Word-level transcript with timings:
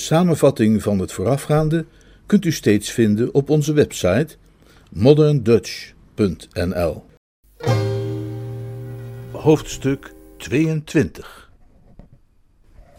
Samenvatting 0.00 0.82
van 0.82 0.98
het 0.98 1.12
voorafgaande 1.12 1.84
kunt 2.26 2.44
u 2.44 2.52
steeds 2.52 2.90
vinden 2.90 3.34
op 3.34 3.50
onze 3.50 3.72
website 3.72 4.36
moderndutch.nl. 4.90 7.04
Hoofdstuk 9.30 10.12
22 10.36 11.50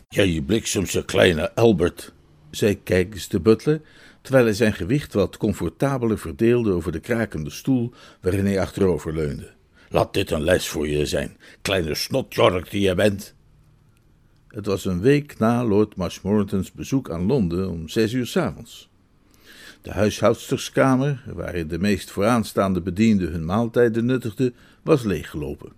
Ja, 0.08 0.24
je 0.24 0.44
bliksemse 0.44 1.06
kleine 1.06 1.56
Albert, 1.56 2.14
zei 2.52 2.84
Kijkens 2.84 3.28
de 3.28 3.40
butler, 3.40 3.82
terwijl 4.22 4.46
hij 4.46 4.54
zijn 4.54 4.74
gewicht 4.74 5.14
wat 5.14 5.38
comfortabeler 5.38 6.20
verdeelde 6.20 6.72
over 6.72 6.92
de 6.92 7.00
krakende 7.00 7.50
stoel 7.50 7.94
waarin 8.22 8.46
hij 8.46 8.60
achterover 8.60 9.14
leunde. 9.14 9.52
Laat 9.90 10.14
dit 10.14 10.32
een 10.32 10.44
les 10.44 10.68
voor 10.68 10.88
je 10.88 11.06
zijn, 11.06 11.38
kleine 11.62 11.96
snotjork 11.96 12.70
die 12.70 12.82
je 12.82 12.96
bent. 12.96 13.36
Het 14.52 14.66
was 14.66 14.86
een 14.86 15.02
week 15.02 15.40
na 15.40 15.64
Lord 15.64 15.96
Marshmoretons 15.96 16.72
bezoek 16.72 17.10
aan 17.10 17.26
Londen 17.26 17.70
om 17.70 17.90
zes 17.90 18.14
uur 18.14 18.28
s 18.28 18.38
avonds. 18.38 18.90
De 19.82 19.92
huishoudsterskamer, 19.92 21.24
waarin 21.34 21.68
de 21.68 21.80
meest 21.80 22.12
vooraanstaande 22.12 22.82
bedienden 22.82 23.32
hun 23.32 23.46
maaltijden 23.46 24.06
nuttigden, 24.06 24.56
was 24.82 25.04
leeggelopen. 25.04 25.72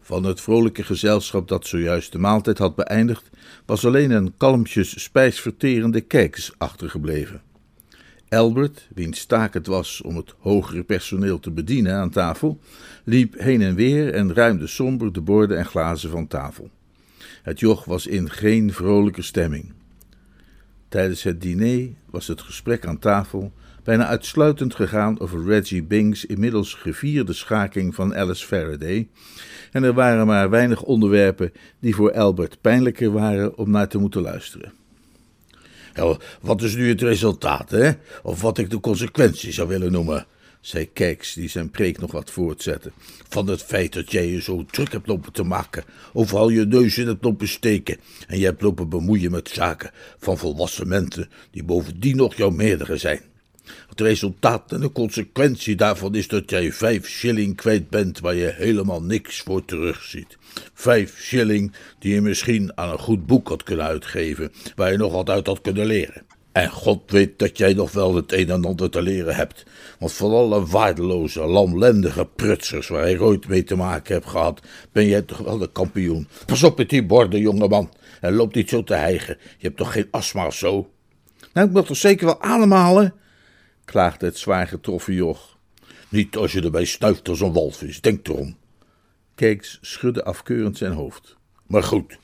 Van 0.00 0.24
het 0.24 0.40
vrolijke 0.40 0.82
gezelschap 0.82 1.48
dat 1.48 1.66
zojuist 1.66 2.12
de 2.12 2.18
maaltijd 2.18 2.58
had 2.58 2.74
beëindigd, 2.74 3.30
was 3.66 3.86
alleen 3.86 4.10
een 4.10 4.36
kalmpjes 4.36 5.02
spijsverterende 5.02 6.00
kijkers 6.00 6.52
achtergebleven. 6.58 7.42
Albert, 8.28 8.88
wiens 8.94 9.24
taak 9.24 9.54
het 9.54 9.66
was 9.66 10.00
om 10.02 10.16
het 10.16 10.34
hogere 10.38 10.82
personeel 10.82 11.40
te 11.40 11.50
bedienen 11.50 11.94
aan 11.94 12.10
tafel, 12.10 12.60
liep 13.04 13.34
heen 13.38 13.62
en 13.62 13.74
weer 13.74 14.14
en 14.14 14.34
ruimde 14.34 14.66
somber 14.66 15.12
de 15.12 15.20
borden 15.20 15.58
en 15.58 15.66
glazen 15.66 16.10
van 16.10 16.26
tafel. 16.26 16.70
Het 17.42 17.60
joch 17.60 17.84
was 17.84 18.06
in 18.06 18.30
geen 18.30 18.72
vrolijke 18.72 19.22
stemming. 19.22 19.72
Tijdens 20.88 21.22
het 21.22 21.40
diner 21.40 21.88
was 22.10 22.26
het 22.26 22.40
gesprek 22.40 22.86
aan 22.86 22.98
tafel 22.98 23.52
bijna 23.84 24.06
uitsluitend 24.06 24.74
gegaan 24.74 25.20
over 25.20 25.44
Reggie 25.44 25.82
Bing's 25.82 26.24
inmiddels 26.24 26.74
gevierde 26.74 27.32
schaking 27.32 27.94
van 27.94 28.14
Alice 28.14 28.46
Faraday, 28.46 29.08
en 29.72 29.82
er 29.82 29.92
waren 29.92 30.26
maar 30.26 30.50
weinig 30.50 30.82
onderwerpen 30.82 31.52
die 31.80 31.94
voor 31.94 32.12
Albert 32.12 32.60
pijnlijker 32.60 33.12
waren 33.12 33.56
om 33.56 33.70
naar 33.70 33.88
te 33.88 33.98
moeten 33.98 34.22
luisteren. 34.22 34.72
Ja, 35.94 36.16
wat 36.40 36.62
is 36.62 36.76
nu 36.76 36.88
het 36.88 37.02
resultaat, 37.02 37.70
hè? 37.70 37.90
Of 38.22 38.40
wat 38.40 38.58
ik 38.58 38.70
de 38.70 38.80
consequenties 38.80 39.54
zou 39.54 39.68
willen 39.68 39.92
noemen? 39.92 40.26
Zei 40.62 40.92
Kijks, 40.92 41.34
die 41.34 41.48
zijn 41.48 41.70
preek 41.70 41.98
nog 41.98 42.12
wat 42.12 42.30
voortzette. 42.30 42.92
Van 43.28 43.46
het 43.46 43.62
feit 43.62 43.92
dat 43.92 44.12
jij 44.12 44.26
je 44.26 44.42
zo 44.42 44.64
druk 44.64 44.92
hebt 44.92 45.06
lopen 45.06 45.32
te 45.32 45.42
maken, 45.42 45.84
overal 46.12 46.48
je 46.48 46.66
neus 46.66 46.98
in 46.98 47.06
hebt 47.06 47.24
lopen 47.24 47.48
steken, 47.48 47.96
en 48.26 48.38
je 48.38 48.44
hebt 48.44 48.62
lopen 48.62 48.88
bemoeien 48.88 49.30
met 49.30 49.48
zaken 49.48 49.90
van 50.18 50.38
volwassen 50.38 50.88
mensen, 50.88 51.28
die 51.50 51.64
bovendien 51.64 52.16
nog 52.16 52.34
jouw 52.34 52.50
meerdere 52.50 52.96
zijn. 52.96 53.20
Het 53.88 54.00
resultaat 54.00 54.72
en 54.72 54.80
de 54.80 54.92
consequentie 54.92 55.76
daarvan 55.76 56.14
is 56.14 56.28
dat 56.28 56.50
jij 56.50 56.72
vijf 56.72 57.08
shilling 57.08 57.56
kwijt 57.56 57.90
bent 57.90 58.20
waar 58.20 58.34
je 58.34 58.52
helemaal 58.56 59.02
niks 59.02 59.40
voor 59.40 59.64
terugziet. 59.64 60.36
Vijf 60.74 61.20
shilling 61.20 61.72
die 61.98 62.14
je 62.14 62.20
misschien 62.20 62.72
aan 62.74 62.90
een 62.90 62.98
goed 62.98 63.26
boek 63.26 63.48
had 63.48 63.62
kunnen 63.62 63.86
uitgeven, 63.86 64.52
waar 64.74 64.90
je 64.90 64.96
nog 64.96 65.12
wat 65.12 65.30
uit 65.30 65.46
had 65.46 65.60
kunnen 65.60 65.86
leren. 65.86 66.31
En 66.52 66.70
God 66.70 67.10
weet 67.10 67.38
dat 67.38 67.58
jij 67.58 67.74
nog 67.74 67.92
wel 67.92 68.14
het 68.14 68.32
een 68.32 68.50
en 68.50 68.64
ander 68.64 68.90
te 68.90 69.02
leren 69.02 69.34
hebt. 69.34 69.64
Want 69.98 70.12
van 70.12 70.30
alle 70.30 70.66
waardeloze, 70.66 71.40
lamlendige 71.40 72.28
prutsers 72.36 72.88
waar 72.88 73.08
ik 73.08 73.20
ooit 73.20 73.48
mee 73.48 73.64
te 73.64 73.76
maken 73.76 74.14
heb 74.14 74.26
gehad, 74.26 74.60
ben 74.92 75.06
jij 75.06 75.22
toch 75.22 75.38
wel 75.38 75.58
de 75.58 75.72
kampioen. 75.72 76.28
Pas 76.46 76.62
op 76.62 76.78
met 76.78 76.88
die 76.88 77.06
borden, 77.06 77.40
jongeman. 77.40 77.90
En 78.20 78.34
loop 78.34 78.54
niet 78.54 78.68
zo 78.68 78.84
te 78.84 78.94
hijgen. 78.94 79.36
Je 79.40 79.66
hebt 79.66 79.76
toch 79.76 79.92
geen 79.92 80.08
astma 80.10 80.46
of 80.46 80.54
zo? 80.54 80.90
Nou, 81.52 81.66
ik 81.66 81.72
moet 81.72 81.86
toch 81.86 81.96
zeker 81.96 82.26
wel 82.26 82.42
ademhalen? 82.42 83.14
klaagde 83.84 84.26
het 84.26 84.38
zwaar 84.38 84.66
getroffen 84.66 85.14
joch. 85.14 85.58
Niet 86.08 86.36
als 86.36 86.52
je 86.52 86.62
erbij 86.62 86.84
snuift 86.84 87.28
als 87.28 87.40
een 87.40 87.52
walvis, 87.52 88.00
denk 88.00 88.28
erom. 88.28 88.56
Keeks 89.34 89.78
schudde 89.80 90.24
afkeurend 90.24 90.76
zijn 90.76 90.92
hoofd. 90.92 91.36
Maar 91.66 91.82
goed, 91.82 92.18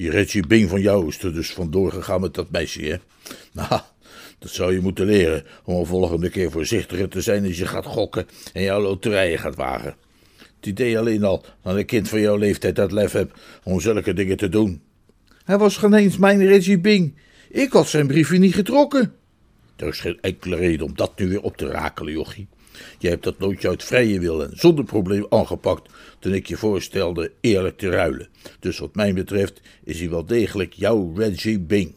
die 0.00 0.10
Reggie 0.10 0.46
Bing 0.46 0.68
van 0.68 0.80
jou 0.80 1.08
is 1.08 1.22
er 1.22 1.34
dus 1.34 1.52
vandoor 1.52 1.92
gegaan 1.92 2.20
met 2.20 2.34
dat 2.34 2.50
meisje, 2.50 2.82
hè? 2.82 2.96
Nou, 3.52 3.80
dat 4.38 4.50
zou 4.50 4.72
je 4.72 4.80
moeten 4.80 5.06
leren 5.06 5.44
om 5.64 5.76
een 5.76 5.86
volgende 5.86 6.30
keer 6.30 6.50
voorzichtiger 6.50 7.08
te 7.08 7.20
zijn 7.20 7.44
als 7.46 7.58
je 7.58 7.66
gaat 7.66 7.86
gokken 7.86 8.26
en 8.52 8.62
jouw 8.62 8.80
loterijen 8.80 9.38
gaat 9.38 9.54
wagen. 9.54 9.94
Het 10.36 10.66
idee 10.66 10.98
alleen 10.98 11.24
al 11.24 11.44
dat 11.62 11.76
een 11.76 11.86
kind 11.86 12.08
van 12.08 12.20
jouw 12.20 12.36
leeftijd 12.36 12.76
dat 12.76 12.92
lef 12.92 13.12
hebt 13.12 13.38
om 13.62 13.80
zulke 13.80 14.12
dingen 14.12 14.36
te 14.36 14.48
doen. 14.48 14.82
Hij 15.44 15.58
was 15.58 15.76
geen 15.76 15.94
eens 15.94 16.16
mijn 16.16 16.46
Reggie 16.46 16.78
Bing. 16.78 17.14
Ik 17.50 17.72
had 17.72 17.88
zijn 17.88 18.06
briefje 18.06 18.38
niet 18.38 18.54
getrokken. 18.54 19.14
Er 19.76 19.86
is 19.86 20.00
geen 20.00 20.18
enkele 20.20 20.56
reden 20.56 20.86
om 20.86 20.96
dat 20.96 21.18
nu 21.18 21.28
weer 21.28 21.42
op 21.42 21.56
te 21.56 21.66
rakelen, 21.66 22.12
jochie. 22.12 22.48
Je 22.98 23.08
hebt 23.08 23.24
dat 23.24 23.38
nootje 23.38 23.68
uit 23.68 23.84
vrije 23.84 24.20
wil 24.20 24.42
en 24.42 24.50
zonder 24.54 24.84
probleem 24.84 25.26
aangepakt 25.28 25.90
toen 26.18 26.34
ik 26.34 26.46
je 26.46 26.56
voorstelde 26.56 27.32
eerlijk 27.40 27.78
te 27.78 27.88
ruilen. 27.88 28.28
Dus 28.60 28.78
wat 28.78 28.94
mij 28.94 29.14
betreft 29.14 29.60
is 29.84 29.98
hij 30.00 30.10
wel 30.10 30.26
degelijk 30.26 30.72
jouw 30.72 31.12
Reggie 31.16 31.60
Bing. 31.60 31.94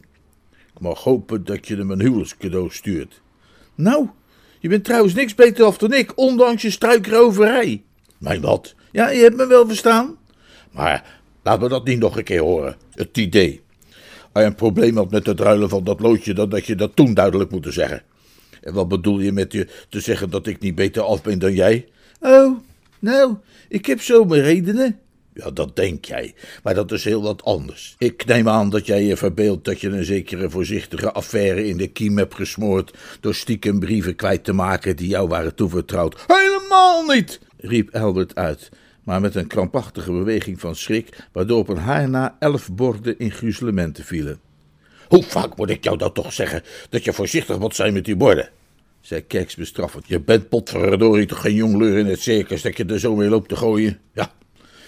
Ik 0.74 0.80
mag 0.80 1.02
hopen 1.02 1.44
dat 1.44 1.66
je 1.68 1.76
hem 1.76 1.90
een 1.90 2.00
huwelijkscadeau 2.00 2.70
stuurt. 2.70 3.20
Nou, 3.74 4.08
je 4.60 4.68
bent 4.68 4.84
trouwens 4.84 5.14
niks 5.14 5.34
beter 5.34 5.64
af 5.64 5.78
dan 5.78 5.92
ik, 5.92 6.12
ondanks 6.18 6.62
je 6.62 6.70
struikroverij. 6.70 7.82
Mijn 8.18 8.40
wat? 8.40 8.74
Ja, 8.92 9.10
je 9.10 9.22
hebt 9.22 9.36
me 9.36 9.46
wel 9.46 9.66
verstaan. 9.66 10.16
Maar 10.70 11.20
laat 11.42 11.60
me 11.60 11.68
dat 11.68 11.84
niet 11.84 11.98
nog 11.98 12.16
een 12.16 12.24
keer 12.24 12.40
horen, 12.40 12.76
het 12.90 13.18
idee. 13.18 13.62
Als 14.32 14.42
je 14.42 14.50
een 14.50 14.54
probleem 14.54 14.96
had 14.96 15.10
met 15.10 15.26
het 15.26 15.40
ruilen 15.40 15.68
van 15.68 15.84
dat 15.84 16.00
loodje, 16.00 16.34
dan 16.34 16.48
dat 16.48 16.66
je 16.66 16.74
dat 16.74 16.96
toen 16.96 17.14
duidelijk 17.14 17.50
moeten 17.50 17.72
zeggen. 17.72 18.02
En 18.64 18.74
wat 18.74 18.88
bedoel 18.88 19.20
je 19.20 19.32
met 19.32 19.52
je 19.52 19.66
te 19.88 20.00
zeggen 20.00 20.30
dat 20.30 20.46
ik 20.46 20.60
niet 20.60 20.74
beter 20.74 21.02
af 21.02 21.22
ben 21.22 21.38
dan 21.38 21.54
jij? 21.54 21.88
Oh, 22.20 22.58
nou, 22.98 23.34
ik 23.68 23.86
heb 23.86 24.00
zo 24.00 24.24
mijn 24.24 24.42
redenen. 24.42 24.98
Ja, 25.34 25.50
dat 25.50 25.76
denk 25.76 26.04
jij, 26.04 26.34
maar 26.62 26.74
dat 26.74 26.92
is 26.92 27.04
heel 27.04 27.22
wat 27.22 27.44
anders. 27.44 27.94
Ik 27.98 28.24
neem 28.24 28.48
aan 28.48 28.70
dat 28.70 28.86
jij 28.86 29.04
je 29.04 29.16
verbeeldt 29.16 29.64
dat 29.64 29.80
je 29.80 29.88
een 29.88 30.04
zekere 30.04 30.50
voorzichtige 30.50 31.12
affaire 31.12 31.66
in 31.66 31.76
de 31.76 31.86
kiem 31.86 32.18
hebt 32.18 32.34
gesmoord 32.34 32.96
door 33.20 33.34
stiekem 33.34 33.78
brieven 33.78 34.16
kwijt 34.16 34.44
te 34.44 34.52
maken 34.52 34.96
die 34.96 35.08
jou 35.08 35.28
waren 35.28 35.54
toevertrouwd. 35.54 36.24
Helemaal 36.26 37.04
niet, 37.06 37.40
riep 37.56 37.94
Albert 37.94 38.34
uit, 38.34 38.68
maar 39.04 39.20
met 39.20 39.34
een 39.34 39.46
krampachtige 39.46 40.12
beweging 40.12 40.60
van 40.60 40.76
schrik, 40.76 41.26
waardoor 41.32 41.58
op 41.58 41.68
een 41.68 41.76
haar 41.76 42.08
na 42.08 42.36
elf 42.38 42.72
borden 42.72 43.18
in 43.18 43.30
gruzelementen 43.30 44.04
vielen. 44.04 44.43
Hoe 45.08 45.22
vaak 45.22 45.56
moet 45.56 45.70
ik 45.70 45.84
jou 45.84 45.96
dat 45.96 46.14
toch 46.14 46.32
zeggen, 46.32 46.62
dat 46.88 47.04
je 47.04 47.12
voorzichtig 47.12 47.58
moet 47.58 47.74
zijn 47.74 47.92
met 47.92 48.04
die 48.04 48.16
borden? 48.16 48.50
zei 49.00 49.20
Keks 49.26 49.54
bestraffend. 49.54 50.08
Je 50.08 50.20
bent 50.20 50.48
potverdorie 50.48 51.26
toch 51.26 51.40
geen 51.40 51.54
jongleur 51.54 51.98
in 51.98 52.06
het 52.06 52.20
circus 52.20 52.62
dat 52.62 52.76
je 52.76 52.84
er 52.84 52.98
zo 52.98 53.16
mee 53.16 53.28
loopt 53.28 53.48
te 53.48 53.56
gooien? 53.56 54.00
Ja, 54.12 54.32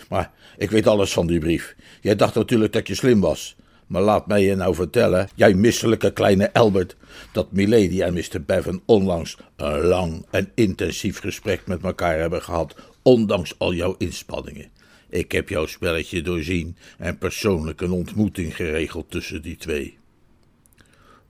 maar 0.08 0.32
ik 0.56 0.70
weet 0.70 0.86
alles 0.86 1.12
van 1.12 1.26
die 1.26 1.38
brief. 1.38 1.74
Jij 2.00 2.16
dacht 2.16 2.34
natuurlijk 2.34 2.72
dat 2.72 2.86
je 2.86 2.94
slim 2.94 3.20
was. 3.20 3.56
Maar 3.86 4.02
laat 4.02 4.26
mij 4.26 4.42
je 4.42 4.54
nou 4.54 4.74
vertellen, 4.74 5.28
jij 5.34 5.54
misselijke 5.54 6.12
kleine 6.12 6.52
Albert, 6.52 6.96
dat 7.32 7.52
Milady 7.52 8.02
en 8.02 8.14
Mr. 8.14 8.42
Bevan 8.46 8.82
onlangs 8.86 9.36
een 9.56 9.80
lang 9.80 10.26
en 10.30 10.50
intensief 10.54 11.18
gesprek 11.18 11.66
met 11.66 11.82
elkaar 11.82 12.18
hebben 12.18 12.42
gehad, 12.42 12.74
ondanks 13.02 13.58
al 13.58 13.74
jouw 13.74 13.94
inspanningen. 13.98 14.70
Ik 15.08 15.32
heb 15.32 15.48
jouw 15.48 15.66
spelletje 15.66 16.22
doorzien 16.22 16.76
en 16.98 17.18
persoonlijk 17.18 17.80
een 17.80 17.90
ontmoeting 17.90 18.56
geregeld 18.56 19.10
tussen 19.10 19.42
die 19.42 19.56
twee. 19.56 19.98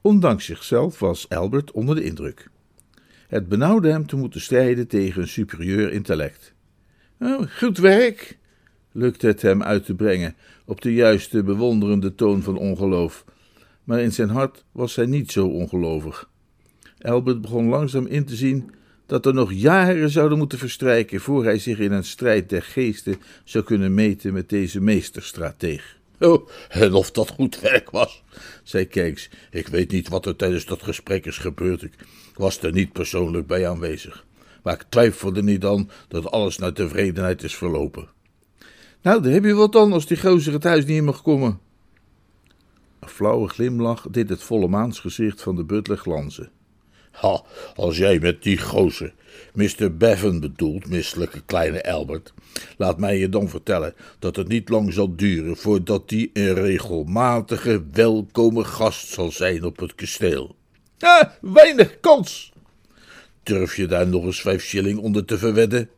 Ondanks 0.06 0.44
zichzelf 0.44 0.98
was 0.98 1.28
Albert 1.28 1.70
onder 1.70 1.94
de 1.94 2.04
indruk. 2.04 2.50
Het 3.28 3.48
benauwde 3.48 3.90
hem 3.90 4.06
te 4.06 4.16
moeten 4.16 4.40
strijden 4.40 4.86
tegen 4.88 5.22
een 5.22 5.28
superieur 5.28 5.92
intellect. 5.92 6.54
Oh, 7.20 7.42
goed 7.58 7.78
werk, 7.78 8.38
lukte 8.92 9.26
het 9.26 9.42
hem 9.42 9.62
uit 9.62 9.84
te 9.84 9.94
brengen 9.94 10.34
op 10.64 10.80
de 10.80 10.94
juiste 10.94 11.42
bewonderende 11.42 12.14
toon 12.14 12.42
van 12.42 12.56
ongeloof. 12.56 13.24
Maar 13.84 14.00
in 14.00 14.12
zijn 14.12 14.28
hart 14.28 14.64
was 14.72 14.96
hij 14.96 15.06
niet 15.06 15.32
zo 15.32 15.46
ongelovig. 15.46 16.30
Albert 16.98 17.40
begon 17.40 17.68
langzaam 17.68 18.06
in 18.06 18.24
te 18.24 18.36
zien 18.36 18.70
dat 19.06 19.26
er 19.26 19.34
nog 19.34 19.52
jaren 19.52 20.10
zouden 20.10 20.38
moeten 20.38 20.58
verstrijken 20.58 21.20
voor 21.20 21.44
hij 21.44 21.58
zich 21.58 21.78
in 21.78 21.92
een 21.92 22.04
strijd 22.04 22.48
der 22.48 22.62
geesten 22.62 23.16
zou 23.44 23.64
kunnen 23.64 23.94
meten 23.94 24.32
met 24.32 24.48
deze 24.48 24.80
meesterstrateeg. 24.80 25.95
Oh, 26.20 26.48
en 26.68 26.94
of 26.94 27.10
dat 27.10 27.30
goed 27.30 27.60
werk 27.60 27.90
was, 27.90 28.22
zei 28.62 28.86
Kijks. 28.86 29.30
Ik 29.50 29.68
weet 29.68 29.90
niet 29.90 30.08
wat 30.08 30.26
er 30.26 30.36
tijdens 30.36 30.64
dat 30.64 30.82
gesprek 30.82 31.26
is 31.26 31.38
gebeurd. 31.38 31.82
Ik 31.82 31.94
was 32.34 32.62
er 32.62 32.72
niet 32.72 32.92
persoonlijk 32.92 33.46
bij 33.46 33.68
aanwezig. 33.68 34.24
Maar 34.62 34.74
ik 34.74 34.84
twijfelde 34.88 35.42
niet 35.42 35.64
aan 35.64 35.90
dat 36.08 36.30
alles 36.30 36.58
naar 36.58 36.72
tevredenheid 36.72 37.42
is 37.42 37.56
verlopen. 37.56 38.08
Nou, 39.02 39.22
dan 39.22 39.32
heb 39.32 39.44
je 39.44 39.54
wat 39.54 39.72
dan 39.72 39.92
als 39.92 40.06
die 40.06 40.20
gozer 40.20 40.52
het 40.52 40.64
huis 40.64 40.84
niet 40.84 40.96
in 40.96 41.04
mag 41.04 41.22
komen. 41.22 41.60
Een 43.00 43.08
flauwe 43.08 43.48
glimlach 43.48 44.06
deed 44.10 44.28
het 44.28 44.42
volle 44.42 44.68
maansgezicht 44.68 45.42
van 45.42 45.56
de 45.56 45.64
butler 45.64 45.98
glanzen. 45.98 46.50
Ha, 47.16 47.42
als 47.74 47.96
jij 47.96 48.18
met 48.18 48.42
die 48.42 48.58
gozer 48.58 49.14
Mr. 49.54 49.96
Bevan 49.96 50.40
bedoelt, 50.40 50.88
misselijke 50.88 51.42
kleine 51.46 51.92
Albert, 51.92 52.34
laat 52.76 52.98
mij 52.98 53.18
je 53.18 53.28
dan 53.28 53.48
vertellen 53.48 53.94
dat 54.18 54.36
het 54.36 54.48
niet 54.48 54.68
lang 54.68 54.92
zal 54.92 55.16
duren 55.16 55.56
voordat 55.56 56.08
die 56.08 56.30
een 56.32 56.54
regelmatige, 56.54 57.84
welkome 57.92 58.64
gast 58.64 59.08
zal 59.08 59.30
zijn 59.30 59.64
op 59.64 59.78
het 59.78 59.94
kasteel. 59.94 60.56
Ah, 60.98 61.22
weinig 61.40 62.00
kans. 62.00 62.52
Durf 63.42 63.76
je 63.76 63.86
daar 63.86 64.06
nog 64.06 64.24
eens 64.24 64.40
vijf 64.40 64.62
shilling 64.62 64.98
onder 64.98 65.24
te 65.24 65.38
verwedden? 65.38 65.88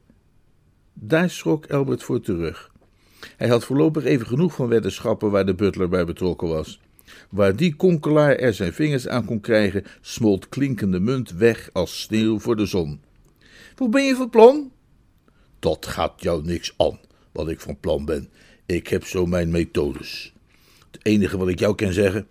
Daar 0.93 1.31
schrok 1.31 1.71
Albert 1.71 2.03
voor 2.03 2.21
terug. 2.21 2.71
Hij 3.37 3.49
had 3.49 3.65
voorlopig 3.65 4.05
even 4.05 4.27
genoeg 4.27 4.55
van 4.55 4.69
weddenschappen 4.69 5.31
waar 5.31 5.47
de 5.47 5.55
butler 5.55 5.89
bij 5.89 6.05
betrokken 6.05 6.49
was. 6.49 6.81
Waar 7.31 7.57
die 7.57 7.75
konkelaar 7.75 8.37
er 8.37 8.55
zijn 8.55 8.73
vingers 8.73 9.09
aan 9.09 9.25
kon 9.25 9.41
krijgen, 9.41 9.85
smolt 10.01 10.49
klinkende 10.49 11.01
munt 11.01 11.31
weg 11.31 11.71
als 11.73 12.01
sneeuw 12.01 12.39
voor 12.39 12.57
de 12.57 12.67
zon. 12.67 13.01
Hoe 13.77 13.89
ben 13.89 14.05
je 14.05 14.15
van 14.15 14.31
plan? 14.31 14.73
Dat 15.59 15.87
gaat 15.87 16.23
jou 16.23 16.45
niks 16.45 16.75
aan, 16.77 16.99
wat 17.33 17.49
ik 17.49 17.61
van 17.61 17.81
plan 17.81 18.05
ben. 18.05 18.29
Ik 18.67 18.89
heb 18.89 19.05
zo 19.05 19.27
mijn 19.27 19.51
methodes. 19.51 20.33
Het 20.91 21.01
enige 21.03 21.39
wat 21.39 21.49
ik 21.49 21.59
jou 21.59 21.75
kan 21.75 21.93
zeggen, 21.93 22.27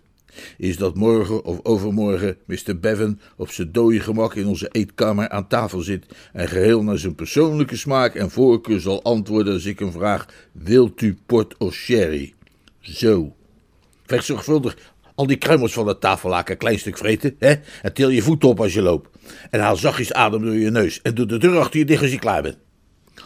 is 0.56 0.76
dat 0.76 0.94
morgen 0.94 1.44
of 1.44 1.60
overmorgen 1.62 2.36
Mr. 2.44 2.78
Bevan 2.80 3.20
op 3.36 3.50
zijn 3.50 3.72
dode 3.72 4.00
gemak 4.00 4.34
in 4.34 4.46
onze 4.46 4.68
eetkamer 4.72 5.28
aan 5.28 5.48
tafel 5.48 5.80
zit 5.80 6.06
en 6.32 6.48
geheel 6.48 6.82
naar 6.82 6.98
zijn 6.98 7.14
persoonlijke 7.14 7.76
smaak 7.76 8.14
en 8.14 8.30
voorkeur 8.30 8.80
zal 8.80 9.02
antwoorden 9.02 9.52
als 9.52 9.64
ik 9.64 9.78
hem 9.78 9.92
vraag: 9.92 10.28
Wilt 10.52 11.00
u 11.00 11.18
port 11.26 11.56
of 11.56 11.74
sherry? 11.74 12.34
Zo. 12.80 13.36
Vecht 14.08 14.24
zorgvuldig 14.24 14.76
al 15.14 15.26
die 15.26 15.36
kruimels 15.36 15.72
van 15.72 15.86
de 15.86 15.98
tafellaken 15.98 16.52
een 16.52 16.58
klein 16.58 16.78
stuk 16.78 16.98
vreten, 16.98 17.36
hè? 17.38 17.54
En 17.82 17.92
til 17.92 18.08
je 18.08 18.22
voet 18.22 18.44
op 18.44 18.60
als 18.60 18.74
je 18.74 18.82
loopt. 18.82 19.08
En 19.50 19.60
haal 19.60 19.76
zachtjes 19.76 20.12
adem 20.12 20.42
door 20.42 20.54
je 20.54 20.70
neus 20.70 21.02
en 21.02 21.14
doe 21.14 21.26
de 21.26 21.38
deur 21.38 21.58
achter 21.58 21.78
je 21.78 21.84
dicht 21.84 22.02
als 22.02 22.10
je 22.10 22.18
klaar 22.18 22.42
bent. 22.42 22.58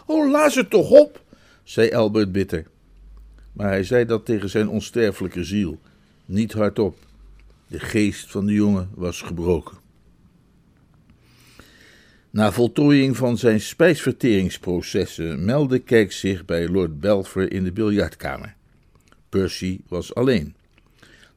Oh, 0.05 0.31
laat 0.31 0.53
het 0.53 0.69
toch 0.69 0.89
op, 0.89 1.23
zei 1.63 1.91
Albert 1.91 2.31
bitter. 2.31 2.65
Maar 3.51 3.67
hij 3.67 3.83
zei 3.83 4.05
dat 4.05 4.25
tegen 4.25 4.49
zijn 4.49 4.69
onsterfelijke 4.69 5.43
ziel, 5.43 5.79
niet 6.25 6.53
hardop. 6.53 6.97
De 7.67 7.79
geest 7.79 8.31
van 8.31 8.45
de 8.45 8.53
jongen 8.53 8.89
was 8.95 9.21
gebroken. 9.21 9.77
Na 12.29 12.51
voltooiing 12.51 13.17
van 13.17 13.37
zijn 13.37 13.61
spijsverteringsprocessen 13.61 15.45
meldde 15.45 15.79
Kijk 15.79 16.11
zich 16.11 16.45
bij 16.45 16.67
Lord 16.67 16.99
Belfer 16.99 17.51
in 17.51 17.63
de 17.63 17.71
biljartkamer. 17.71 18.55
Percy 19.29 19.79
was 19.87 20.15
alleen. 20.15 20.55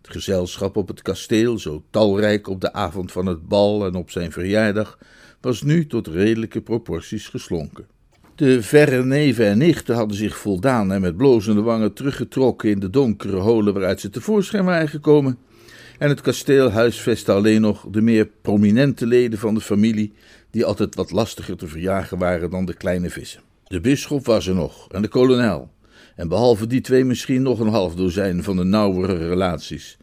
Het 0.07 0.15
gezelschap 0.15 0.77
op 0.77 0.89
het 0.89 1.03
kasteel, 1.03 1.59
zo 1.59 1.83
talrijk 1.91 2.49
op 2.49 2.61
de 2.61 2.73
avond 2.73 3.13
van 3.13 3.27
het 3.27 3.49
bal 3.49 3.87
en 3.87 3.95
op 3.95 4.11
zijn 4.11 4.33
verjaardag, 4.33 4.99
was 5.41 5.63
nu 5.63 5.87
tot 5.87 6.07
redelijke 6.07 6.61
proporties 6.61 7.29
geslonken. 7.29 7.87
De 8.35 8.63
verre 8.63 9.05
neven 9.05 9.47
en 9.47 9.59
nichten 9.59 9.95
hadden 9.95 10.17
zich 10.17 10.37
voldaan 10.37 10.93
en 10.93 11.01
met 11.01 11.17
blozende 11.17 11.63
wangen 11.63 11.93
teruggetrokken 11.93 12.71
in 12.71 12.79
de 12.81 12.91
donkere 12.91 13.37
holen 13.37 13.73
waaruit 13.73 14.01
ze 14.01 14.11
tevoorschijn 14.11 14.65
waren 14.65 14.89
gekomen. 14.89 15.39
En 15.99 16.09
het 16.09 16.21
kasteel 16.21 16.71
huisvestte 16.71 17.33
alleen 17.33 17.61
nog 17.61 17.87
de 17.91 18.01
meer 18.01 18.29
prominente 18.43 19.07
leden 19.07 19.39
van 19.39 19.55
de 19.55 19.61
familie, 19.61 20.13
die 20.51 20.65
altijd 20.65 20.95
wat 20.95 21.11
lastiger 21.11 21.57
te 21.57 21.67
verjagen 21.67 22.19
waren 22.19 22.51
dan 22.51 22.65
de 22.65 22.75
kleine 22.75 23.11
vissen. 23.11 23.41
De 23.65 23.81
bisschop 23.81 24.27
was 24.27 24.47
er 24.47 24.55
nog 24.55 24.89
en 24.93 25.03
de 25.03 25.09
kolonel. 25.09 25.71
En 26.17 26.29
behalve 26.29 26.67
die 26.67 26.81
twee 26.81 27.05
misschien 27.05 27.43
nog 27.43 27.61
een 27.61 27.69
half 27.69 27.95
dozijn 27.95 28.43
van 28.43 28.57
de 28.57 28.65
nauwere 28.65 29.29
relaties. 29.29 29.97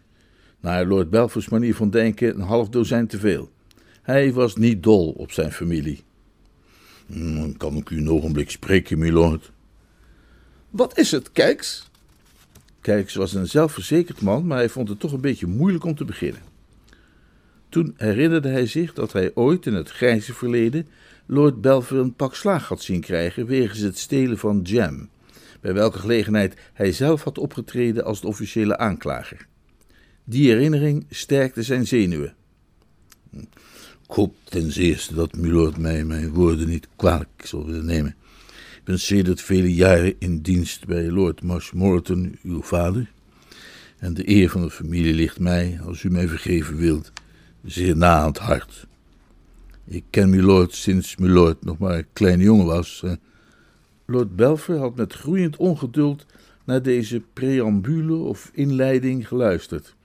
Naar 0.60 0.86
Lord 0.86 1.10
Belfors 1.10 1.50
manier 1.50 1.76
van 1.76 1.90
denken 1.90 2.36
een 2.36 2.42
half 2.42 2.70
dozijn 2.70 3.08
te 3.08 3.20
veel. 3.20 3.52
Hij 4.02 4.34
was 4.34 4.56
niet 4.56 4.84
dol 4.84 5.10
op 5.12 5.32
zijn 5.32 5.52
familie. 5.52 6.04
Hmm, 7.06 7.58
kan 7.58 7.76
ik 7.76 7.90
u 7.90 7.98
een 7.98 8.10
ogenblik 8.10 8.52
spreken, 8.52 8.98
milord? 8.98 9.52
Wat 10.70 10.98
is 10.98 11.12
het, 11.12 11.32
Kijks? 11.32 11.92
Kijks 12.82 13.16
was 13.16 13.34
een 13.34 13.48
zelfverzekerd 13.48 14.22
man, 14.22 14.48
maar 14.48 14.58
hij 14.58 14.70
vond 14.70 14.90
het 14.90 15.00
toch 15.00 15.12
een 15.12 15.22
beetje 15.22 15.48
moeilijk 15.48 15.84
om 15.84 15.96
te 15.96 16.06
beginnen. 16.06 16.42
Toen 17.70 17.94
herinnerde 17.98 18.50
hij 18.50 18.66
zich 18.66 18.94
dat 18.94 19.14
hij 19.14 19.32
ooit 19.34 19.66
in 19.66 19.74
het 19.74 19.90
grijze 19.90 20.34
verleden 20.34 20.88
Lord 21.26 21.62
Belfer 21.62 21.98
een 21.98 22.14
pak 22.14 22.36
slaag 22.36 22.68
had 22.68 22.82
zien 22.82 23.02
krijgen 23.02 23.46
wegens 23.46 23.80
het 23.80 23.98
stelen 23.98 24.38
van 24.38 24.60
jam, 24.64 25.10
bij 25.64 25.74
welke 25.74 26.00
gelegenheid 26.00 26.56
hij 26.74 26.92
zelf 26.92 27.24
had 27.24 27.38
opgetreden 27.38 28.04
als 28.06 28.22
de 28.22 28.28
officiële 28.28 28.78
aanklager. 28.78 29.48
Die 30.24 30.50
herinnering 30.50 31.06
sterkte 31.10 31.64
zijn 31.64 31.88
zenuwen. 31.88 32.36
Ik 33.32 33.48
hoop 34.08 34.36
ten 34.44 34.72
zeerste 34.72 35.14
dat 35.16 35.36
milord 35.36 35.78
mij 35.78 36.04
mijn 36.04 36.30
woorden 36.30 36.68
niet 36.68 36.88
kwalijk 36.96 37.46
zal 37.46 37.66
willen 37.66 37.86
nemen. 37.86 38.16
Ik 38.78 38.84
ben 38.84 39.00
sedert 39.00 39.42
vele 39.42 39.74
jaren 39.74 40.16
in 40.20 40.42
dienst 40.42 40.86
bij 40.86 41.12
Lord 41.12 41.44
Marshmoreton, 41.44 42.40
uw 42.44 42.62
vader. 42.62 43.12
En 43.98 44.14
de 44.14 44.30
eer 44.30 44.50
van 44.50 44.62
de 44.62 44.70
familie 44.70 45.14
ligt 45.14 45.40
mij, 45.40 45.80
als 45.86 46.04
u 46.04 46.10
mij 46.10 46.28
vergeven 46.28 46.78
wilt, 46.78 47.12
zeer 47.66 47.98
na 47.98 48.18
aan 48.18 48.28
het 48.28 48.38
hart. 48.38 48.88
Ik 49.86 50.04
ken 50.10 50.30
milord 50.30 50.76
sinds 50.76 51.16
milord 51.16 51.64
nog 51.64 51.78
maar 51.78 51.98
een 51.98 52.08
kleine 52.14 52.44
jongen 52.44 52.66
was. 52.66 53.04
Lord 54.06 54.36
Belfer 54.36 54.78
had 54.78 54.96
met 54.96 55.14
groeiend 55.14 55.58
ongeduld 55.58 56.26
naar 56.64 56.82
deze 56.82 57.22
preambule 57.34 58.16
of 58.16 58.50
inleiding 58.54 59.28
geluisterd. 59.28 59.96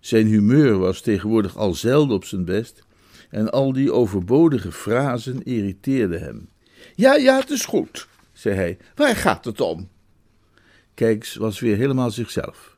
Zijn 0.00 0.26
humeur 0.26 0.78
was 0.78 1.00
tegenwoordig 1.00 1.56
al 1.56 1.74
zelden 1.74 2.16
op 2.16 2.24
zijn 2.24 2.44
best 2.44 2.84
en 3.30 3.50
al 3.50 3.72
die 3.72 3.92
overbodige 3.92 4.72
frazen 4.72 5.42
irriteerden 5.42 6.20
hem. 6.20 6.48
Ja, 6.94 7.14
ja, 7.14 7.38
het 7.38 7.50
is 7.50 7.64
goed, 7.64 8.08
zei 8.32 8.54
hij. 8.54 8.78
Waar 8.94 9.16
gaat 9.16 9.44
het 9.44 9.60
om? 9.60 9.88
Kijks 10.94 11.34
was 11.34 11.60
weer 11.60 11.76
helemaal 11.76 12.10
zichzelf. 12.10 12.76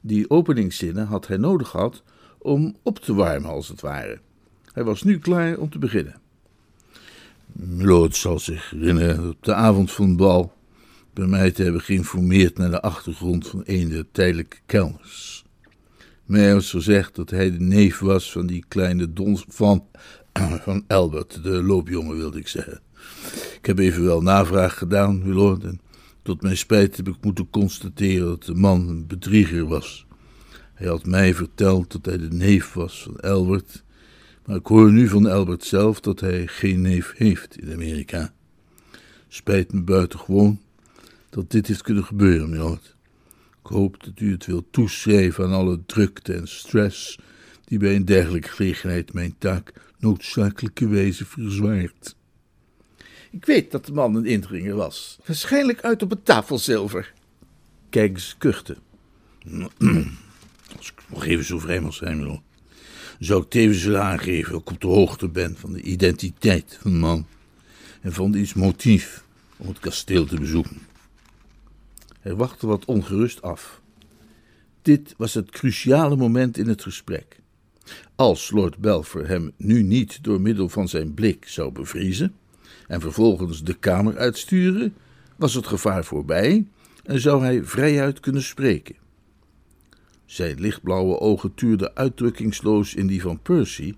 Die 0.00 0.30
openingszinnen 0.30 1.06
had 1.06 1.26
hij 1.26 1.36
nodig 1.36 1.68
gehad 1.68 2.02
om 2.38 2.76
op 2.82 2.98
te 2.98 3.14
warmen, 3.14 3.50
als 3.50 3.68
het 3.68 3.80
ware. 3.80 4.20
Hij 4.72 4.84
was 4.84 5.02
nu 5.02 5.18
klaar 5.18 5.58
om 5.58 5.70
te 5.70 5.78
beginnen. 5.78 6.21
Milord 7.52 8.16
zal 8.16 8.38
zich 8.38 8.70
herinneren 8.70 9.28
op 9.28 9.42
de 9.44 9.54
avond 9.54 9.92
van 9.92 10.08
het 10.08 10.16
bal 10.16 10.52
bij 11.12 11.26
mij 11.26 11.50
te 11.50 11.62
hebben 11.62 11.80
geïnformeerd 11.80 12.58
naar 12.58 12.70
de 12.70 12.80
achtergrond 12.80 13.48
van 13.48 13.62
een 13.64 13.88
der 13.88 14.06
tijdelijke 14.12 14.56
kelners. 14.66 15.44
Mij 16.24 16.54
was 16.54 16.70
gezegd 16.70 17.14
dat 17.14 17.30
hij 17.30 17.50
de 17.50 17.60
neef 17.60 17.98
was 17.98 18.32
van 18.32 18.46
die 18.46 18.64
kleine 18.68 19.12
dons 19.12 19.44
van, 19.48 19.86
van 20.64 20.84
Albert, 20.86 21.42
de 21.42 21.62
loopjongen 21.62 22.16
wilde 22.16 22.38
ik 22.38 22.48
zeggen. 22.48 22.80
Ik 23.56 23.66
heb 23.66 23.78
evenwel 23.78 24.22
navraag 24.22 24.78
gedaan, 24.78 25.22
milord, 25.24 25.64
en 25.64 25.80
tot 26.22 26.42
mijn 26.42 26.56
spijt 26.56 26.96
heb 26.96 27.08
ik 27.08 27.16
moeten 27.20 27.50
constateren 27.50 28.26
dat 28.26 28.44
de 28.44 28.54
man 28.54 28.88
een 28.88 29.06
bedrieger 29.06 29.66
was. 29.66 30.06
Hij 30.74 30.88
had 30.88 31.06
mij 31.06 31.34
verteld 31.34 31.92
dat 31.92 32.04
hij 32.04 32.18
de 32.18 32.34
neef 32.36 32.72
was 32.72 33.02
van 33.02 33.20
Albert, 33.20 33.84
maar 34.46 34.56
ik 34.56 34.66
hoor 34.66 34.92
nu 34.92 35.08
van 35.08 35.26
Albert 35.26 35.64
zelf 35.64 36.00
dat 36.00 36.20
hij 36.20 36.46
geen 36.46 36.80
neef 36.80 37.12
heeft 37.16 37.58
in 37.58 37.72
Amerika. 37.72 38.32
Spijt 39.28 39.72
me 39.72 39.82
buitengewoon 39.82 40.60
dat 41.30 41.50
dit 41.50 41.66
heeft 41.66 41.82
kunnen 41.82 42.04
gebeuren, 42.04 42.50
milord. 42.50 42.96
Ik 43.64 43.70
hoop 43.70 44.04
dat 44.04 44.20
u 44.20 44.32
het 44.32 44.46
wilt 44.46 44.72
toeschrijven 44.72 45.44
aan 45.44 45.52
alle 45.52 45.80
drukte 45.86 46.34
en 46.34 46.48
stress 46.48 47.18
die 47.64 47.78
bij 47.78 47.96
een 47.96 48.04
dergelijke 48.04 48.48
gelegenheid 48.48 49.12
mijn 49.12 49.34
taak 49.38 49.72
noodzakelijke 49.98 50.88
wijze 50.88 51.24
verzwaart. 51.24 52.16
Ik 53.30 53.44
weet 53.44 53.70
dat 53.70 53.86
de 53.86 53.92
man 53.92 54.14
een 54.14 54.26
indringer 54.26 54.74
was. 54.74 55.18
Waarschijnlijk 55.26 55.80
uit 55.80 56.02
op 56.02 56.10
het 56.10 56.24
tafelzilver. 56.24 57.12
Kijk 57.90 58.34
kuchte. 58.38 58.76
Als 60.76 60.92
ik 60.92 61.02
nog 61.08 61.24
even 61.24 61.44
zo 61.44 61.58
vrij 61.58 61.80
mag 61.80 61.94
zijn, 61.94 62.42
zou 63.18 63.42
ik 63.42 63.50
tevens 63.50 63.84
willen 63.84 64.02
aangeven 64.02 64.52
dat 64.52 64.60
ik 64.60 64.70
op 64.70 64.80
de 64.80 64.86
hoogte 64.86 65.28
ben 65.28 65.56
van 65.56 65.72
de 65.72 65.82
identiteit 65.82 66.78
van 66.80 66.90
de 66.90 66.98
man 66.98 67.26
en 68.00 68.12
van 68.12 68.30
diens 68.30 68.54
motief 68.54 69.24
om 69.56 69.68
het 69.68 69.78
kasteel 69.78 70.24
te 70.24 70.36
bezoeken. 70.36 70.78
Hij 72.20 72.34
wachtte 72.34 72.66
wat 72.66 72.84
ongerust 72.84 73.42
af. 73.42 73.80
Dit 74.82 75.14
was 75.16 75.34
het 75.34 75.50
cruciale 75.50 76.16
moment 76.16 76.58
in 76.58 76.68
het 76.68 76.82
gesprek. 76.82 77.40
Als 78.14 78.50
Lord 78.50 78.78
Belfer 78.78 79.28
hem 79.28 79.52
nu 79.56 79.82
niet 79.82 80.24
door 80.24 80.40
middel 80.40 80.68
van 80.68 80.88
zijn 80.88 81.14
blik 81.14 81.48
zou 81.48 81.72
bevriezen 81.72 82.34
en 82.86 83.00
vervolgens 83.00 83.62
de 83.62 83.74
kamer 83.74 84.18
uitsturen, 84.18 84.94
was 85.36 85.54
het 85.54 85.66
gevaar 85.66 86.04
voorbij 86.04 86.66
en 87.04 87.20
zou 87.20 87.42
hij 87.42 87.64
vrijuit 87.64 88.20
kunnen 88.20 88.42
spreken. 88.42 89.01
Zijn 90.32 90.60
lichtblauwe 90.60 91.20
ogen 91.20 91.54
tuurden 91.54 91.96
uitdrukkingsloos 91.96 92.94
in 92.94 93.06
die 93.06 93.22
van 93.22 93.38
Percy, 93.42 93.94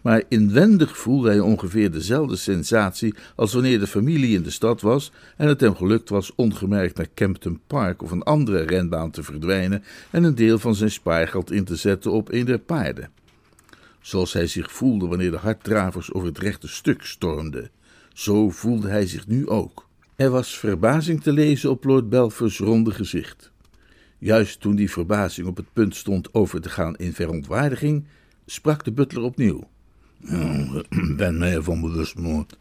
maar 0.00 0.22
inwendig 0.28 0.98
voelde 0.98 1.28
hij 1.28 1.40
ongeveer 1.40 1.90
dezelfde 1.90 2.36
sensatie 2.36 3.14
als 3.36 3.52
wanneer 3.52 3.78
de 3.78 3.86
familie 3.86 4.36
in 4.36 4.42
de 4.42 4.50
stad 4.50 4.80
was 4.80 5.12
en 5.36 5.48
het 5.48 5.60
hem 5.60 5.74
gelukt 5.74 6.08
was 6.08 6.34
ongemerkt 6.34 6.96
naar 6.96 7.08
Campton 7.14 7.60
Park 7.66 8.02
of 8.02 8.10
een 8.10 8.22
andere 8.22 8.62
renbaan 8.62 9.10
te 9.10 9.22
verdwijnen 9.22 9.84
en 10.10 10.24
een 10.24 10.34
deel 10.34 10.58
van 10.58 10.74
zijn 10.74 10.90
spaargeld 10.90 11.50
in 11.50 11.64
te 11.64 11.76
zetten 11.76 12.12
op 12.12 12.32
een 12.32 12.44
der 12.44 12.58
paarden. 12.58 13.10
Zoals 14.00 14.32
hij 14.32 14.46
zich 14.46 14.72
voelde 14.72 15.06
wanneer 15.06 15.30
de 15.30 15.36
harddravers 15.36 16.12
over 16.12 16.28
het 16.28 16.38
rechte 16.38 16.68
stuk 16.68 17.02
stormden, 17.02 17.70
zo 18.12 18.50
voelde 18.50 18.88
hij 18.88 19.06
zich 19.06 19.26
nu 19.26 19.48
ook. 19.48 19.88
Er 20.16 20.30
was 20.30 20.58
verbazing 20.58 21.22
te 21.22 21.32
lezen 21.32 21.70
op 21.70 21.84
Lord 21.84 22.08
Belfers 22.08 22.58
ronde 22.58 22.90
gezicht. 22.90 23.52
Juist 24.24 24.60
toen 24.60 24.74
die 24.74 24.90
verbazing 24.90 25.46
op 25.46 25.56
het 25.56 25.72
punt 25.72 25.96
stond 25.96 26.34
over 26.34 26.60
te 26.60 26.68
gaan 26.68 26.96
in 26.96 27.12
verontwaardiging, 27.12 28.04
sprak 28.46 28.84
de 28.84 28.92
butler 28.92 29.22
opnieuw. 29.22 29.68
Ben 31.16 31.38
mij 31.38 31.52
ervan 31.52 31.80
bewust, 31.80 32.16
moord, 32.16 32.56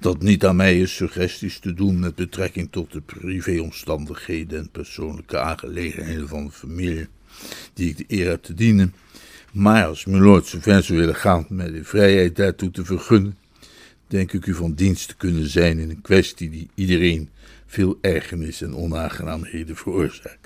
dat 0.00 0.22
niet 0.22 0.44
aan 0.44 0.56
mij 0.56 0.80
is 0.80 0.94
suggesties 0.94 1.58
te 1.58 1.74
doen 1.74 1.98
met 1.98 2.14
betrekking 2.14 2.68
tot 2.70 2.92
de 2.92 3.00
privéomstandigheden 3.00 4.58
en 4.58 4.70
persoonlijke 4.70 5.38
aangelegenheden 5.38 6.28
van 6.28 6.44
de 6.44 6.52
familie, 6.52 7.08
die 7.74 7.88
ik 7.88 7.96
de 7.96 8.04
eer 8.06 8.28
heb 8.28 8.42
te 8.42 8.54
dienen. 8.54 8.94
Maar 9.52 9.86
als 9.86 10.04
lord 10.04 10.46
zover 10.46 10.82
zou 10.82 10.98
willen 10.98 11.16
gaan 11.16 11.46
mij 11.48 11.70
de 11.70 11.84
vrijheid 11.84 12.36
daartoe 12.36 12.70
te 12.70 12.84
vergunnen, 12.84 13.36
denk 14.06 14.32
ik 14.32 14.46
u 14.46 14.54
van 14.54 14.74
dienst 14.74 15.08
te 15.08 15.16
kunnen 15.16 15.48
zijn 15.48 15.78
in 15.78 15.90
een 15.90 16.02
kwestie 16.02 16.50
die 16.50 16.68
iedereen 16.74 17.28
veel 17.66 17.98
ergernis 18.00 18.62
en 18.62 18.76
onaangenaamheden 18.76 19.76
veroorzaakt. 19.76 20.39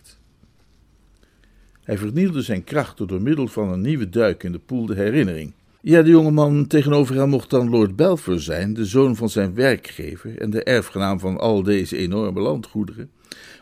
Hij 1.84 1.98
vernielde 1.98 2.42
zijn 2.42 2.64
krachten 2.64 3.06
door 3.06 3.22
middel 3.22 3.48
van 3.48 3.68
een 3.68 3.80
nieuwe 3.80 4.08
duik 4.08 4.42
in 4.42 4.52
de 4.52 4.58
poel 4.58 4.86
de 4.86 4.94
herinnering. 4.94 5.52
Ja, 5.80 6.02
de 6.02 6.10
jongeman 6.10 6.66
tegenover 6.66 7.16
hem 7.16 7.28
mocht 7.28 7.50
dan 7.50 7.70
Lord 7.70 7.96
Belfer 7.96 8.42
zijn, 8.42 8.74
de 8.74 8.84
zoon 8.84 9.16
van 9.16 9.28
zijn 9.28 9.54
werkgever 9.54 10.38
en 10.38 10.50
de 10.50 10.62
erfgenaam 10.62 11.18
van 11.18 11.38
al 11.38 11.62
deze 11.62 11.96
enorme 11.96 12.40
landgoederen. 12.40 13.10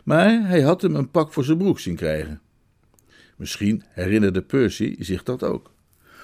Maar 0.03 0.47
hij 0.47 0.61
had 0.61 0.81
hem 0.81 0.95
een 0.95 1.11
pak 1.11 1.33
voor 1.33 1.43
zijn 1.43 1.57
broek 1.57 1.79
zien 1.79 1.95
krijgen. 1.95 2.41
Misschien 3.35 3.83
herinnerde 3.89 4.41
Percy 4.41 4.95
zich 4.99 5.23
dat 5.23 5.43
ook. 5.43 5.71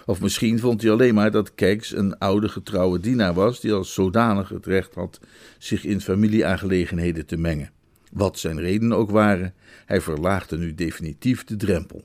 Of 0.05 0.21
misschien 0.21 0.59
vond 0.59 0.81
hij 0.81 0.91
alleen 0.91 1.13
maar 1.13 1.31
dat 1.31 1.55
Keggs 1.55 1.95
een 1.95 2.17
oude 2.17 2.49
getrouwe 2.49 2.99
dienaar 2.99 3.33
was, 3.33 3.59
die 3.59 3.73
als 3.73 3.93
zodanig 3.93 4.49
het 4.49 4.65
recht 4.65 4.95
had 4.95 5.19
zich 5.57 5.85
in 5.85 6.01
familieaangelegenheden 6.01 7.25
te 7.25 7.37
mengen. 7.37 7.71
Wat 8.11 8.39
zijn 8.39 8.59
redenen 8.59 8.97
ook 8.97 9.11
waren, 9.11 9.53
hij 9.89 10.01
verlaagde 10.01 10.57
nu 10.57 10.75
definitief 10.75 11.43
de 11.43 11.55
drempel. 11.55 12.03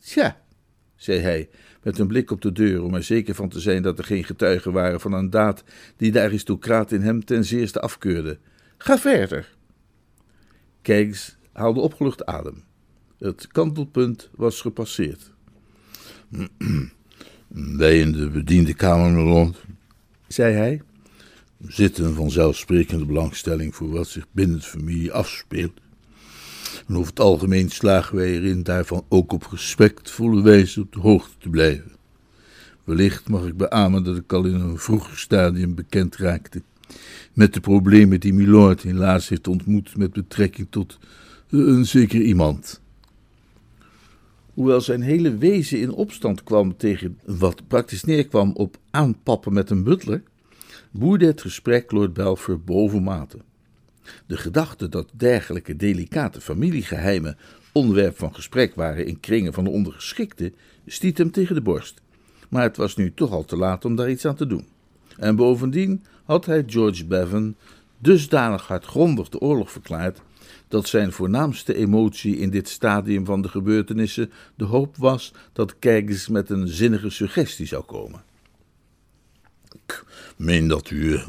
Tja, 0.00 0.40
zei 0.96 1.18
hij, 1.18 1.48
met 1.82 1.98
een 1.98 2.06
blik 2.06 2.30
op 2.30 2.40
de 2.40 2.52
deur 2.52 2.82
om 2.82 2.94
er 2.94 3.02
zeker 3.02 3.34
van 3.34 3.48
te 3.48 3.60
zijn 3.60 3.82
dat 3.82 3.98
er 3.98 4.04
geen 4.04 4.24
getuigen 4.24 4.72
waren 4.72 5.00
van 5.00 5.12
een 5.12 5.30
daad 5.30 5.64
die 5.96 6.12
de 6.12 6.20
aristocraat 6.20 6.92
in 6.92 7.00
hem 7.00 7.24
ten 7.24 7.44
zeerste 7.44 7.80
afkeurde. 7.80 8.38
Ga 8.76 8.98
verder. 8.98 9.54
Keggs 10.82 11.36
haalde 11.52 11.80
opgelucht 11.80 12.26
adem. 12.26 12.64
Het 13.18 13.46
kantelpunt 13.46 14.30
was 14.34 14.60
gepasseerd. 14.60 15.32
Wij 17.78 18.00
in 18.00 18.12
de 18.12 18.30
bediendenkamer 18.30 19.22
rond, 19.22 19.60
zei 20.28 20.54
hij, 20.54 20.82
zitten 21.60 22.14
vanzelfsprekende 22.14 23.04
belangstelling 23.04 23.74
voor 23.74 23.90
wat 23.90 24.08
zich 24.08 24.26
binnen 24.32 24.56
de 24.56 24.64
familie 24.64 25.12
afspeelt. 25.12 25.82
En 26.86 26.96
over 26.96 27.08
het 27.08 27.20
algemeen 27.20 27.70
slagen 27.70 28.16
wij 28.16 28.32
erin 28.32 28.62
daarvan 28.62 29.04
ook 29.08 29.32
op 29.32 29.46
respectvolle 29.50 30.42
wijze 30.42 30.80
op 30.80 30.92
de 30.92 31.00
hoogte 31.00 31.34
te 31.38 31.48
blijven. 31.48 31.92
Wellicht 32.84 33.28
mag 33.28 33.46
ik 33.46 33.56
beamen 33.56 34.04
dat 34.04 34.16
ik 34.16 34.32
al 34.32 34.44
in 34.44 34.54
een 34.54 34.78
vroeger 34.78 35.18
stadium 35.18 35.74
bekend 35.74 36.16
raakte 36.16 36.62
met 37.32 37.54
de 37.54 37.60
problemen 37.60 38.20
die 38.20 38.34
Milord 38.34 38.82
helaas 38.82 39.28
heeft 39.28 39.48
ontmoet 39.48 39.96
met 39.96 40.12
betrekking 40.12 40.66
tot 40.70 40.98
een 41.48 41.86
zeker 41.86 42.20
iemand. 42.20 42.80
Hoewel 44.54 44.80
zijn 44.80 45.02
hele 45.02 45.36
wezen 45.36 45.80
in 45.80 45.92
opstand 45.92 46.42
kwam 46.42 46.76
tegen 46.76 47.18
wat 47.24 47.68
praktisch 47.68 48.04
neerkwam 48.04 48.52
op 48.52 48.76
aanpappen 48.90 49.52
met 49.52 49.70
een 49.70 49.84
butler, 49.84 50.22
boerde 50.90 51.26
het 51.26 51.40
gesprek 51.40 51.92
Lord 51.92 52.12
Belfer 52.12 52.60
bovenmate. 52.60 53.38
De 54.26 54.36
gedachte 54.36 54.88
dat 54.88 55.08
dergelijke 55.12 55.76
delicate 55.76 56.40
familiegeheimen 56.40 57.38
onderwerp 57.72 58.18
van 58.18 58.34
gesprek 58.34 58.74
waren 58.74 59.06
in 59.06 59.20
kringen 59.20 59.52
van 59.52 59.64
de 59.64 59.70
ondergeschikten, 59.70 60.54
stiet 60.86 61.18
hem 61.18 61.30
tegen 61.30 61.54
de 61.54 61.62
borst. 61.62 62.00
Maar 62.48 62.62
het 62.62 62.76
was 62.76 62.96
nu 62.96 63.14
toch 63.14 63.30
al 63.30 63.44
te 63.44 63.56
laat 63.56 63.84
om 63.84 63.96
daar 63.96 64.10
iets 64.10 64.24
aan 64.24 64.34
te 64.34 64.46
doen. 64.46 64.66
En 65.16 65.36
bovendien 65.36 66.04
had 66.24 66.46
hij 66.46 66.64
George 66.66 67.06
Bevan 67.06 67.54
dusdanig 67.98 68.66
hardgrondig 68.66 69.28
de 69.28 69.40
oorlog 69.40 69.70
verklaard 69.70 70.20
dat 70.68 70.88
zijn 70.88 71.12
voornaamste 71.12 71.74
emotie 71.74 72.36
in 72.36 72.50
dit 72.50 72.68
stadium 72.68 73.24
van 73.24 73.42
de 73.42 73.48
gebeurtenissen 73.48 74.30
de 74.54 74.64
hoop 74.64 74.96
was 74.96 75.32
dat 75.52 75.78
Keggs 75.78 76.28
met 76.28 76.50
een 76.50 76.68
zinnige 76.68 77.10
suggestie 77.10 77.66
zou 77.66 77.84
komen. 77.84 78.22
Ik 79.86 80.04
meen 80.36 80.68
dat 80.68 80.90
u 80.90 81.20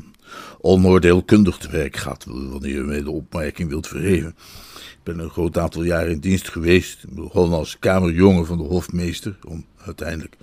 onoordeelkundig 0.60 1.58
te 1.58 1.70
werk 1.70 1.96
gaat 1.96 2.26
wanneer 2.26 2.76
u 2.76 2.86
mij 2.86 3.04
de 3.04 3.12
opmerking 3.12 3.70
wilt 3.70 3.88
verheven. 3.88 4.36
Ik 4.76 5.04
ben 5.04 5.20
een 5.20 5.30
groot 5.30 5.58
aantal 5.58 5.84
jaren 5.84 6.12
in 6.12 6.20
dienst 6.20 6.50
geweest, 6.50 7.06
begon 7.10 7.54
als 7.54 7.80
kamerjongen 7.80 8.46
van 8.46 8.58
de 8.58 8.64
hofmeester, 8.64 9.38
om 9.48 9.66
uiteindelijk 9.78 10.38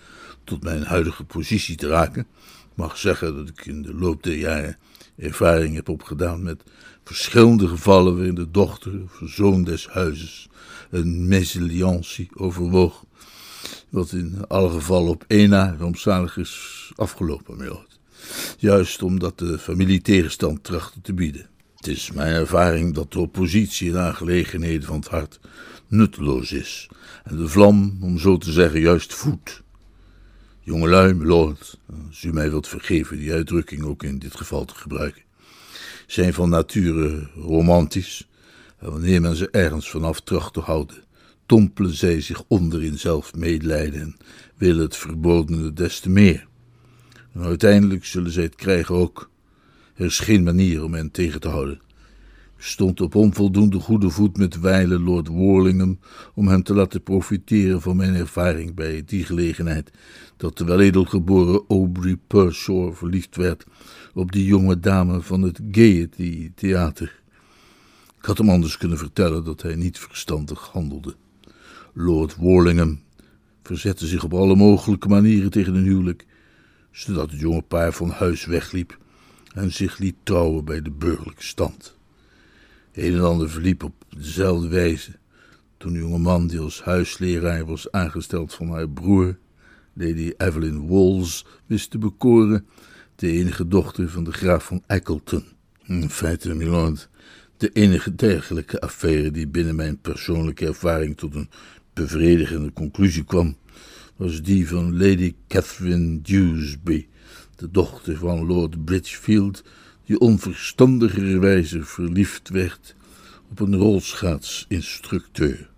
tot 0.44 0.62
mijn 0.62 0.82
huidige 0.82 1.24
positie 1.24 1.76
te 1.76 1.88
raken. 1.88 2.20
Ik 2.20 2.78
mag 2.78 2.96
zeggen 2.96 3.36
dat 3.36 3.48
ik 3.48 3.66
in 3.66 3.82
de 3.82 3.94
loop 3.94 4.22
der 4.22 4.36
jaren 4.36 4.76
ervaring 5.16 5.74
heb 5.74 5.88
opgedaan 5.88 6.42
met 6.42 6.62
verschillende 7.04 7.68
gevallen 7.68 8.16
waarin 8.16 8.34
de 8.34 8.50
dochter 8.50 9.02
of 9.02 9.20
zoon 9.24 9.64
des 9.64 9.86
huizes 9.86 10.48
een 10.90 11.28
mesalliantie 11.28 12.28
overwoog, 12.34 13.04
wat 13.88 14.12
in 14.12 14.44
alle 14.48 14.70
gevallen 14.70 15.10
op 15.10 15.24
één 15.26 15.48
na 15.48 15.76
rampzalig 15.78 16.36
is 16.36 16.92
afgelopen. 16.96 17.56
Juist 18.58 19.02
omdat 19.02 19.38
de 19.38 19.58
familie 19.58 20.00
tegenstand 20.00 20.64
trachtte 20.64 21.00
te 21.00 21.12
bieden. 21.12 21.48
Het 21.76 21.86
is 21.86 22.12
mijn 22.12 22.34
ervaring 22.34 22.94
dat 22.94 23.12
de 23.12 23.20
oppositie 23.20 23.88
in 23.88 23.98
aangelegenheden 23.98 24.86
van 24.86 24.96
het 24.96 25.08
hart 25.08 25.40
nutteloos 25.88 26.52
is 26.52 26.88
en 27.24 27.36
de 27.36 27.48
vlam, 27.48 27.98
om 28.00 28.18
zo 28.18 28.38
te 28.38 28.52
zeggen, 28.52 28.80
juist 28.80 29.14
voedt. 29.14 29.62
Jongelui, 30.60 31.14
milord, 31.14 31.78
als 32.08 32.22
u 32.22 32.32
mij 32.32 32.50
wilt 32.50 32.68
vergeven 32.68 33.18
die 33.18 33.32
uitdrukking 33.32 33.84
ook 33.84 34.02
in 34.02 34.18
dit 34.18 34.36
geval 34.36 34.64
te 34.64 34.74
gebruiken 34.74 35.22
zijn 36.12 36.34
van 36.34 36.48
nature 36.48 37.28
romantisch. 37.34 38.28
En 38.78 38.90
wanneer 38.90 39.20
men 39.20 39.36
ze 39.36 39.50
ergens 39.50 39.90
vanaf 39.90 40.20
terug 40.20 40.50
te 40.50 40.60
houden, 40.60 41.04
tompelen 41.46 41.94
zij 41.94 42.20
zich 42.20 42.42
onder 42.48 42.82
in 42.82 42.98
zelf 42.98 43.34
medelijden 43.34 44.00
en 44.00 44.16
willen 44.56 44.82
het 44.84 44.96
verbodene 44.96 45.72
des 45.72 46.00
te 46.00 46.10
meer. 46.10 46.46
En 47.34 47.42
uiteindelijk 47.42 48.04
zullen 48.04 48.30
zij 48.30 48.42
het 48.42 48.54
krijgen 48.54 48.94
ook. 48.94 49.30
Er 49.94 50.04
is 50.04 50.18
geen 50.18 50.42
manier 50.42 50.84
om 50.84 50.94
hen 50.94 51.10
tegen 51.10 51.40
te 51.40 51.48
houden. 51.48 51.80
Ik 52.56 52.68
stond 52.68 53.00
op 53.00 53.14
onvoldoende 53.14 53.78
goede 53.78 54.10
voet 54.10 54.36
met 54.36 54.60
wijle 54.60 55.00
Lord 55.00 55.28
Worlingham 55.28 55.98
om 56.34 56.48
hem 56.48 56.62
te 56.62 56.74
laten 56.74 57.02
profiteren 57.02 57.80
van 57.80 57.96
mijn 57.96 58.14
ervaring 58.14 58.74
bij 58.74 59.02
die 59.06 59.24
gelegenheid 59.24 59.90
dat 60.36 60.58
de 60.58 60.64
weledelgeboren 60.64 61.64
Aubrey 61.68 62.16
Pershaw 62.26 62.94
verliefd 62.94 63.36
werd 63.36 63.64
op 64.14 64.32
die 64.32 64.44
jonge 64.44 64.80
dame 64.80 65.20
van 65.20 65.42
het 65.42 65.60
Gaiety 65.70 66.50
Theater. 66.54 67.20
Ik 68.18 68.24
had 68.24 68.38
hem 68.38 68.48
anders 68.50 68.76
kunnen 68.76 68.98
vertellen 68.98 69.44
dat 69.44 69.62
hij 69.62 69.74
niet 69.74 69.98
verstandig 69.98 70.68
handelde. 70.68 71.14
Lord 71.92 72.36
Worlingham 72.36 73.00
verzette 73.62 74.06
zich 74.06 74.24
op 74.24 74.34
alle 74.34 74.56
mogelijke 74.56 75.08
manieren 75.08 75.50
tegen 75.50 75.74
een 75.74 75.84
huwelijk, 75.84 76.26
zodat 76.92 77.30
het 77.30 77.40
jonge 77.40 77.62
paar 77.62 77.92
van 77.92 78.10
huis 78.10 78.44
wegliep 78.44 78.98
en 79.54 79.72
zich 79.72 79.98
liet 79.98 80.16
trouwen 80.22 80.64
bij 80.64 80.82
de 80.82 80.90
burgerlijke 80.90 81.44
stand. 81.44 81.96
Een 82.92 83.14
en 83.14 83.20
ander 83.20 83.50
verliep 83.50 83.82
op 83.82 84.04
dezelfde 84.08 84.68
wijze 84.68 85.10
toen 85.76 85.92
de 85.92 85.98
jonge 85.98 86.18
man 86.18 86.46
die 86.46 86.58
als 86.58 86.82
huisleraar 86.82 87.66
was 87.66 87.90
aangesteld 87.90 88.54
van 88.54 88.70
haar 88.70 88.88
broer, 88.88 89.38
Lady 89.92 90.32
Evelyn 90.36 90.88
Walls, 90.88 91.46
wist 91.66 91.90
te 91.90 91.98
bekoren 91.98 92.66
de 93.16 93.30
enige 93.30 93.68
dochter 93.68 94.08
van 94.08 94.24
de 94.24 94.32
graaf 94.32 94.64
van 94.64 94.82
Eccleton. 94.86 95.44
In 95.86 96.10
feite, 96.10 96.54
milord, 96.54 97.08
de 97.56 97.70
enige 97.72 98.14
dergelijke 98.14 98.80
affaire 98.80 99.30
die 99.30 99.48
binnen 99.48 99.76
mijn 99.76 100.00
persoonlijke 100.00 100.66
ervaring 100.66 101.16
tot 101.16 101.34
een 101.34 101.50
bevredigende 101.92 102.72
conclusie 102.72 103.24
kwam, 103.24 103.56
was 104.22 104.42
die 104.42 104.68
van 104.68 104.98
Lady 104.98 105.34
Catherine 105.48 106.20
Dewsbury, 106.20 107.08
de 107.56 107.70
dochter 107.70 108.16
van 108.16 108.46
Lord 108.46 108.84
Bridgefield, 108.84 109.64
die 110.04 110.18
onverstandigerwijze 110.18 111.82
verliefd 111.82 112.48
werd 112.48 112.94
op 113.50 113.60
een 113.60 113.76
rolschaatsinstructeur. 113.76 115.70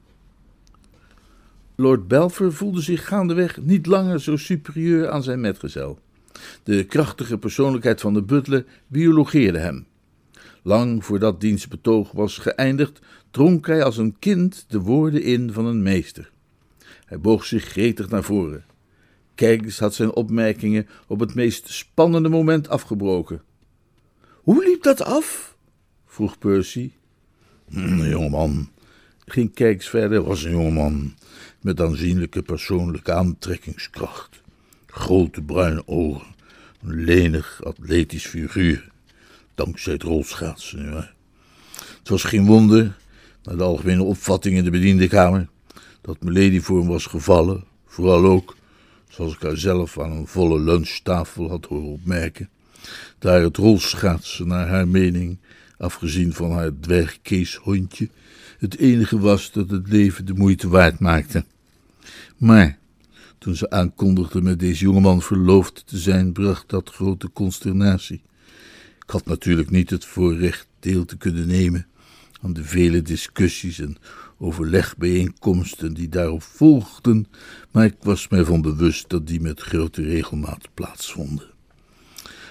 Lord 1.75 2.09
Belfer 2.09 2.53
voelde 2.53 2.81
zich 2.81 3.07
gaandeweg 3.07 3.61
niet 3.61 3.87
langer 3.87 4.21
zo 4.21 4.37
superieur 4.37 5.11
aan 5.11 5.23
zijn 5.23 5.41
metgezel. 5.41 5.99
De 6.63 6.85
krachtige 6.85 7.39
persoonlijkheid 7.39 8.01
van 8.01 8.15
de 8.15 8.23
butler 8.23 8.65
biologeerde 8.87 9.59
hem. 9.59 9.87
Lang 10.63 11.05
voordat 11.05 11.41
diens 11.41 11.69
betoog 11.69 12.13
was 12.13 12.39
geëindigd, 12.39 13.01
dronk 13.31 13.67
hij 13.67 13.85
als 13.85 13.97
een 13.97 14.17
kind 14.19 14.65
de 14.69 14.81
woorden 14.81 15.23
in 15.23 15.53
van 15.53 15.67
een 15.67 15.83
meester. 15.83 16.33
Hij 17.04 17.20
boog 17.20 17.44
zich 17.44 17.64
gretig 17.64 18.08
naar 18.08 18.25
voren. 18.25 18.64
Keggs 19.34 19.78
had 19.78 19.94
zijn 19.94 20.14
opmerkingen 20.14 20.88
op 21.06 21.20
het 21.20 21.34
meest 21.34 21.68
spannende 21.68 22.28
moment 22.28 22.68
afgebroken. 22.68 23.42
Hoe 24.42 24.64
liep 24.64 24.82
dat 24.82 25.02
af? 25.02 25.56
vroeg 26.06 26.38
Percy. 26.38 26.92
Een 27.68 28.08
jongeman, 28.08 28.70
ging 29.26 29.54
Keggs 29.54 29.88
verder, 29.88 30.23
was 30.23 30.44
een 30.44 30.50
jongeman 30.50 31.14
met 31.61 31.80
aanzienlijke 31.80 32.42
persoonlijke 32.42 33.12
aantrekkingskracht. 33.12 34.42
Grote 34.87 35.42
bruine 35.42 35.82
ogen, 35.87 36.34
een 36.82 37.04
lenig 37.04 37.64
atletisch 37.64 38.26
figuur, 38.26 38.90
dankzij 39.54 39.92
het 39.92 40.02
rolschaatsen. 40.02 40.90
Ja. 40.90 41.12
Het 41.99 42.08
was 42.08 42.25
geen 42.25 42.46
wonder, 42.46 42.96
naar 43.42 43.56
de 43.56 43.62
algemene 43.62 44.02
opvatting 44.02 44.56
in 44.56 44.64
de 44.64 44.70
bediendenkamer, 44.70 45.49
dat 46.04 46.23
Milady 46.23 46.61
voor 46.61 46.78
hem 46.78 46.88
was 46.88 47.06
gevallen, 47.06 47.64
vooral 47.87 48.25
ook, 48.25 48.56
zoals 49.08 49.34
ik 49.34 49.42
haar 49.42 49.56
zelf 49.56 50.00
aan 50.00 50.12
een 50.12 50.26
volle 50.26 50.61
lunchtafel 50.61 51.49
had 51.49 51.66
horen 51.66 51.88
opmerken, 51.88 52.49
daar 53.18 53.40
het 53.40 53.56
rolschaatsen 53.56 54.46
naar 54.46 54.68
haar 54.68 54.88
mening, 54.88 55.38
afgezien 55.78 56.32
van 56.32 56.52
haar 56.52 56.70
dwergkeeshondje, 56.80 58.08
het 58.58 58.78
enige 58.78 59.18
was 59.18 59.52
dat 59.52 59.70
het 59.70 59.88
leven 59.88 60.26
de 60.26 60.34
moeite 60.34 60.68
waard 60.68 60.99
maakte. 60.99 61.44
Maar 62.37 62.78
toen 63.38 63.56
ze 63.56 63.70
aankondigde 63.70 64.42
met 64.42 64.58
deze 64.58 64.84
jongeman 64.84 65.23
verloofd 65.23 65.82
te 65.87 65.99
zijn, 65.99 66.32
bracht 66.32 66.68
dat 66.68 66.90
grote 66.90 67.30
consternatie. 67.32 68.23
Ik 69.04 69.11
had 69.11 69.26
natuurlijk 69.26 69.70
niet 69.70 69.90
het 69.90 70.04
voorrecht 70.04 70.66
deel 70.80 71.04
te 71.04 71.16
kunnen 71.16 71.46
nemen 71.46 71.87
aan 72.42 72.52
de 72.52 72.64
vele 72.64 73.02
discussies 73.02 73.78
en 73.78 73.96
overlegbijeenkomsten 74.38 75.95
die 75.95 76.09
daarop 76.09 76.43
volgden, 76.43 77.26
maar 77.71 77.85
ik 77.85 77.97
was 78.03 78.29
mij 78.29 78.45
van 78.45 78.62
bewust 78.62 79.09
dat 79.09 79.26
die 79.26 79.41
met 79.41 79.61
grote 79.61 80.03
regelmaat 80.03 80.69
plaatsvonden. 80.75 81.47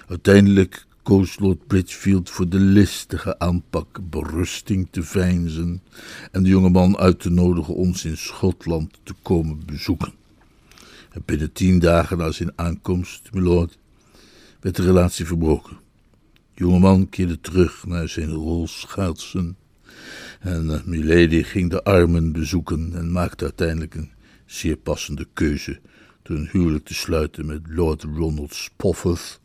Uiteindelijk 0.08 0.86
koos 1.02 1.38
Lord 1.38 1.66
Bridgefield 1.66 2.30
voor 2.30 2.48
de 2.48 2.58
listige 2.58 3.38
aanpak 3.38 3.98
berusting 4.10 4.88
te 4.90 5.02
veinzen 5.02 5.82
en 6.30 6.42
de 6.42 6.48
jonge 6.48 6.70
man 6.70 6.98
uit 6.98 7.20
te 7.20 7.30
nodigen 7.30 7.74
ons 7.74 8.04
in 8.04 8.16
Schotland 8.16 8.98
te 9.02 9.14
komen 9.22 9.62
bezoeken. 9.66 10.12
En 11.10 11.22
binnen 11.24 11.52
tien 11.52 11.78
dagen 11.78 12.18
na 12.18 12.30
zijn 12.30 12.52
aankomst, 12.54 13.28
milord, 13.32 13.78
werd 14.60 14.76
de 14.76 14.82
relatie 14.82 15.26
verbroken. 15.26 15.76
De 16.32 16.64
jonge 16.64 16.78
man 16.78 17.08
keerde 17.08 17.40
terug 17.40 17.86
naar 17.86 18.08
zijn 18.08 18.30
rolschaatsen 18.30 19.56
en 20.40 20.64
uh, 20.64 20.82
Milady 20.84 21.42
ging 21.42 21.70
de 21.70 21.84
armen 21.84 22.32
bezoeken 22.32 22.92
en 22.94 23.12
maakte 23.12 23.44
uiteindelijk 23.44 23.94
een 23.94 24.12
zeer 24.46 24.76
passende 24.76 25.26
keuze 25.32 25.80
door 26.22 26.36
een 26.36 26.48
huwelijk 26.52 26.84
te 26.84 26.94
sluiten 26.94 27.46
met 27.46 27.60
Lord 27.68 28.02
Ronald 28.02 28.54
Spofford, 28.54 29.40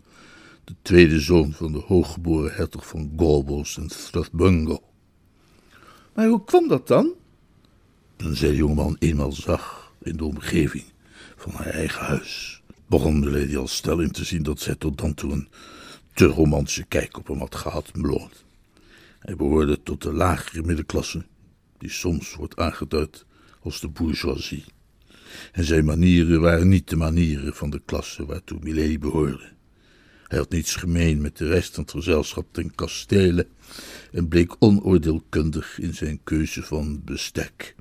de 0.64 0.76
tweede 0.82 1.20
zoon 1.20 1.54
van 1.54 1.72
de 1.72 1.80
hooggeboren 1.80 2.54
hertog 2.54 2.88
van 2.88 3.14
Gorbos 3.18 3.78
en 3.78 3.90
Strathbungo. 3.90 4.84
Maar 6.14 6.28
hoe 6.28 6.44
kwam 6.44 6.68
dat 6.68 6.88
dan? 6.88 7.14
Toen 8.16 8.36
zij 8.36 8.50
de 8.50 8.56
jongeman 8.56 8.96
eenmaal 9.00 9.32
zag 9.32 9.94
in 10.02 10.18
de 10.18 10.26
omgeving 10.26 10.84
van 11.36 11.52
haar 11.52 11.66
eigen 11.66 12.06
huis, 12.06 12.62
begon 12.88 13.22
de 13.22 13.32
lady 13.32 13.58
al 13.58 13.68
stel 13.68 14.00
in 14.00 14.12
te 14.12 14.24
zien 14.24 14.44
dat 14.44 14.60
zij 14.60 14.76
tot 14.76 14.98
dan 14.98 15.14
toe 15.14 15.32
een 15.32 15.48
te 16.14 16.26
romantische 16.26 16.84
kijk 16.84 17.18
op 17.18 17.28
hem 17.28 17.40
had 17.40 17.56
gehad, 17.56 17.90
Lord. 17.94 18.46
Hij 19.30 19.38
behoorde 19.38 19.84
tot 19.84 20.02
de 20.02 20.14
lagere 20.14 20.62
middenklasse, 20.62 21.26
die 21.78 21.90
soms 21.90 22.36
wordt 22.36 22.56
aangeduid 22.56 23.26
als 23.60 23.80
de 23.80 23.88
bourgeoisie. 23.88 24.64
En 25.52 25.64
zijn 25.64 25.86
manieren 25.86 26.42
waren 26.42 26.68
niet 26.68 26.90
de 26.90 26.96
manieren 26.96 27.54
van 27.54 27.70
de 27.70 27.82
klasse 27.86 28.26
waartoe 28.26 28.60
Millet 28.62 29.00
behoorde. 29.00 29.52
Hij 30.28 30.38
had 30.38 30.50
niets 30.50 30.76
gemeen 30.76 31.22
met 31.22 31.38
de 31.38 31.48
rest 31.48 31.74
van 31.74 31.84
het 31.84 31.92
gezelschap 31.92 32.54
ten 32.54 32.76
kastelen 32.76 33.48
en 34.12 34.28
bleek 34.28 34.56
onoordeelkundig 34.60 35.80
in 35.80 35.94
zijn 35.94 36.20
keuze 36.24 36.64
van 36.64 37.02
bestek. 37.06 37.76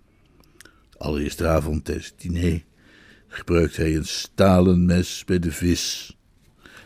Allereerste 0.96 1.46
avond 1.46 1.84
tijdens 1.84 2.06
het 2.06 2.20
diner 2.20 2.64
gebruikte 3.28 3.80
hij 3.80 3.96
een 3.96 4.06
stalen 4.06 4.86
mes 4.86 5.24
bij 5.24 5.38
de 5.38 5.52
vis. 5.52 6.16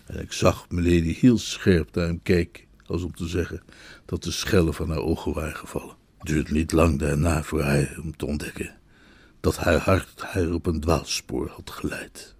En 0.07 0.21
ik 0.21 0.33
zag 0.33 0.71
Milady 0.71 1.15
heel 1.15 1.39
scherp 1.39 1.95
naar 1.95 2.07
hem 2.07 2.23
kijken, 2.23 2.65
als 2.93 3.03
om 3.03 3.15
te 3.15 3.29
zeggen 3.29 3.63
dat 4.05 4.23
de 4.23 4.31
schellen 4.31 4.75
van 4.75 4.89
haar 4.89 5.03
ogen 5.03 5.33
waren 5.33 5.57
gevallen. 5.57 5.97
Het 6.19 6.27
duurde 6.27 6.53
niet 6.53 6.73
lang 6.73 6.99
daarna 6.99 7.43
voor 7.43 7.65
hij 7.65 7.97
om 8.03 8.17
te 8.17 8.27
ontdekken 8.27 8.81
dat 9.41 9.57
haar 9.57 9.79
hart 9.79 10.23
haar 10.23 10.53
op 10.53 10.67
een 10.67 10.81
dwaalspoor 10.81 11.49
had 11.49 11.71
geleid. 11.71 12.35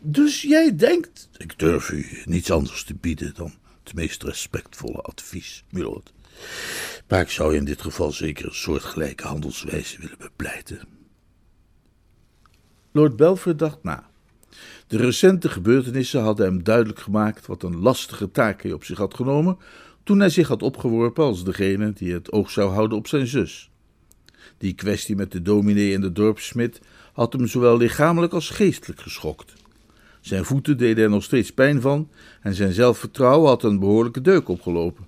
Dus 0.00 0.42
jij 0.42 0.76
denkt. 0.76 1.28
Ik 1.36 1.58
durf 1.58 1.90
u 1.90 2.22
niets 2.24 2.50
anders 2.50 2.84
te 2.84 2.94
bieden 2.94 3.34
dan 3.34 3.52
het 3.84 3.94
meest 3.94 4.22
respectvolle 4.22 5.00
advies, 5.00 5.64
milord. 5.70 6.12
Maar 7.08 7.20
ik 7.20 7.30
zou 7.30 7.56
in 7.56 7.64
dit 7.64 7.82
geval 7.82 8.12
zeker 8.12 8.46
een 8.46 8.54
soortgelijke 8.54 9.26
handelswijze 9.26 10.00
willen 10.00 10.18
bepleiten. 10.18 10.80
Lord 12.92 13.16
Belfer 13.16 13.56
dacht 13.56 13.82
na. 13.82 14.07
De 14.86 14.96
recente 14.96 15.48
gebeurtenissen 15.48 16.20
hadden 16.22 16.46
hem 16.46 16.62
duidelijk 16.62 16.98
gemaakt 16.98 17.46
wat 17.46 17.62
een 17.62 17.76
lastige 17.76 18.30
taak 18.30 18.62
hij 18.62 18.72
op 18.72 18.84
zich 18.84 18.98
had 18.98 19.14
genomen 19.14 19.58
toen 20.04 20.18
hij 20.18 20.30
zich 20.30 20.48
had 20.48 20.62
opgeworpen 20.62 21.24
als 21.24 21.44
degene 21.44 21.92
die 21.92 22.12
het 22.12 22.32
oog 22.32 22.50
zou 22.50 22.70
houden 22.72 22.98
op 22.98 23.06
zijn 23.06 23.26
zus. 23.26 23.70
Die 24.58 24.74
kwestie 24.74 25.16
met 25.16 25.32
de 25.32 25.42
dominee 25.42 25.94
en 25.94 26.00
de 26.00 26.12
dorpssmid 26.12 26.80
had 27.12 27.32
hem 27.32 27.46
zowel 27.46 27.76
lichamelijk 27.76 28.32
als 28.32 28.50
geestelijk 28.50 29.00
geschokt. 29.00 29.52
Zijn 30.20 30.44
voeten 30.44 30.78
deden 30.78 31.04
er 31.04 31.10
nog 31.10 31.22
steeds 31.22 31.52
pijn 31.52 31.80
van 31.80 32.10
en 32.40 32.54
zijn 32.54 32.72
zelfvertrouwen 32.72 33.48
had 33.48 33.62
een 33.62 33.78
behoorlijke 33.78 34.20
deuk 34.20 34.48
opgelopen. 34.48 35.06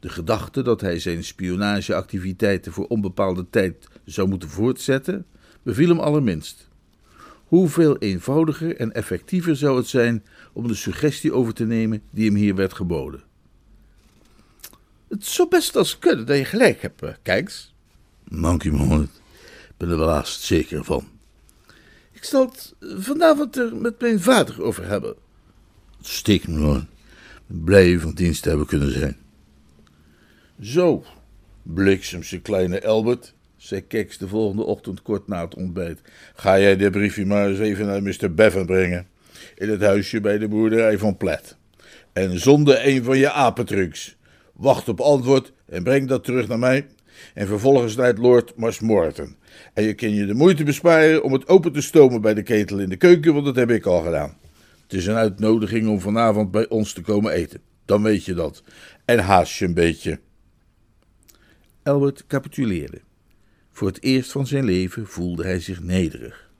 De 0.00 0.08
gedachte 0.08 0.62
dat 0.62 0.80
hij 0.80 0.98
zijn 0.98 1.24
spionageactiviteiten 1.24 2.72
voor 2.72 2.86
onbepaalde 2.86 3.46
tijd 3.50 3.88
zou 4.04 4.28
moeten 4.28 4.48
voortzetten, 4.48 5.26
beviel 5.62 5.88
hem 5.88 5.98
allerminst. 5.98 6.67
Hoeveel 7.48 7.98
eenvoudiger 7.98 8.76
en 8.76 8.92
effectiever 8.92 9.56
zou 9.56 9.76
het 9.76 9.86
zijn 9.86 10.24
om 10.52 10.68
de 10.68 10.74
suggestie 10.74 11.32
over 11.32 11.54
te 11.54 11.64
nemen 11.64 12.02
die 12.10 12.26
hem 12.26 12.34
hier 12.34 12.54
werd 12.54 12.72
geboden. 12.72 13.22
Het 15.08 15.24
zou 15.24 15.48
best 15.48 15.76
als 15.76 15.98
kunnen 15.98 16.26
dat 16.26 16.36
je 16.36 16.44
gelijk 16.44 16.82
hebt, 16.82 17.02
eh, 17.02 17.14
Kijks. 17.22 17.74
Dank 18.24 18.64
u, 18.64 18.72
Ik 18.72 19.08
ben 19.76 19.90
er 19.90 19.98
wel 19.98 20.08
haast 20.08 20.40
zeker 20.40 20.84
van. 20.84 21.08
Ik 22.12 22.24
zal 22.24 22.46
het 22.46 22.74
vanavond 22.80 23.56
er 23.56 23.76
met 23.76 24.00
mijn 24.00 24.20
vader 24.20 24.62
over 24.62 24.86
hebben. 24.86 25.14
Steek 26.00 26.48
me 26.48 26.58
hoor. 26.58 26.84
Blij 27.46 27.90
u 27.90 28.00
van 28.00 28.14
dienst 28.14 28.42
te 28.42 28.48
hebben 28.48 28.66
kunnen 28.66 28.92
zijn. 28.92 29.16
Zo, 30.60 31.04
bliksemse 31.62 32.40
kleine 32.40 32.86
Albert, 32.86 33.34
zei 33.68 33.86
Keks 33.86 34.18
de 34.18 34.28
volgende 34.28 34.64
ochtend 34.64 35.02
kort 35.02 35.28
na 35.28 35.44
het 35.44 35.54
ontbijt. 35.54 36.00
Ga 36.34 36.58
jij 36.58 36.76
dit 36.76 36.90
briefje 36.90 37.26
maar 37.26 37.48
eens 37.48 37.58
even 37.58 37.86
naar 37.86 38.02
Mr. 38.02 38.34
Bevan 38.34 38.66
brengen. 38.66 39.06
In 39.54 39.68
het 39.68 39.80
huisje 39.80 40.20
bij 40.20 40.38
de 40.38 40.48
boerderij 40.48 40.98
van 40.98 41.16
Plet. 41.16 41.56
En 42.12 42.40
zonder 42.40 42.86
een 42.86 43.04
van 43.04 43.18
je 43.18 43.30
apentrucs. 43.30 44.16
Wacht 44.52 44.88
op 44.88 45.00
antwoord 45.00 45.52
en 45.66 45.82
breng 45.82 46.08
dat 46.08 46.24
terug 46.24 46.48
naar 46.48 46.58
mij. 46.58 46.86
En 47.34 47.46
vervolgens 47.46 47.96
naar 47.96 48.14
Lord 48.14 48.56
Marshmoreton. 48.56 49.36
En 49.74 49.84
je 49.84 49.94
kan 49.94 50.14
je 50.14 50.26
de 50.26 50.34
moeite 50.34 50.64
besparen 50.64 51.22
om 51.22 51.32
het 51.32 51.48
open 51.48 51.72
te 51.72 51.80
stomen 51.80 52.20
bij 52.20 52.34
de 52.34 52.42
ketel 52.42 52.78
in 52.78 52.88
de 52.88 52.96
keuken, 52.96 53.32
want 53.32 53.44
dat 53.44 53.56
heb 53.56 53.70
ik 53.70 53.86
al 53.86 54.02
gedaan. 54.02 54.36
Het 54.82 54.92
is 54.92 55.06
een 55.06 55.14
uitnodiging 55.14 55.88
om 55.88 56.00
vanavond 56.00 56.50
bij 56.50 56.68
ons 56.68 56.92
te 56.92 57.00
komen 57.00 57.32
eten. 57.32 57.60
Dan 57.84 58.02
weet 58.02 58.24
je 58.24 58.34
dat. 58.34 58.62
En 59.04 59.18
haast 59.18 59.58
je 59.58 59.64
een 59.64 59.74
beetje. 59.74 60.20
Albert 61.82 62.26
capituleerde. 62.26 63.06
Voor 63.78 63.88
het 63.88 64.02
eerst 64.02 64.32
van 64.32 64.46
zijn 64.46 64.64
leven 64.64 65.06
voelde 65.06 65.44
hij 65.44 65.60
zich 65.60 65.82
nederig. 65.82 66.50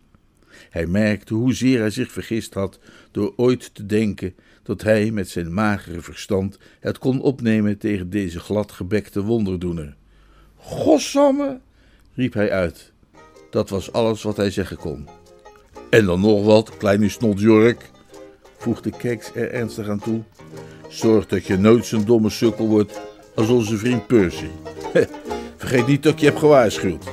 Hij 0.70 0.86
merkte 0.86 1.34
hoezeer 1.34 1.80
hij 1.80 1.90
zich 1.90 2.12
vergist 2.12 2.54
had 2.54 2.78
door 3.10 3.32
ooit 3.36 3.74
te 3.74 3.86
denken 3.86 4.34
dat 4.62 4.82
hij 4.82 5.10
met 5.10 5.28
zijn 5.28 5.54
magere 5.54 6.00
verstand 6.00 6.58
het 6.80 6.98
kon 6.98 7.20
opnemen 7.20 7.78
tegen 7.78 8.10
deze 8.10 8.40
gladgebekte 8.40 9.22
wonderdoener. 9.22 9.96
Gossamme, 10.56 11.60
riep 12.14 12.32
hij 12.32 12.50
uit. 12.50 12.92
Dat 13.50 13.68
was 13.68 13.92
alles 13.92 14.22
wat 14.22 14.36
hij 14.36 14.50
zeggen 14.50 14.76
kon. 14.76 15.08
En 15.90 16.04
dan 16.04 16.20
nog 16.20 16.44
wat, 16.44 16.76
kleine 16.76 17.08
snotjurk, 17.08 17.90
voegde 18.58 18.90
Keks 18.90 19.30
er 19.34 19.50
ernstig 19.50 19.88
aan 19.88 20.00
toe. 20.00 20.22
Zorg 20.88 21.26
dat 21.26 21.46
je 21.46 21.56
nooit 21.56 21.86
zo'n 21.86 22.04
domme 22.04 22.30
sukkel 22.30 22.68
wordt 22.68 23.00
als 23.34 23.48
onze 23.48 23.78
vriend 23.78 24.06
Percy. 24.06 24.50
Vergeet 25.68 25.86
niet 25.86 26.02
dat 26.02 26.20
je 26.20 26.26
heb 26.26 26.36
gewaarschuwd. 26.36 27.04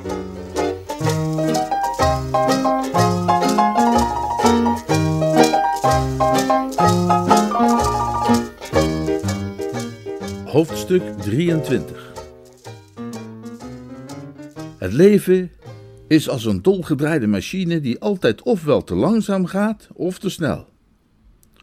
Hoofdstuk 10.45 11.03
23 11.21 12.13
Het 14.77 14.93
leven 14.93 15.51
is 16.07 16.29
als 16.29 16.45
een 16.45 16.61
dolgedraaide 16.61 17.27
machine 17.27 17.79
die 17.79 17.99
altijd 17.99 18.41
ofwel 18.41 18.83
te 18.83 18.95
langzaam 18.95 19.45
gaat 19.45 19.87
of 19.93 20.19
te 20.19 20.29
snel. 20.29 20.67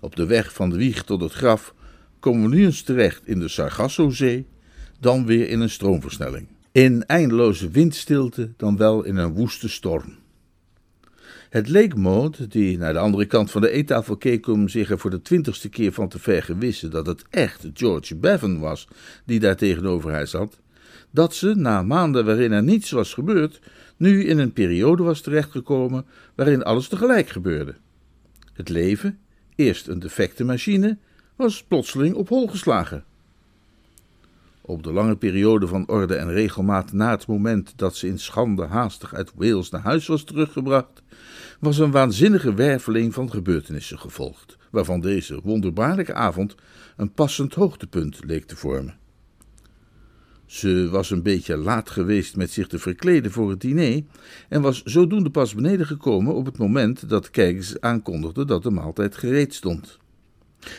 Op 0.00 0.16
de 0.16 0.26
weg 0.26 0.52
van 0.52 0.70
de 0.70 0.76
wieg 0.76 1.04
tot 1.04 1.20
het 1.20 1.32
graf 1.32 1.74
komen 2.20 2.50
we 2.50 2.56
nu 2.56 2.64
eens 2.64 2.82
terecht 2.82 3.26
in 3.26 3.38
de 3.38 3.48
Sargassozee, 3.48 4.46
dan 5.00 5.26
weer 5.26 5.48
in 5.48 5.60
een 5.60 5.70
stroomversnelling. 5.70 6.51
In 6.72 7.06
eindeloze 7.06 7.70
windstilte, 7.70 8.52
dan 8.56 8.76
wel 8.76 9.02
in 9.02 9.16
een 9.16 9.34
woeste 9.34 9.68
storm. 9.68 10.16
Het 11.50 11.68
leek 11.68 11.96
Maud, 11.96 12.50
die 12.50 12.78
naar 12.78 12.92
de 12.92 12.98
andere 12.98 13.26
kant 13.26 13.50
van 13.50 13.60
de 13.60 13.70
eettafel 13.70 14.16
keek 14.16 14.46
om 14.46 14.68
zich 14.68 14.90
er 14.90 14.98
voor 14.98 15.10
de 15.10 15.22
twintigste 15.22 15.68
keer 15.68 15.92
van 15.92 16.08
te 16.08 16.18
vergewissen 16.18 16.90
dat 16.90 17.06
het 17.06 17.24
echt 17.30 17.66
George 17.74 18.16
Bevan 18.16 18.58
was 18.58 18.88
die 19.24 19.40
daar 19.40 19.56
tegenover 19.56 20.10
haar 20.12 20.26
zat, 20.26 20.60
dat 21.10 21.34
ze, 21.34 21.54
na 21.54 21.82
maanden 21.82 22.24
waarin 22.24 22.52
er 22.52 22.62
niets 22.62 22.90
was 22.90 23.14
gebeurd, 23.14 23.60
nu 23.96 24.24
in 24.24 24.38
een 24.38 24.52
periode 24.52 25.02
was 25.02 25.20
terechtgekomen 25.20 26.06
waarin 26.34 26.62
alles 26.62 26.88
tegelijk 26.88 27.28
gebeurde. 27.28 27.74
Het 28.52 28.68
leven, 28.68 29.18
eerst 29.54 29.88
een 29.88 29.98
defecte 29.98 30.44
machine, 30.44 30.98
was 31.36 31.64
plotseling 31.64 32.14
op 32.14 32.28
hol 32.28 32.48
geslagen. 32.48 33.04
Op 34.64 34.82
de 34.82 34.92
lange 34.92 35.16
periode 35.16 35.66
van 35.66 35.88
orde 35.88 36.14
en 36.14 36.32
regelmaat 36.32 36.92
na 36.92 37.10
het 37.10 37.26
moment 37.26 37.72
dat 37.76 37.96
ze 37.96 38.06
in 38.06 38.18
schande 38.18 38.66
haastig 38.66 39.14
uit 39.14 39.32
Wales 39.34 39.70
naar 39.70 39.80
huis 39.80 40.06
was 40.06 40.24
teruggebracht, 40.24 41.02
was 41.60 41.78
een 41.78 41.90
waanzinnige 41.90 42.54
werveling 42.54 43.14
van 43.14 43.30
gebeurtenissen 43.30 43.98
gevolgd, 43.98 44.56
waarvan 44.70 45.00
deze 45.00 45.40
wonderbaarlijke 45.42 46.14
avond 46.14 46.54
een 46.96 47.12
passend 47.12 47.54
hoogtepunt 47.54 48.20
leek 48.24 48.44
te 48.44 48.56
vormen. 48.56 49.00
Ze 50.46 50.88
was 50.90 51.10
een 51.10 51.22
beetje 51.22 51.56
laat 51.56 51.90
geweest 51.90 52.36
met 52.36 52.50
zich 52.50 52.66
te 52.66 52.78
verkleden 52.78 53.30
voor 53.30 53.50
het 53.50 53.60
diner 53.60 54.02
en 54.48 54.62
was 54.62 54.82
zodoende 54.82 55.30
pas 55.30 55.54
beneden 55.54 55.86
gekomen 55.86 56.34
op 56.34 56.46
het 56.46 56.58
moment 56.58 57.08
dat 57.08 57.30
Keggs 57.30 57.80
aankondigde 57.80 58.44
dat 58.44 58.62
de 58.62 58.70
maaltijd 58.70 59.16
gereed 59.16 59.54
stond. 59.54 59.98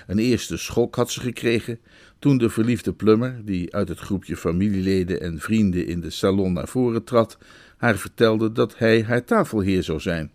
Een 0.07 0.19
eerste 0.19 0.57
schok 0.57 0.95
had 0.95 1.11
ze 1.11 1.19
gekregen 1.19 1.79
toen 2.23 2.37
de 2.37 2.49
verliefde 2.49 2.93
plummer, 2.93 3.41
die 3.45 3.75
uit 3.75 3.87
het 3.87 3.99
groepje 3.99 4.37
familieleden 4.37 5.21
en 5.21 5.39
vrienden 5.39 5.87
in 5.87 6.01
de 6.01 6.09
salon 6.09 6.53
naar 6.53 6.67
voren 6.67 7.03
trad, 7.03 7.37
haar 7.77 7.97
vertelde 7.97 8.51
dat 8.51 8.77
hij 8.77 9.03
haar 9.03 9.23
tafelheer 9.23 9.83
zou 9.83 9.99
zijn. 9.99 10.31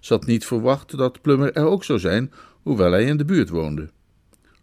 Ze 0.00 0.12
had 0.12 0.26
niet 0.26 0.46
verwacht 0.46 0.96
dat 0.96 1.22
Plummer 1.22 1.52
er 1.52 1.64
ook 1.64 1.84
zou 1.84 1.98
zijn, 1.98 2.32
hoewel 2.62 2.90
hij 2.90 3.04
in 3.04 3.16
de 3.16 3.24
buurt 3.24 3.48
woonde. 3.48 3.88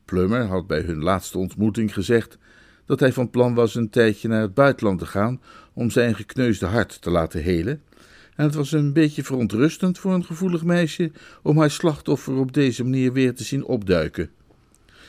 Plummer 0.05 0.45
had 0.45 0.67
bij 0.67 0.81
hun 0.81 1.03
laatste 1.03 1.37
ontmoeting 1.37 1.93
gezegd 1.93 2.37
dat 2.85 2.99
hij 2.99 3.13
van 3.13 3.29
plan 3.29 3.53
was 3.53 3.75
een 3.75 3.89
tijdje 3.89 4.27
naar 4.27 4.41
het 4.41 4.53
buitenland 4.53 4.99
te 4.99 5.05
gaan 5.05 5.41
om 5.73 5.89
zijn 5.89 6.15
gekneusde 6.15 6.65
hart 6.65 7.01
te 7.01 7.09
laten 7.09 7.43
helen, 7.43 7.81
en 8.35 8.45
het 8.45 8.55
was 8.55 8.71
een 8.71 8.93
beetje 8.93 9.23
verontrustend 9.23 9.99
voor 9.99 10.13
een 10.13 10.25
gevoelig 10.25 10.63
meisje 10.63 11.11
om 11.43 11.57
haar 11.57 11.71
slachtoffer 11.71 12.35
op 12.35 12.53
deze 12.53 12.83
manier 12.83 13.13
weer 13.13 13.35
te 13.35 13.43
zien 13.43 13.65
opduiken. 13.65 14.29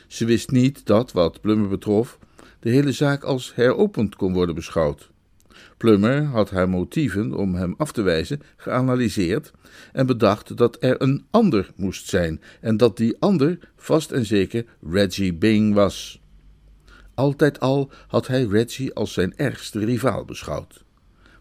Ze 0.07 0.25
wist 0.25 0.51
niet 0.51 0.87
dat, 0.87 1.13
wat 1.13 1.41
Plummer 1.41 1.69
betrof, 1.69 2.19
de 2.61 2.71
hele 2.71 2.93
zaak 2.93 3.23
als 3.23 3.55
heropend 3.55 4.17
kon 4.17 4.33
worden 4.33 4.55
beschouwd. 4.55 5.11
Plummer 5.77 6.25
had 6.25 6.51
haar 6.51 6.69
motieven 6.69 7.35
om 7.35 7.55
hem 7.55 7.75
af 7.77 7.93
te 7.93 8.03
wijzen 8.03 8.41
geanalyseerd 8.57 9.53
en 9.93 10.07
bedacht 10.07 10.57
dat 10.57 10.77
er 10.81 11.03
een 11.03 11.25
ander 11.31 11.71
moest 11.77 12.09
zijn 12.09 12.41
en 12.61 12.77
dat 12.77 12.97
die 12.97 13.17
ander 13.19 13.59
vast 13.77 14.11
en 14.11 14.27
zeker 14.27 14.65
Reggie 14.91 15.35
Bing 15.35 15.75
was. 15.75 16.21
Altijd 17.15 17.61
al 17.61 17.91
had 18.07 18.27
hij 18.27 18.45
Reggie 18.45 18.95
als 18.95 19.13
zijn 19.13 19.37
ergste 19.37 19.85
rivaal 19.85 20.25
beschouwd. 20.25 20.84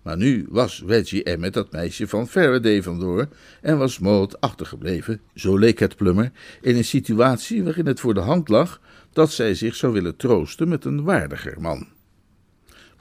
Maar 0.03 0.17
nu 0.17 0.45
was 0.49 0.83
Reggie 0.85 1.23
er 1.23 1.39
met 1.39 1.53
dat 1.53 1.71
meisje 1.71 2.07
van 2.07 2.27
Faraday 2.27 2.83
vandoor 2.83 3.27
en 3.61 3.77
was 3.77 3.99
Maud 3.99 4.41
achtergebleven, 4.41 5.21
zo 5.35 5.57
leek 5.57 5.79
het 5.79 5.95
Plummer, 5.95 6.31
in 6.61 6.75
een 6.75 6.85
situatie 6.85 7.63
waarin 7.63 7.85
het 7.85 7.99
voor 7.99 8.13
de 8.13 8.19
hand 8.19 8.49
lag 8.49 8.81
dat 9.13 9.31
zij 9.31 9.55
zich 9.55 9.75
zou 9.75 9.93
willen 9.93 10.15
troosten 10.15 10.67
met 10.67 10.85
een 10.85 11.03
waardiger 11.03 11.61
man. 11.61 11.87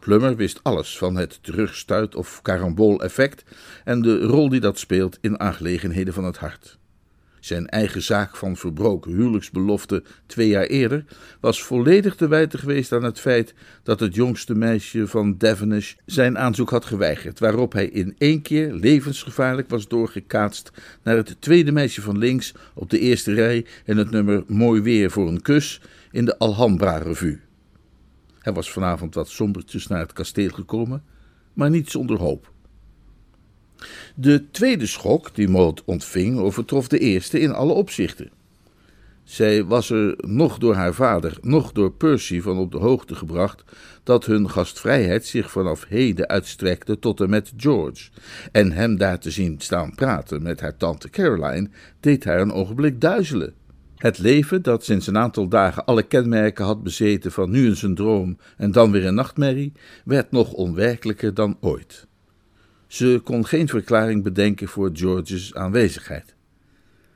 Plummer 0.01 0.37
wist 0.37 0.61
alles 0.63 0.99
van 0.99 1.17
het 1.17 1.39
terugstuit- 1.43 2.15
of 2.15 2.43
carambool-effect 2.43 3.45
en 3.85 4.03
de 4.03 4.21
rol 4.21 4.49
die 4.49 4.61
dat 4.61 4.79
speelt 4.79 5.19
in 5.21 5.41
aangelegenheden 5.41 6.15
van 6.15 6.25
het 6.25 6.37
hart. 6.37 6.79
Zijn 7.43 7.69
eigen 7.69 8.03
zaak 8.03 8.37
van 8.37 8.57
verbroken 8.57 9.13
huwelijksbelofte 9.13 10.03
twee 10.27 10.49
jaar 10.49 10.65
eerder 10.65 11.05
was 11.41 11.63
volledig 11.63 12.15
te 12.15 12.29
wijten 12.29 12.59
geweest 12.59 12.93
aan 12.93 13.03
het 13.03 13.21
feit 13.21 13.55
dat 13.83 14.01
het 14.01 14.15
jongste 14.15 14.55
meisje 14.55 15.07
van 15.07 15.39
Devonish 15.39 15.95
zijn 16.07 16.39
aanzoek 16.39 16.71
had 16.71 16.85
geweigerd, 16.85 17.39
waarop 17.39 17.73
hij 17.73 17.87
in 17.87 18.15
één 18.19 18.43
keer 18.43 18.73
levensgevaarlijk 18.73 19.71
was 19.71 19.89
doorgekaatst 19.89 20.71
naar 21.03 21.17
het 21.17 21.37
tweede 21.41 21.73
meisje 21.73 22.03
van 22.03 22.19
links 22.19 22.55
op 22.75 22.91
de 22.91 22.99
eerste 22.99 23.35
rij 23.35 23.67
in 23.85 23.97
het 23.97 24.11
nummer 24.11 24.45
Mooi 24.47 24.81
weer 24.81 25.11
voor 25.11 25.29
een 25.29 25.43
kus 25.43 25.81
in 26.11 26.25
de 26.25 26.39
Alhambra-revue. 26.39 27.41
Hij 28.39 28.53
was 28.53 28.71
vanavond 28.71 29.15
wat 29.15 29.29
sombertjes 29.29 29.87
naar 29.87 30.01
het 30.01 30.13
kasteel 30.13 30.51
gekomen, 30.51 31.05
maar 31.53 31.71
niet 31.71 31.91
zonder 31.91 32.19
hoop. 32.19 32.52
De 34.15 34.51
tweede 34.51 34.87
schok 34.87 35.35
die 35.35 35.49
Maud 35.49 35.83
ontving 35.85 36.39
overtrof 36.39 36.89
de 36.89 36.99
eerste 36.99 37.41
in 37.41 37.53
alle 37.53 37.73
opzichten. 37.73 38.31
Zij 39.25 39.65
was 39.65 39.91
er 39.91 40.15
nog 40.21 40.59
door 40.59 40.75
haar 40.75 40.95
vader, 40.95 41.39
nog 41.41 41.73
door 41.73 41.93
Percy 41.93 42.41
van 42.41 42.59
op 42.59 42.73
de 42.73 42.79
hoogte 42.79 43.15
gebracht 43.15 43.65
dat 44.03 44.27
hun 44.27 44.51
gastvrijheid 44.51 45.27
zich 45.27 45.51
vanaf 45.51 45.85
heden 45.89 46.29
uitstrekte 46.29 46.99
tot 46.99 47.21
en 47.21 47.31
met 47.31 47.53
George, 47.57 48.11
en 48.53 48.73
hem 48.73 48.97
daar 48.97 49.19
te 49.19 49.31
zien 49.31 49.55
staan 49.59 49.95
praten 49.95 50.43
met 50.43 50.61
haar 50.61 50.77
tante 50.77 51.11
Caroline 51.11 51.71
deed 52.01 52.25
haar 52.25 52.41
een 52.41 52.53
ogenblik 52.53 53.01
duizelen. 53.01 53.55
Het 53.97 54.19
leven, 54.19 54.63
dat 54.63 54.85
sinds 54.85 55.07
een 55.07 55.19
aantal 55.19 55.49
dagen 55.49 55.85
alle 55.85 56.03
kenmerken 56.03 56.65
had 56.65 56.83
bezeten 56.83 57.33
van 57.33 57.51
nu 57.51 57.67
eens 57.67 57.83
een 57.83 57.95
droom 57.95 58.39
en 58.57 58.73
dan 58.73 58.91
weer 58.91 59.07
een 59.07 59.15
nachtmerrie, 59.15 59.73
werd 60.05 60.31
nog 60.31 60.53
onwerkelijker 60.53 61.35
dan 61.35 61.57
ooit. 61.61 62.07
Ze 62.93 63.21
kon 63.25 63.47
geen 63.47 63.69
verklaring 63.69 64.23
bedenken 64.23 64.69
voor 64.69 64.91
George's 64.93 65.55
aanwezigheid. 65.55 66.35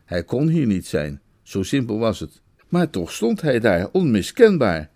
Hij 0.04 0.24
kon 0.24 0.48
hier 0.48 0.66
niet 0.66 0.86
zijn, 0.86 1.20
zo 1.42 1.62
simpel 1.62 1.98
was 1.98 2.20
het. 2.20 2.40
Maar 2.68 2.90
toch 2.90 3.12
stond 3.12 3.40
hij 3.40 3.60
daar 3.60 3.88
onmiskenbaar. 3.92 4.90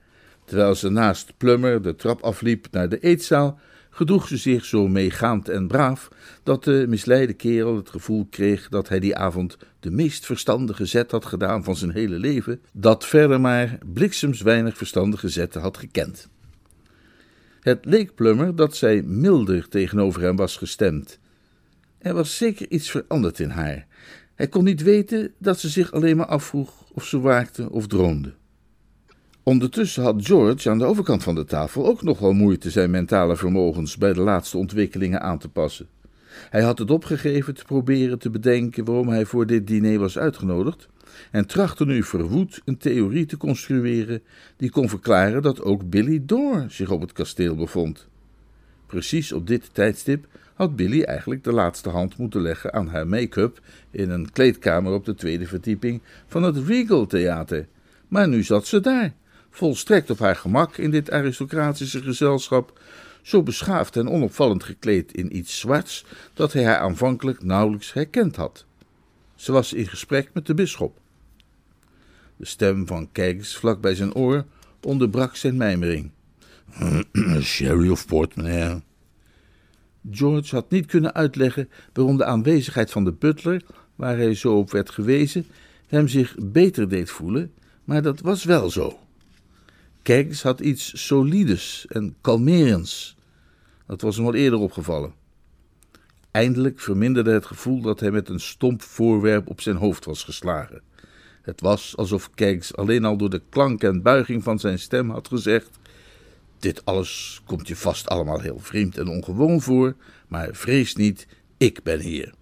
Terwijl 0.44 0.74
ze 0.74 0.88
naast 0.88 1.32
Plummer 1.36 1.82
de 1.82 1.94
trap 1.94 2.20
afliep 2.20 2.66
naar 2.70 2.88
de 2.88 2.98
eetzaal, 2.98 3.58
gedroeg 3.90 4.28
ze 4.28 4.36
zich 4.36 4.64
zo 4.64 4.88
meegaand 4.88 5.48
en 5.48 5.66
braaf 5.66 6.08
dat 6.42 6.64
de 6.64 6.84
misleide 6.88 7.34
kerel 7.34 7.76
het 7.76 7.90
gevoel 7.90 8.26
kreeg 8.30 8.68
dat 8.68 8.88
hij 8.88 9.00
die 9.00 9.16
avond 9.16 9.56
de 9.80 9.90
meest 9.90 10.26
verstandige 10.26 10.86
zet 10.86 11.10
had 11.10 11.24
gedaan 11.24 11.64
van 11.64 11.76
zijn 11.76 11.92
hele 11.92 12.18
leven, 12.18 12.60
dat 12.72 13.06
verder 13.06 13.40
maar 13.40 13.78
bliksems 13.92 14.40
weinig 14.40 14.76
verstandige 14.76 15.28
zetten 15.28 15.60
had 15.60 15.76
gekend. 15.76 16.28
Het 17.60 17.84
leek 17.84 18.14
Plummer 18.14 18.56
dat 18.56 18.76
zij 18.76 19.02
milder 19.02 19.68
tegenover 19.68 20.22
hem 20.22 20.36
was 20.36 20.56
gestemd. 20.56 21.18
Er 21.98 22.14
was 22.14 22.36
zeker 22.36 22.70
iets 22.70 22.90
veranderd 22.90 23.38
in 23.38 23.50
haar. 23.50 23.86
Hij 24.34 24.48
kon 24.48 24.64
niet 24.64 24.82
weten 24.82 25.32
dat 25.38 25.60
ze 25.60 25.68
zich 25.68 25.92
alleen 25.92 26.16
maar 26.16 26.26
afvroeg 26.26 26.84
of 26.92 27.04
ze 27.04 27.20
waakte 27.20 27.70
of 27.70 27.86
droomde. 27.86 28.34
Ondertussen 29.42 30.02
had 30.02 30.26
George 30.26 30.70
aan 30.70 30.78
de 30.78 30.84
overkant 30.84 31.22
van 31.22 31.34
de 31.34 31.44
tafel 31.44 31.86
ook 31.86 32.02
nog 32.02 32.18
wel 32.18 32.32
moeite 32.32 32.70
zijn 32.70 32.90
mentale 32.90 33.36
vermogens 33.36 33.96
bij 33.96 34.12
de 34.12 34.20
laatste 34.20 34.58
ontwikkelingen 34.58 35.20
aan 35.20 35.38
te 35.38 35.48
passen. 35.48 35.88
Hij 36.50 36.62
had 36.62 36.78
het 36.78 36.90
opgegeven 36.90 37.54
te 37.54 37.64
proberen 37.64 38.18
te 38.18 38.30
bedenken 38.30 38.84
waarom 38.84 39.08
hij 39.08 39.24
voor 39.24 39.46
dit 39.46 39.66
diner 39.66 39.98
was 39.98 40.18
uitgenodigd 40.18 40.88
en 41.30 41.46
trachtte 41.46 41.84
nu 41.86 42.02
verwoed 42.02 42.60
een 42.64 42.76
theorie 42.76 43.26
te 43.26 43.36
construeren 43.36 44.22
die 44.56 44.70
kon 44.70 44.88
verklaren 44.88 45.42
dat 45.42 45.62
ook 45.62 45.90
Billy 45.90 46.22
Door 46.24 46.64
zich 46.68 46.90
op 46.90 47.00
het 47.00 47.12
kasteel 47.12 47.54
bevond. 47.54 48.08
Precies 48.86 49.32
op 49.32 49.46
dit 49.46 49.74
tijdstip 49.74 50.26
had 50.54 50.76
Billy 50.76 51.02
eigenlijk 51.02 51.44
de 51.44 51.52
laatste 51.52 51.88
hand 51.88 52.16
moeten 52.16 52.40
leggen 52.40 52.72
aan 52.72 52.88
haar 52.88 53.06
make-up 53.06 53.60
in 53.90 54.10
een 54.10 54.32
kleedkamer 54.32 54.92
op 54.92 55.04
de 55.04 55.14
tweede 55.14 55.46
verdieping 55.46 56.02
van 56.26 56.42
het 56.42 56.56
Regal 56.66 57.06
Theater. 57.06 57.66
Maar 58.08 58.28
nu 58.28 58.42
zat 58.42 58.66
ze 58.66 58.80
daar, 58.80 59.14
volstrekt 59.50 60.10
op 60.10 60.18
haar 60.18 60.36
gemak 60.36 60.76
in 60.76 60.90
dit 60.90 61.10
aristocratische 61.10 62.02
gezelschap, 62.02 62.80
zo 63.22 63.42
beschaafd 63.42 63.96
en 63.96 64.08
onopvallend 64.08 64.64
gekleed 64.64 65.12
in 65.12 65.36
iets 65.36 65.58
zwarts 65.58 66.04
dat 66.34 66.52
hij 66.52 66.64
haar 66.64 66.78
aanvankelijk 66.78 67.42
nauwelijks 67.42 67.92
herkend 67.92 68.36
had. 68.36 68.64
Ze 69.34 69.52
was 69.52 69.72
in 69.72 69.86
gesprek 69.86 70.30
met 70.32 70.46
de 70.46 70.54
bisschop. 70.54 70.99
De 72.40 72.46
stem 72.46 72.86
van 72.86 73.12
Keggs 73.12 73.56
vlak 73.56 73.80
bij 73.80 73.94
zijn 73.94 74.14
oor 74.14 74.44
onderbrak 74.80 75.36
zijn 75.36 75.56
mijmering. 75.56 76.10
Sherry 77.40 77.90
of 77.90 78.06
port, 78.06 78.36
meneer? 78.36 78.80
George 80.10 80.54
had 80.54 80.70
niet 80.70 80.86
kunnen 80.86 81.14
uitleggen 81.14 81.68
waarom 81.92 82.16
de 82.16 82.24
aanwezigheid 82.24 82.90
van 82.90 83.04
de 83.04 83.12
butler, 83.12 83.62
waar 83.94 84.16
hij 84.16 84.34
zo 84.34 84.56
op 84.56 84.70
werd 84.70 84.90
gewezen, 84.90 85.46
hem 85.86 86.08
zich 86.08 86.34
beter 86.38 86.88
deed 86.88 87.10
voelen, 87.10 87.52
maar 87.84 88.02
dat 88.02 88.20
was 88.20 88.44
wel 88.44 88.70
zo. 88.70 88.98
Keggs 90.02 90.42
had 90.42 90.60
iets 90.60 91.06
solides 91.06 91.86
en 91.88 92.14
kalmerends. 92.20 93.16
Dat 93.86 94.00
was 94.00 94.16
hem 94.16 94.26
al 94.26 94.34
eerder 94.34 94.58
opgevallen. 94.58 95.14
Eindelijk 96.30 96.80
verminderde 96.80 97.32
het 97.32 97.46
gevoel 97.46 97.80
dat 97.80 98.00
hij 98.00 98.10
met 98.10 98.28
een 98.28 98.40
stomp 98.40 98.82
voorwerp 98.82 99.48
op 99.48 99.60
zijn 99.60 99.76
hoofd 99.76 100.04
was 100.04 100.24
geslagen. 100.24 100.82
Het 101.42 101.60
was 101.60 101.96
alsof 101.96 102.30
Keggs 102.30 102.76
alleen 102.76 103.04
al 103.04 103.16
door 103.16 103.30
de 103.30 103.42
klank 103.48 103.82
en 103.82 104.02
buiging 104.02 104.42
van 104.42 104.58
zijn 104.58 104.78
stem 104.78 105.10
had 105.10 105.28
gezegd: 105.28 105.78
Dit 106.58 106.84
alles 106.84 107.40
komt 107.46 107.68
je 107.68 107.76
vast 107.76 108.08
allemaal 108.08 108.40
heel 108.40 108.58
vreemd 108.58 108.98
en 108.98 109.08
ongewoon 109.08 109.60
voor, 109.60 109.96
maar 110.28 110.48
vrees 110.52 110.94
niet, 110.94 111.26
ik 111.56 111.82
ben 111.82 112.00
hier. 112.00 112.34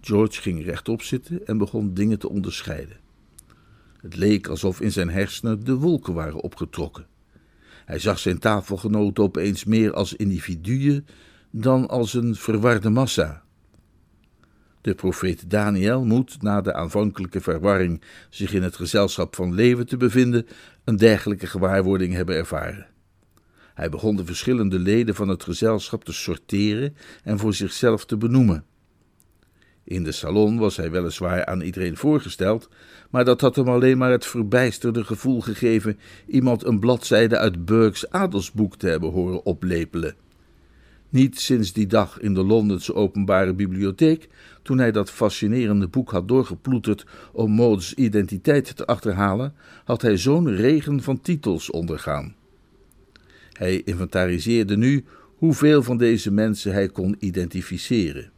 George 0.00 0.40
ging 0.40 0.64
rechtop 0.64 1.02
zitten 1.02 1.46
en 1.46 1.58
begon 1.58 1.94
dingen 1.94 2.18
te 2.18 2.28
onderscheiden. 2.28 2.96
Het 4.00 4.16
leek 4.16 4.46
alsof 4.46 4.80
in 4.80 4.92
zijn 4.92 5.10
hersenen 5.10 5.64
de 5.64 5.74
wolken 5.74 6.14
waren 6.14 6.40
opgetrokken. 6.40 7.06
Hij 7.84 7.98
zag 7.98 8.18
zijn 8.18 8.38
tafelgenoten 8.38 9.24
opeens 9.24 9.64
meer 9.64 9.92
als 9.92 10.14
individuen 10.14 11.06
dan 11.50 11.88
als 11.88 12.14
een 12.14 12.34
verwarde 12.34 12.90
massa. 12.90 13.42
De 14.82 14.94
profeet 14.94 15.50
Daniel 15.50 16.04
moet, 16.04 16.42
na 16.42 16.60
de 16.60 16.74
aanvankelijke 16.74 17.40
verwarring 17.40 18.02
zich 18.30 18.52
in 18.52 18.62
het 18.62 18.76
gezelschap 18.76 19.34
van 19.36 19.54
leeuwen 19.54 19.86
te 19.86 19.96
bevinden, 19.96 20.46
een 20.84 20.96
dergelijke 20.96 21.46
gewaarwording 21.46 22.14
hebben 22.14 22.36
ervaren. 22.36 22.86
Hij 23.74 23.88
begon 23.88 24.16
de 24.16 24.24
verschillende 24.24 24.78
leden 24.78 25.14
van 25.14 25.28
het 25.28 25.42
gezelschap 25.42 26.04
te 26.04 26.12
sorteren 26.12 26.96
en 27.24 27.38
voor 27.38 27.54
zichzelf 27.54 28.04
te 28.04 28.16
benoemen. 28.16 28.64
In 29.84 30.04
de 30.04 30.12
salon 30.12 30.58
was 30.58 30.76
hij 30.76 30.90
weliswaar 30.90 31.46
aan 31.46 31.60
iedereen 31.60 31.96
voorgesteld, 31.96 32.68
maar 33.10 33.24
dat 33.24 33.40
had 33.40 33.56
hem 33.56 33.68
alleen 33.68 33.98
maar 33.98 34.10
het 34.10 34.26
verbijsterde 34.26 35.04
gevoel 35.04 35.40
gegeven 35.40 35.98
iemand 36.26 36.64
een 36.64 36.80
bladzijde 36.80 37.38
uit 37.38 37.64
Burke's 37.64 38.08
adelsboek 38.08 38.76
te 38.76 38.88
hebben 38.88 39.10
horen 39.10 39.44
oplepelen. 39.44 40.14
Niet 41.12 41.40
sinds 41.40 41.72
die 41.72 41.86
dag 41.86 42.20
in 42.20 42.34
de 42.34 42.42
Londense 42.42 42.94
Openbare 42.94 43.54
Bibliotheek, 43.54 44.28
toen 44.62 44.78
hij 44.78 44.92
dat 44.92 45.10
fascinerende 45.10 45.88
boek 45.88 46.10
had 46.10 46.28
doorgeploeterd 46.28 47.06
om 47.32 47.54
Maude's 47.54 47.94
identiteit 47.94 48.76
te 48.76 48.86
achterhalen, 48.86 49.54
had 49.84 50.02
hij 50.02 50.16
zo'n 50.16 50.56
regen 50.56 51.02
van 51.02 51.20
titels 51.20 51.70
ondergaan. 51.70 52.34
Hij 53.52 53.82
inventariseerde 53.84 54.76
nu 54.76 55.04
hoeveel 55.36 55.82
van 55.82 55.96
deze 55.96 56.30
mensen 56.30 56.72
hij 56.72 56.88
kon 56.88 57.16
identificeren. 57.18 58.30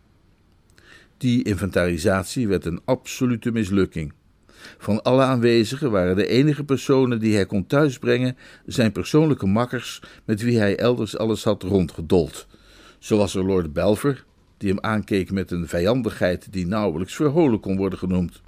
Die 1.16 1.44
inventarisatie 1.44 2.48
werd 2.48 2.64
een 2.64 2.80
absolute 2.84 3.52
mislukking. 3.52 4.12
Van 4.78 5.02
alle 5.02 5.22
aanwezigen 5.22 5.90
waren 5.90 6.16
de 6.16 6.26
enige 6.26 6.64
personen 6.64 7.18
die 7.18 7.34
hij 7.34 7.46
kon 7.46 7.66
thuisbrengen 7.66 8.36
zijn 8.66 8.92
persoonlijke 8.92 9.46
makkers 9.46 10.02
met 10.24 10.42
wie 10.42 10.58
hij 10.58 10.76
elders 10.76 11.16
alles 11.16 11.44
had 11.44 11.62
rondgedold. 11.62 12.46
Zo 13.04 13.16
was 13.16 13.34
er 13.34 13.44
Lord 13.44 13.72
Belver, 13.72 14.24
die 14.56 14.68
hem 14.68 14.78
aankeek 14.80 15.30
met 15.30 15.50
een 15.50 15.68
vijandigheid 15.68 16.52
die 16.52 16.66
nauwelijks 16.66 17.14
verholen 17.14 17.60
kon 17.60 17.76
worden 17.76 17.98
genoemd. 17.98 18.42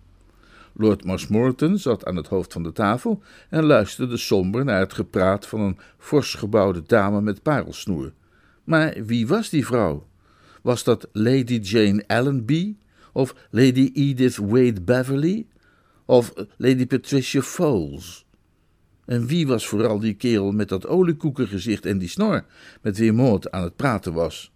Lord 0.72 1.04
Marshmoreton 1.04 1.78
zat 1.78 2.04
aan 2.04 2.16
het 2.16 2.26
hoofd 2.26 2.52
van 2.52 2.62
de 2.62 2.72
tafel 2.72 3.22
en 3.50 3.64
luisterde 3.64 4.16
somber 4.16 4.64
naar 4.64 4.80
het 4.80 4.92
gepraat 4.92 5.46
van 5.46 5.60
een 5.60 5.78
fors 5.98 6.34
gebouwde 6.34 6.82
dame 6.86 7.20
met 7.20 7.42
parelsnoer. 7.42 8.12
Maar 8.64 8.94
wie 9.04 9.26
was 9.26 9.50
die 9.50 9.66
vrouw? 9.66 10.06
Was 10.62 10.84
dat 10.84 11.08
Lady 11.12 11.58
Jane 11.62 12.04
Allenby? 12.06 12.76
Of 13.12 13.34
Lady 13.50 13.90
Edith 13.94 14.36
Wade 14.36 14.80
Beverly? 14.82 15.46
Of 16.04 16.32
Lady 16.56 16.86
Patricia 16.86 17.42
Foles? 17.42 18.25
En 19.06 19.26
wie 19.26 19.46
was 19.46 19.66
vooral 19.66 19.98
die 19.98 20.14
kerel 20.14 20.52
met 20.52 20.68
dat 20.68 20.86
oliekoekengezicht 20.86 21.86
en 21.86 21.98
die 21.98 22.08
snor, 22.08 22.44
met 22.82 22.98
wie 22.98 23.12
Maud 23.12 23.50
aan 23.50 23.62
het 23.62 23.76
praten 23.76 24.12
was? 24.12 24.52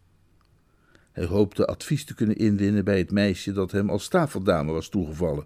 Hij 1.13 1.25
hoopte 1.25 1.67
advies 1.67 2.05
te 2.05 2.15
kunnen 2.15 2.37
inwinnen 2.37 2.85
bij 2.85 2.99
het 2.99 3.11
meisje 3.11 3.53
dat 3.53 3.73
hem 3.73 3.91
als 3.91 4.09
tafeldame 4.09 4.73
was 4.73 4.89
toegevallen. 4.89 5.45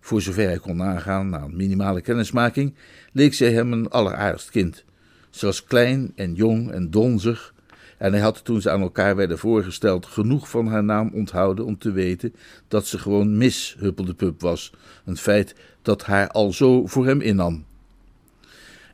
Voor 0.00 0.22
zover 0.22 0.46
hij 0.46 0.58
kon 0.58 0.76
nagaan 0.76 1.28
na 1.28 1.42
een 1.42 1.56
minimale 1.56 2.00
kennismaking, 2.00 2.74
leek 3.12 3.34
zij 3.34 3.52
hem 3.52 3.72
een 3.72 3.88
alleraardigst 3.88 4.50
kind. 4.50 4.84
Ze 5.30 5.46
was 5.46 5.64
klein 5.64 6.12
en 6.14 6.34
jong 6.34 6.70
en 6.70 6.90
donzig, 6.90 7.54
en 7.98 8.12
hij 8.12 8.20
had 8.20 8.44
toen 8.44 8.60
ze 8.60 8.70
aan 8.70 8.80
elkaar 8.80 9.16
werden 9.16 9.38
voorgesteld 9.38 10.06
genoeg 10.06 10.50
van 10.50 10.66
haar 10.66 10.84
naam 10.84 11.10
onthouden 11.14 11.64
om 11.64 11.78
te 11.78 11.90
weten 11.90 12.34
dat 12.68 12.86
ze 12.86 12.98
gewoon 12.98 13.36
Miss 13.36 13.76
Huppeldepup 13.78 14.40
was, 14.40 14.72
een 15.04 15.16
feit 15.16 15.54
dat 15.82 16.04
haar 16.04 16.28
al 16.28 16.52
zo 16.52 16.86
voor 16.86 17.06
hem 17.06 17.20
innam. 17.20 17.64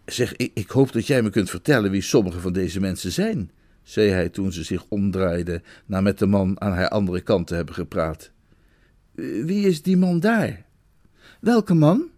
Zeg, 0.06 0.36
ik, 0.36 0.50
ik 0.54 0.70
hoop 0.70 0.92
dat 0.92 1.06
jij 1.06 1.22
me 1.22 1.30
kunt 1.30 1.50
vertellen 1.50 1.90
wie 1.90 2.02
sommige 2.02 2.40
van 2.40 2.52
deze 2.52 2.80
mensen 2.80 3.12
zijn, 3.12 3.50
zei 3.82 4.10
hij 4.10 4.28
toen 4.28 4.52
ze 4.52 4.62
zich 4.62 4.84
omdraaide 4.88 5.62
na 5.86 6.00
met 6.00 6.18
de 6.18 6.26
man 6.26 6.60
aan 6.60 6.72
haar 6.72 6.88
andere 6.88 7.20
kant 7.20 7.46
te 7.46 7.54
hebben 7.54 7.74
gepraat. 7.74 8.30
Wie 9.14 9.66
is 9.66 9.82
die 9.82 9.96
man 9.96 10.20
daar? 10.20 10.64
Welke 11.40 11.74
man? 11.74 12.10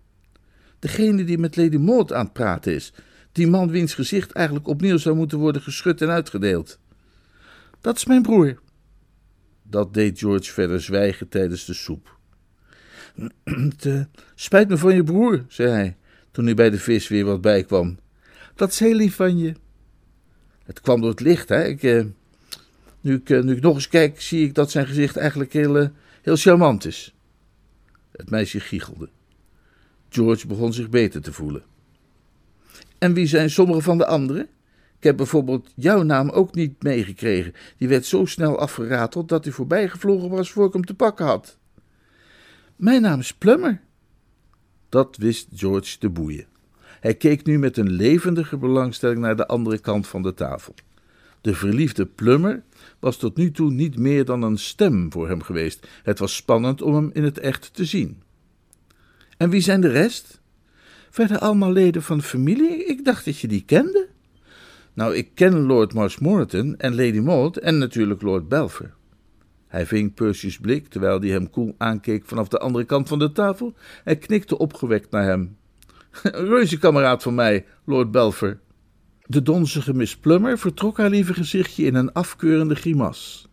Degene 0.78 1.24
die 1.24 1.38
met 1.38 1.56
Lady 1.56 1.76
Maud 1.76 2.12
aan 2.12 2.24
het 2.24 2.32
praten 2.32 2.74
is. 2.74 2.92
Die 3.32 3.46
man 3.46 3.70
wiens 3.70 3.94
gezicht 3.94 4.32
eigenlijk 4.32 4.66
opnieuw 4.66 4.96
zou 4.96 5.16
moeten 5.16 5.38
worden 5.38 5.62
geschud 5.62 6.02
en 6.02 6.08
uitgedeeld. 6.08 6.78
Dat 7.80 7.96
is 7.96 8.04
mijn 8.04 8.22
broer. 8.22 8.58
Dat 9.62 9.94
deed 9.94 10.18
George 10.18 10.52
verder 10.52 10.80
zwijgen 10.80 11.28
tijdens 11.28 11.64
de 11.64 11.74
soep. 11.74 12.18
Het 13.44 14.08
spijt 14.34 14.68
me 14.68 14.76
van 14.76 14.94
je 14.94 15.04
broer, 15.04 15.44
zei 15.48 15.70
hij, 15.70 15.96
toen 16.34 16.44
hij 16.44 16.54
bij 16.54 16.70
de 16.70 16.78
vis 16.78 17.08
weer 17.08 17.24
wat 17.24 17.40
bijkwam. 17.40 17.98
Dat 18.54 18.70
is 18.70 18.78
heel 18.78 18.94
lief 18.94 19.14
van 19.14 19.38
je. 19.38 19.54
Het 20.64 20.80
kwam 20.80 21.00
door 21.00 21.10
het 21.10 21.20
licht, 21.20 21.48
hè. 21.48 21.64
Ik, 21.64 21.82
uh, 21.82 22.04
nu, 23.00 23.14
ik, 23.14 23.28
uh, 23.28 23.42
nu 23.42 23.60
nog 23.60 23.74
eens 23.74 23.88
kijk, 23.88 24.20
zie 24.20 24.46
ik 24.46 24.54
dat 24.54 24.70
zijn 24.70 24.86
gezicht 24.86 25.16
eigenlijk 25.16 25.52
heel, 25.52 25.90
heel 26.22 26.36
charmant 26.36 26.86
is. 26.86 27.14
Het 28.12 28.30
meisje 28.30 28.60
giechelde. 28.60 29.08
George 30.08 30.46
begon 30.46 30.72
zich 30.72 30.88
beter 30.88 31.22
te 31.22 31.32
voelen. 31.32 31.62
En 32.98 33.14
wie 33.14 33.26
zijn 33.26 33.50
sommige 33.50 33.80
van 33.80 33.98
de 33.98 34.06
anderen? 34.06 34.48
Ik 34.98 35.04
heb 35.04 35.16
bijvoorbeeld 35.16 35.72
jouw 35.76 36.02
naam 36.02 36.30
ook 36.30 36.54
niet 36.54 36.82
meegekregen. 36.82 37.54
Die 37.76 37.88
werd 37.88 38.06
zo 38.06 38.24
snel 38.24 38.58
afgerateld 38.58 39.28
dat 39.28 39.44
hij 39.44 39.52
voorbijgevlogen 39.52 40.28
was 40.28 40.50
voor 40.50 40.66
ik 40.66 40.72
hem 40.72 40.84
te 40.84 40.94
pakken 40.94 41.26
had. 41.26 41.58
Mijn 42.76 43.02
naam 43.02 43.20
is 43.20 43.34
Plummer. 43.34 43.80
Dat 44.94 45.16
wist 45.16 45.48
George 45.54 45.98
te 45.98 46.08
boeien. 46.08 46.46
Hij 47.00 47.14
keek 47.14 47.44
nu 47.44 47.58
met 47.58 47.76
een 47.76 47.90
levendige 47.90 48.56
belangstelling 48.56 49.18
naar 49.18 49.36
de 49.36 49.46
andere 49.46 49.78
kant 49.78 50.06
van 50.06 50.22
de 50.22 50.34
tafel. 50.34 50.74
De 51.40 51.54
verliefde 51.54 52.06
Plummer 52.06 52.62
was 52.98 53.16
tot 53.16 53.36
nu 53.36 53.50
toe 53.50 53.70
niet 53.70 53.98
meer 53.98 54.24
dan 54.24 54.42
een 54.42 54.58
stem 54.58 55.12
voor 55.12 55.28
hem 55.28 55.42
geweest. 55.42 55.86
Het 56.02 56.18
was 56.18 56.36
spannend 56.36 56.82
om 56.82 56.94
hem 56.94 57.10
in 57.12 57.22
het 57.22 57.38
echt 57.38 57.74
te 57.74 57.84
zien. 57.84 58.22
En 59.36 59.50
wie 59.50 59.60
zijn 59.60 59.80
de 59.80 59.88
rest? 59.88 60.40
Verder 61.10 61.38
allemaal 61.38 61.72
leden 61.72 62.02
van 62.02 62.22
familie? 62.22 62.84
Ik 62.84 63.04
dacht 63.04 63.24
dat 63.24 63.38
je 63.38 63.48
die 63.48 63.64
kende. 63.64 64.08
Nou, 64.92 65.14
ik 65.14 65.30
ken 65.34 65.62
Lord 65.62 65.94
Marshmoreton 65.94 66.76
en 66.78 66.94
Lady 66.94 67.18
Maud 67.18 67.56
en 67.56 67.78
natuurlijk 67.78 68.22
Lord 68.22 68.48
Belfer. 68.48 68.94
Hij 69.74 69.86
ving 69.86 70.14
Percy's 70.14 70.58
blik 70.58 70.88
terwijl 70.88 71.20
hij 71.20 71.28
hem 71.28 71.50
koel 71.50 71.74
aankeek 71.78 72.24
vanaf 72.26 72.48
de 72.48 72.58
andere 72.58 72.84
kant 72.84 73.08
van 73.08 73.18
de 73.18 73.32
tafel 73.32 73.74
en 74.04 74.18
knikte 74.18 74.58
opgewekt 74.58 75.10
naar 75.10 75.24
hem. 75.24 75.56
Reuze 76.52 76.78
kameraad 76.78 77.22
van 77.22 77.34
mij, 77.34 77.66
Lord 77.84 78.10
Belfer. 78.10 78.60
De 79.26 79.42
donzige 79.42 79.94
Miss 79.94 80.16
Plummer 80.16 80.58
vertrok 80.58 80.96
haar 80.96 81.10
lieve 81.10 81.34
gezichtje 81.34 81.84
in 81.84 81.94
een 81.94 82.12
afkeurende 82.12 82.74
grimas. 82.74 83.48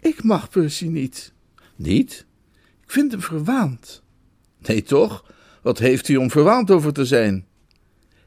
Ik 0.00 0.22
mag 0.22 0.48
Percy 0.48 0.86
niet. 0.86 1.32
Niet? 1.76 2.26
Ik 2.82 2.90
vind 2.90 3.10
hem 3.12 3.20
verwaand. 3.20 4.02
Nee, 4.58 4.82
toch? 4.82 5.32
Wat 5.62 5.78
heeft 5.78 6.06
hij 6.06 6.16
om 6.16 6.30
verwaand 6.30 6.70
over 6.70 6.92
te 6.92 7.04
zijn? 7.04 7.46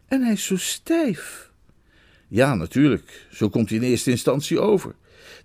En 0.05 0.21
hij 0.21 0.33
is 0.33 0.45
zo 0.45 0.57
stijf. 0.57 1.51
Ja, 2.27 2.55
natuurlijk. 2.55 3.27
Zo 3.31 3.49
komt 3.49 3.69
hij 3.69 3.77
in 3.77 3.83
eerste 3.83 4.11
instantie 4.11 4.59
over. 4.59 4.95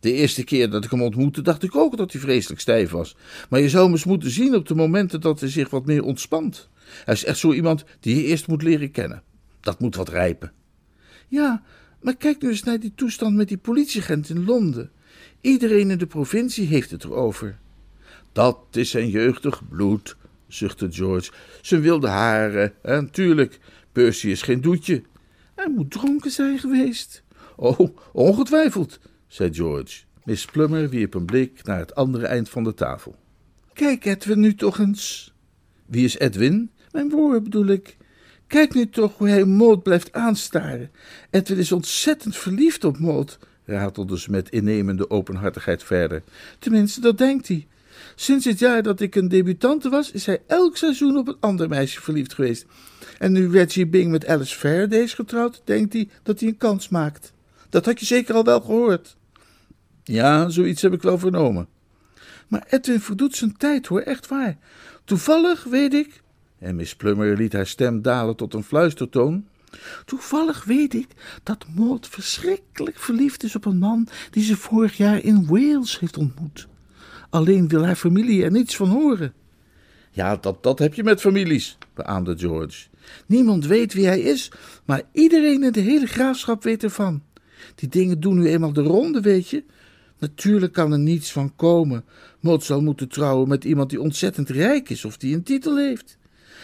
De 0.05 0.13
eerste 0.13 0.45
keer 0.45 0.71
dat 0.71 0.85
ik 0.85 0.91
hem 0.91 1.03
ontmoette, 1.03 1.43
dacht 1.43 1.63
ik 1.63 1.77
ook 1.77 1.97
dat 1.97 2.13
hij 2.13 2.21
vreselijk 2.21 2.61
stijf 2.61 2.91
was. 2.91 3.17
Maar 3.49 3.61
je 3.61 3.69
zou 3.69 3.85
hem 3.85 3.93
eens 3.93 4.05
moeten 4.05 4.31
zien 4.31 4.55
op 4.55 4.69
de 4.69 4.75
momenten 4.75 5.21
dat 5.21 5.41
hij 5.41 5.49
zich 5.49 5.71
wat 5.71 5.87
meer 5.87 6.03
ontspant. 6.03 6.69
Hij 7.05 7.15
is 7.15 7.25
echt 7.25 7.39
zo 7.39 7.53
iemand 7.53 7.85
die 8.01 8.17
je 8.17 8.25
eerst 8.25 8.47
moet 8.47 8.63
leren 8.63 8.91
kennen. 8.91 9.23
Dat 9.61 9.81
moet 9.81 9.97
wat 9.97 10.09
rijpen. 10.09 10.53
Ja, 11.29 11.63
maar 12.01 12.17
kijk 12.17 12.43
nu 12.43 12.49
eens 12.49 12.63
naar 12.63 12.81
die 12.81 12.93
toestand 12.95 13.37
met 13.37 13.49
die 13.49 13.57
politieagent 13.57 14.29
in 14.29 14.45
Londen. 14.45 14.91
Iedereen 15.41 15.91
in 15.91 15.99
de 15.99 16.07
provincie 16.07 16.67
heeft 16.67 16.91
het 16.91 17.05
erover. 17.05 17.59
Dat 18.33 18.59
is 18.73 18.91
zijn 18.91 19.09
jeugdig 19.09 19.69
bloed, 19.69 20.17
zuchtte 20.49 20.93
George. 20.93 21.31
Zijn 21.63 21.81
wilde 21.81 22.09
haren, 22.09 22.73
en 22.83 23.11
tuurlijk, 23.11 23.59
Percy 23.93 24.29
is 24.29 24.43
geen 24.43 24.61
doetje. 24.61 25.03
Hij 25.55 25.71
moet 25.71 25.91
dronken 25.91 26.31
zijn 26.31 26.59
geweest. 26.59 27.23
Oh, 27.57 27.97
ongetwijfeld, 28.13 28.99
zei 29.35 29.55
George. 29.55 30.03
Miss 30.25 30.45
Plummer 30.45 30.89
wierp 30.89 31.15
een 31.15 31.25
blik 31.25 31.65
naar 31.65 31.79
het 31.79 31.95
andere 31.95 32.27
eind 32.27 32.49
van 32.49 32.65
de 32.65 32.75
tafel. 32.75 33.15
Kijk, 33.73 34.05
Edwin, 34.05 34.41
nu 34.41 34.55
toch 34.55 34.79
eens. 34.79 35.33
Wie 35.87 36.05
is 36.05 36.19
Edwin? 36.19 36.71
Mijn 36.91 37.09
broer 37.09 37.43
bedoel 37.43 37.67
ik. 37.67 37.97
Kijk 38.47 38.75
nu 38.75 38.89
toch 38.89 39.19
hoe 39.19 39.29
hij 39.29 39.45
Maud 39.45 39.83
blijft 39.83 40.13
aanstaren. 40.13 40.91
Edwin 41.31 41.59
is 41.59 41.73
ontzettend 41.73 42.37
verliefd 42.37 42.85
op 42.85 42.99
Maud, 42.99 43.39
ratelde 43.65 44.19
ze 44.19 44.31
met 44.31 44.51
innemende 44.51 45.11
openhartigheid 45.11 45.83
verder. 45.83 46.23
Tenminste, 46.59 47.01
dat 47.01 47.19
denkt 47.19 47.49
hij. 47.49 47.67
Sinds 48.15 48.45
het 48.45 48.59
jaar 48.59 48.83
dat 48.83 49.01
ik 49.01 49.15
een 49.15 49.29
debutante 49.29 49.89
was, 49.89 50.11
is 50.11 50.27
hij 50.27 50.43
elk 50.47 50.77
seizoen 50.77 51.17
op 51.17 51.29
een 51.29 51.37
ander 51.41 51.69
meisje 51.69 52.03
verliefd 52.03 52.35
geweest. 52.35 52.67
En 53.19 53.33
nu 53.33 53.51
Reggie 53.51 53.87
Bing 53.87 54.11
met 54.11 54.27
Alice 54.27 54.57
Faraday 54.57 54.99
is 54.99 55.15
getrouwd, 55.15 55.63
denkt 55.65 55.93
hij 55.93 56.09
dat 56.23 56.41
hij 56.41 56.49
een 56.49 56.57
kans 56.57 56.89
maakt. 56.89 57.33
Dat 57.69 57.85
had 57.85 58.01
je 58.01 58.07
zeker 58.07 58.35
al 58.35 58.45
wel 58.45 58.61
gehoord. 58.61 59.17
Ja, 60.05 60.49
zoiets 60.49 60.83
heb 60.83 60.93
ik 60.93 61.03
wel 61.03 61.19
vernomen. 61.19 61.69
Maar 62.49 62.67
Edwin 62.69 63.01
verdoet 63.01 63.37
zijn 63.37 63.57
tijd 63.57 63.87
hoor, 63.87 64.01
echt 64.01 64.29
waar. 64.29 64.57
Toevallig 65.05 65.65
weet 65.65 65.95
ik, 65.95 66.23
en 66.59 66.77
Miss 66.77 66.97
Plummer 66.97 67.37
liet 67.37 67.53
haar 67.53 67.67
stem 67.67 68.03
dalen 68.03 68.37
tot 68.37 68.55
een 68.55 68.63
fluistertoon. 68.63 69.47
Toevallig 70.05 70.65
weet 70.65 70.95
ik 70.95 71.09
dat 71.43 71.67
Maud 71.75 72.09
verschrikkelijk 72.09 72.99
verliefd 72.99 73.43
is 73.43 73.57
op 73.57 73.65
een 73.65 73.79
man 73.79 74.09
die 74.31 74.45
ze 74.45 74.57
vorig 74.57 74.97
jaar 74.97 75.23
in 75.23 75.47
Wales 75.47 76.01
heeft 76.01 76.17
ontmoet. 76.17 76.67
Alleen 77.31 77.69
wil 77.69 77.85
haar 77.85 77.97
familie 77.97 78.45
er 78.45 78.51
niets 78.51 78.77
van 78.77 78.89
horen. 78.89 79.33
Ja, 80.11 80.37
dat, 80.37 80.63
dat 80.63 80.79
heb 80.79 80.95
je 80.95 81.03
met 81.03 81.21
families, 81.21 81.79
beaamde 81.95 82.39
George. 82.39 82.87
Niemand 83.27 83.67
weet 83.67 83.95
wie 83.95 84.07
hij 84.07 84.21
is, 84.21 84.51
maar 84.85 85.03
iedereen 85.13 85.63
in 85.63 85.73
de 85.73 85.81
hele 85.81 86.07
graafschap 86.07 86.63
weet 86.63 86.83
ervan. 86.83 87.23
Die 87.75 87.89
dingen 87.89 88.21
doen 88.21 88.39
nu 88.39 88.49
eenmaal 88.49 88.73
de 88.73 88.83
ronde, 88.83 89.21
weet 89.21 89.49
je. 89.49 89.65
Natuurlijk 90.25 90.73
kan 90.73 90.93
er 90.93 90.99
niets 90.99 91.33
van 91.33 91.57
komen. 91.57 92.05
Maud 92.41 92.65
zal 92.65 92.83
moeten 92.83 93.09
trouwen 93.09 93.49
met 93.49 93.65
iemand 93.65 93.91
die 93.91 94.01
ontzettend 94.01 94.49
rijk 94.49 94.91
is 94.91 95.05
of 95.05 95.17
die 95.17 95.35
een 95.35 95.43
titel 95.43 95.77
heeft. 95.77 96.19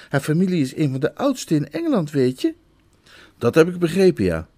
Haar 0.09 0.21
familie 0.21 0.61
is 0.61 0.77
een 0.77 0.91
van 0.91 1.01
de 1.01 1.15
oudste 1.15 1.55
in 1.55 1.71
Engeland, 1.71 2.11
weet 2.11 2.41
je? 2.41 2.55
Dat 3.39 3.55
heb 3.55 3.69
ik 3.69 3.79
begrepen, 3.79 4.25
ja. 4.25 4.49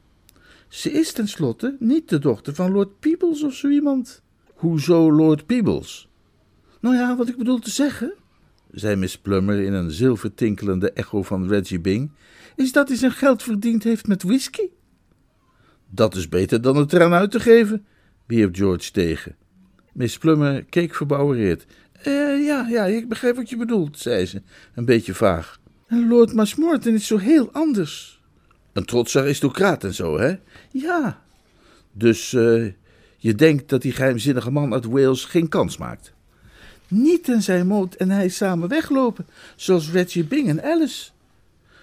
Ze 0.68 0.92
is 0.92 1.12
tenslotte 1.12 1.76
niet 1.78 2.08
de 2.08 2.18
dochter 2.18 2.54
van 2.54 2.72
Lord 2.72 3.00
Peebles 3.00 3.42
of 3.42 3.54
zo 3.54 3.68
iemand. 3.68 4.22
Hoezo 4.54 5.12
Lord 5.12 5.46
Peebles? 5.46 6.08
Nou 6.80 6.94
ja, 6.96 7.16
wat 7.16 7.28
ik 7.28 7.36
bedoel 7.36 7.58
te 7.58 7.70
zeggen, 7.70 8.14
zei 8.70 8.96
Miss 8.96 9.18
Plummer 9.18 9.60
in 9.60 9.72
een 9.72 9.90
zilvertinkelende 9.90 10.92
echo 10.92 11.22
van 11.22 11.48
Reggie 11.48 11.80
Bing, 11.80 12.10
is 12.56 12.72
dat 12.72 12.88
hij 12.88 12.96
zijn 12.96 13.12
geld 13.12 13.42
verdiend 13.42 13.82
heeft 13.82 14.06
met 14.06 14.22
whisky. 14.22 14.68
Dat 15.90 16.14
is 16.14 16.28
beter 16.28 16.60
dan 16.60 16.76
het 16.76 16.92
eraan 16.92 17.12
uit 17.12 17.30
te 17.30 17.40
geven, 17.40 17.86
wierp 18.26 18.56
George 18.56 18.90
tegen. 18.90 19.36
Miss 19.92 20.18
Plummer 20.18 20.64
keek 20.64 20.94
verbouwereerd. 20.94 21.66
Uh, 22.06 22.46
ja, 22.46 22.66
ja, 22.68 22.84
ik 22.84 23.08
begrijp 23.08 23.36
wat 23.36 23.50
je 23.50 23.56
bedoelt, 23.56 23.98
zei 23.98 24.26
ze, 24.26 24.42
een 24.74 24.84
beetje 24.84 25.14
vaag. 25.14 25.60
En 25.86 26.08
Lord 26.08 26.32
Marshmoreton 26.32 26.94
is 26.94 27.06
zo 27.06 27.16
heel 27.16 27.52
anders. 27.52 28.20
Een 28.72 28.84
trotse 28.84 29.18
aristocraat 29.18 29.84
en 29.84 29.94
zo, 29.94 30.18
hè? 30.18 30.34
Ja. 30.70 31.22
Dus 31.92 32.32
uh, 32.32 32.72
je 33.16 33.34
denkt 33.34 33.68
dat 33.68 33.82
die 33.82 33.92
geheimzinnige 33.92 34.50
man 34.50 34.72
uit 34.72 34.84
Wales 34.84 35.24
geen 35.24 35.48
kans 35.48 35.76
maakt? 35.76 36.12
Niet 36.88 37.24
tenzij 37.24 37.64
Maud 37.64 37.94
en 37.94 38.10
hij 38.10 38.28
samen 38.28 38.68
weglopen, 38.68 39.26
zoals 39.56 39.90
Reggie 39.90 40.24
Bing 40.24 40.48
en 40.48 40.62
Alice. 40.62 41.10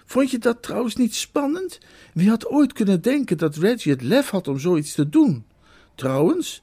Vond 0.05 0.31
je 0.31 0.37
dat 0.37 0.61
trouwens 0.61 0.95
niet 0.95 1.15
spannend? 1.15 1.79
Wie 2.13 2.29
had 2.29 2.47
ooit 2.47 2.73
kunnen 2.73 3.01
denken 3.01 3.37
dat 3.37 3.55
Reggie 3.55 3.91
het 3.91 4.01
lef 4.01 4.29
had 4.29 4.47
om 4.47 4.59
zoiets 4.59 4.93
te 4.93 5.09
doen? 5.09 5.45
Trouwens, 5.99 6.61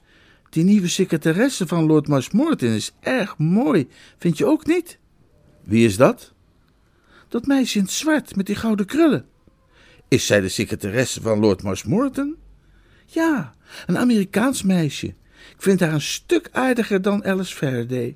die 0.49 0.63
nieuwe 0.63 0.87
secretaresse 0.87 1.67
van 1.67 1.85
Lord 1.85 2.07
Marshmoreton 2.07 2.69
is 2.69 2.93
erg 2.99 3.37
mooi, 3.37 3.87
vind 4.17 4.37
je 4.37 4.45
ook 4.45 4.65
niet? 4.65 4.97
Wie 5.63 5.85
is 5.85 5.97
dat? 5.97 6.33
Dat 7.27 7.45
meisje 7.45 7.77
in 7.77 7.83
het 7.83 7.93
zwart 7.93 8.35
met 8.35 8.45
die 8.45 8.55
gouden 8.55 8.85
krullen. 8.85 9.25
Is 10.07 10.25
zij 10.25 10.41
de 10.41 10.49
secretaresse 10.49 11.21
van 11.21 11.39
Lord 11.39 11.63
Marshmoreton? 11.63 12.35
Ja, 13.05 13.53
een 13.85 13.97
Amerikaans 13.97 14.63
meisje. 14.63 15.07
Ik 15.07 15.61
vind 15.61 15.79
haar 15.79 15.93
een 15.93 16.01
stuk 16.01 16.49
aardiger 16.51 17.01
dan 17.01 17.25
Alice 17.25 17.55
Faraday. 17.55 18.15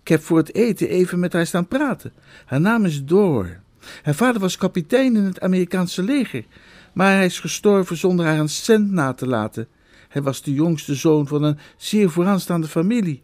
Ik 0.00 0.08
heb 0.08 0.22
voor 0.22 0.38
het 0.38 0.54
eten 0.54 0.88
even 0.88 1.18
met 1.18 1.32
haar 1.32 1.46
staan 1.46 1.68
praten. 1.68 2.12
Haar 2.44 2.60
naam 2.60 2.84
is 2.84 3.04
Door. 3.04 3.60
Haar 4.02 4.14
vader 4.14 4.40
was 4.40 4.56
kapitein 4.56 5.16
in 5.16 5.24
het 5.24 5.40
Amerikaanse 5.40 6.02
leger, 6.02 6.44
maar 6.92 7.14
hij 7.14 7.24
is 7.24 7.40
gestorven 7.40 7.96
zonder 7.96 8.26
haar 8.26 8.38
een 8.38 8.48
cent 8.48 8.90
na 8.90 9.12
te 9.12 9.26
laten. 9.26 9.68
Hij 10.10 10.22
was 10.22 10.42
de 10.42 10.52
jongste 10.52 10.94
zoon 10.94 11.26
van 11.26 11.42
een 11.42 11.58
zeer 11.76 12.10
vooraanstaande 12.10 12.68
familie. 12.68 13.22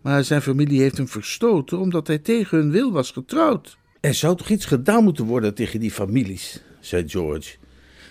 Maar 0.00 0.24
zijn 0.24 0.42
familie 0.42 0.80
heeft 0.80 0.96
hem 0.96 1.08
verstoten 1.08 1.78
omdat 1.78 2.06
hij 2.06 2.18
tegen 2.18 2.58
hun 2.58 2.70
wil 2.70 2.92
was 2.92 3.10
getrouwd. 3.10 3.78
Er 4.00 4.14
zou 4.14 4.36
toch 4.36 4.48
iets 4.48 4.64
gedaan 4.64 5.04
moeten 5.04 5.24
worden 5.24 5.54
tegen 5.54 5.80
die 5.80 5.90
families, 5.90 6.62
zei 6.80 7.08
George. 7.08 7.56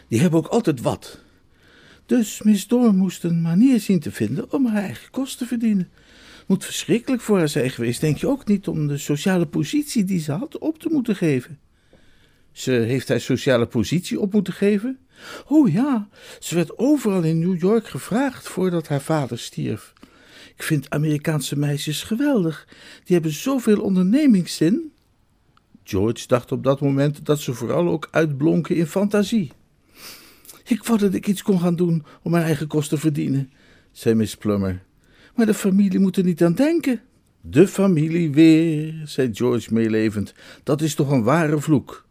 Die 0.08 0.20
hebben 0.20 0.40
ook 0.40 0.48
altijd 0.48 0.82
wat. 0.82 1.20
Dus 2.06 2.42
Miss 2.42 2.68
Door 2.68 2.94
moest 2.94 3.24
een 3.24 3.42
manier 3.42 3.80
zien 3.80 4.00
te 4.00 4.12
vinden 4.12 4.52
om 4.52 4.66
haar 4.66 4.84
eigen 4.84 5.12
kost 5.12 5.38
te 5.38 5.46
verdienen. 5.46 5.90
Moet 6.48 6.66
verschrikkelijk 6.66 7.22
voor 7.22 7.38
haar 7.38 7.50
zijn 7.50 7.70
geweest, 7.70 8.02
denk 8.02 8.18
je 8.18 8.28
ook 8.28 8.48
niet, 8.48 8.68
om 8.68 8.88
de 8.88 8.98
sociale 8.98 9.46
positie 9.46 10.04
die 10.04 10.20
ze 10.20 10.32
had 10.32 10.58
op 10.58 10.80
te 10.80 10.90
moeten 10.92 11.16
geven. 11.16 11.60
Ze 12.54 12.72
heeft 12.72 13.08
haar 13.08 13.20
sociale 13.20 13.66
positie 13.66 14.20
op 14.20 14.34
moeten 14.34 14.54
geven? 14.54 15.00
Oh 15.48 15.72
ja, 15.72 16.08
ze 16.40 16.56
werd 16.56 16.78
overal 16.78 17.24
in 17.24 17.40
New 17.40 17.60
York 17.60 17.88
gevraagd 17.88 18.48
voordat 18.48 18.88
haar 18.88 19.02
vader 19.02 19.40
stierf. 19.40 19.94
Ik 20.56 20.64
vind 20.64 20.90
Amerikaanse 20.90 21.58
meisjes 21.58 22.04
geweldig. 22.04 22.68
Die 23.04 23.14
hebben 23.16 23.32
zoveel 23.32 23.82
ondernemingszin. 23.82 24.92
George 25.84 26.28
dacht 26.28 26.52
op 26.52 26.64
dat 26.64 26.82
moment 26.82 27.26
dat 27.26 27.40
ze 27.40 27.54
vooral 27.54 27.88
ook 27.88 28.08
uitblonken 28.12 28.76
in 28.76 28.88
fantasie. 28.88 29.52
Ik 30.64 30.84
wou 30.84 31.00
dat 31.00 31.14
ik 31.14 31.28
iets 31.28 31.42
kon 31.42 31.60
gaan 31.60 31.76
doen 31.76 32.04
om 32.22 32.32
mijn 32.32 32.44
eigen 32.44 32.68
kosten 32.68 32.96
te 32.96 33.04
verdienen, 33.04 33.52
zei 33.92 34.16
Miss 34.16 34.36
Plummer. 34.36 34.84
Maar 35.36 35.46
de 35.46 35.54
familie 35.54 36.00
moet 36.00 36.18
er 36.18 36.24
niet 36.24 36.44
aan 36.44 36.54
denken. 36.54 37.02
De 37.42 37.68
familie 37.68 38.32
weer, 38.32 39.02
zei 39.06 39.30
George 39.34 39.74
meelevend. 39.74 40.34
Dat 40.64 40.82
is 40.82 40.96
toch 40.96 41.12
een 41.12 41.24
ware 41.24 41.60
vloek. 41.60 42.06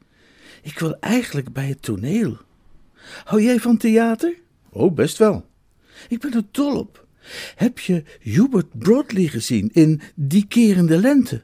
Ik 0.63 0.79
wil 0.79 0.97
eigenlijk 1.01 1.53
bij 1.53 1.69
het 1.69 1.83
toneel. 1.83 2.37
Hou 3.25 3.43
jij 3.43 3.61
van 3.61 3.77
theater? 3.77 4.35
Oh, 4.71 4.95
best 4.95 5.19
wel. 5.19 5.47
Ik 6.09 6.21
ben 6.21 6.35
er 6.35 6.45
dol 6.51 6.79
op. 6.79 7.07
Heb 7.57 7.79
je 7.79 8.05
Hubert 8.21 8.79
Broadley 8.79 9.27
gezien 9.27 9.71
in 9.73 10.01
Die 10.15 10.47
Kerende 10.47 10.97
Lente? 10.97 11.43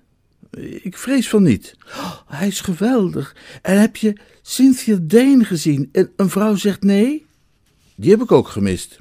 Ik 0.83 0.97
vrees 0.97 1.29
van 1.29 1.43
niet. 1.43 1.77
Oh, 1.87 2.19
hij 2.27 2.47
is 2.47 2.61
geweldig. 2.61 3.37
En 3.63 3.81
heb 3.81 3.97
je 3.97 4.17
Cynthia 4.43 4.99
Dane 5.03 5.45
gezien 5.45 5.89
in 5.93 6.11
Een 6.17 6.31
vrouw 6.31 6.55
zegt 6.55 6.83
nee? 6.83 7.27
Die 7.95 8.11
heb 8.11 8.23
ik 8.23 8.33
ook 8.33 8.49
gemist. 8.49 9.01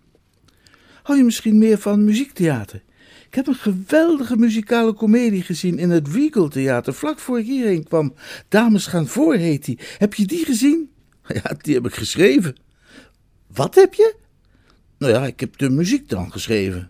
Hou 1.03 1.17
je 1.17 1.23
misschien 1.23 1.58
meer 1.58 1.77
van 1.77 2.03
muziektheater? 2.03 2.84
Ik 3.38 3.45
heb 3.45 3.54
een 3.54 3.62
geweldige 3.62 4.38
muzikale 4.38 4.93
komedie 4.93 5.41
gezien 5.41 5.78
in 5.78 5.89
het 5.89 6.08
Regal 6.08 6.47
Theater, 6.47 6.93
vlak 6.93 7.19
voor 7.19 7.39
ik 7.39 7.45
hierheen 7.45 7.84
kwam. 7.84 8.13
Dames 8.47 8.86
gaan 8.86 9.08
voor 9.08 9.36
heet 9.36 9.65
die. 9.65 9.80
Heb 9.97 10.13
je 10.13 10.26
die 10.26 10.45
gezien? 10.45 10.89
Ja, 11.34 11.56
die 11.62 11.73
heb 11.73 11.86
ik 11.86 11.93
geschreven. 11.93 12.56
Wat 13.54 13.76
heb 13.76 13.93
je? 13.93 14.15
Nou 14.97 15.13
ja, 15.13 15.26
ik 15.26 15.39
heb 15.39 15.58
de 15.58 15.69
muziek 15.69 16.10
dan 16.10 16.32
geschreven. 16.32 16.89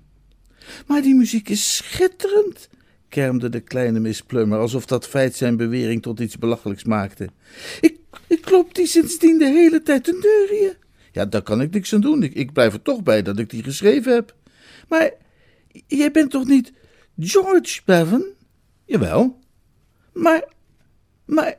Maar 0.86 1.02
die 1.02 1.16
muziek 1.16 1.50
is 1.50 1.76
schitterend, 1.76 2.70
kermde 3.10 3.50
de 3.50 3.60
kleine 3.60 4.00
Miss 4.00 4.22
Plummer, 4.22 4.60
alsof 4.60 4.86
dat 4.86 5.08
feit 5.08 5.36
zijn 5.36 5.58
bewering 5.58 6.02
tot 6.02 6.20
iets 6.20 6.38
belachelijks 6.38 6.84
maakte. 6.84 7.30
Ik, 7.82 7.98
ik 8.28 8.50
loop 8.50 8.76
die 8.76 8.88
sindsdien 8.88 9.38
de 9.38 9.46
hele 9.46 9.84
tijd 9.84 10.04
te 10.04 10.12
neurien. 10.12 10.76
Ja, 11.12 11.26
daar 11.26 11.42
kan 11.42 11.62
ik 11.62 11.74
niks 11.74 11.94
aan 11.94 12.02
doen. 12.02 12.24
Ik, 12.24 12.34
ik 12.34 12.54
blijf 12.54 12.74
er 12.74 12.82
toch 12.82 13.04
bij 13.04 13.22
dat 13.22 13.40
ik 13.40 13.50
die 13.50 13.64
geschreven 13.64 14.14
heb. 14.14 14.36
Maar 14.88 15.12
jij 15.88 16.12
bent 16.12 16.32
toch 16.32 16.46
niet 16.46 16.74
George 17.20 17.82
Bevan? 17.86 18.26
Jawel. 18.86 19.40
Maar, 20.14 20.44
maar... 21.26 21.58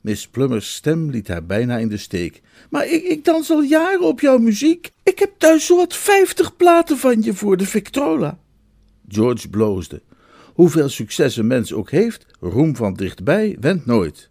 Miss 0.00 0.28
Plummer's 0.28 0.74
stem 0.74 1.10
liet 1.10 1.28
haar 1.28 1.46
bijna 1.46 1.76
in 1.76 1.88
de 1.88 1.96
steek. 1.96 2.42
Maar 2.70 2.86
ik, 2.86 3.02
ik 3.02 3.24
dans 3.24 3.50
al 3.50 3.62
jaren 3.62 4.06
op 4.06 4.20
jouw 4.20 4.38
muziek. 4.38 4.90
Ik 5.02 5.18
heb 5.18 5.30
thuis 5.38 5.66
zowat 5.66 5.96
vijftig 5.96 6.56
platen 6.56 6.96
van 6.96 7.22
je 7.22 7.34
voor 7.34 7.56
de 7.56 7.66
Victrola. 7.66 8.38
George 9.08 9.48
bloosde. 9.48 10.02
Hoeveel 10.54 10.88
succes 10.88 11.36
een 11.36 11.46
mens 11.46 11.72
ook 11.72 11.90
heeft, 11.90 12.26
roem 12.40 12.76
van 12.76 12.94
dichtbij 12.94 13.56
went 13.60 13.86
nooit. 13.86 14.30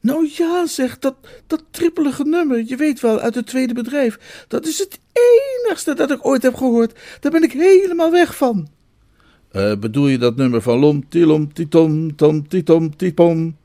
Nou 0.00 0.30
ja, 0.36 0.66
zeg, 0.66 0.98
dat, 0.98 1.14
dat 1.46 1.64
trippelige 1.70 2.24
nummer, 2.24 2.64
je 2.66 2.76
weet 2.76 3.00
wel, 3.00 3.20
uit 3.20 3.34
het 3.34 3.46
tweede 3.46 3.74
bedrijf, 3.74 4.44
dat 4.48 4.66
is 4.66 4.78
het 4.78 5.00
enigste 5.12 5.94
dat 5.94 6.10
ik 6.10 6.26
ooit 6.26 6.42
heb 6.42 6.54
gehoord. 6.54 6.98
Daar 7.20 7.32
ben 7.32 7.42
ik 7.42 7.52
helemaal 7.52 8.10
weg 8.10 8.36
van. 8.36 8.68
Uh, 9.52 9.76
bedoel 9.76 10.08
je 10.08 10.18
dat 10.18 10.36
nummer 10.36 10.62
van 10.62 10.78
lom, 10.78 11.08
tilom, 11.08 11.52
titom, 11.52 12.16
tom, 12.16 12.48
titom, 12.48 12.96
tipom? 12.96 13.56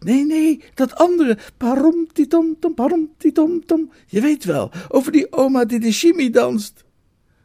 Nee, 0.00 0.24
nee, 0.26 0.62
dat 0.74 0.94
andere. 0.94 1.38
Parom, 1.56 2.06
titom, 2.12 2.56
tom, 2.60 2.74
parom, 2.74 3.10
titom, 3.16 3.66
tom. 3.66 3.92
Je 4.06 4.20
weet 4.20 4.44
wel, 4.44 4.70
over 4.88 5.12
die 5.12 5.32
oma 5.32 5.64
die 5.64 5.80
de 5.80 5.92
chimie 5.92 6.30
danst. 6.30 6.84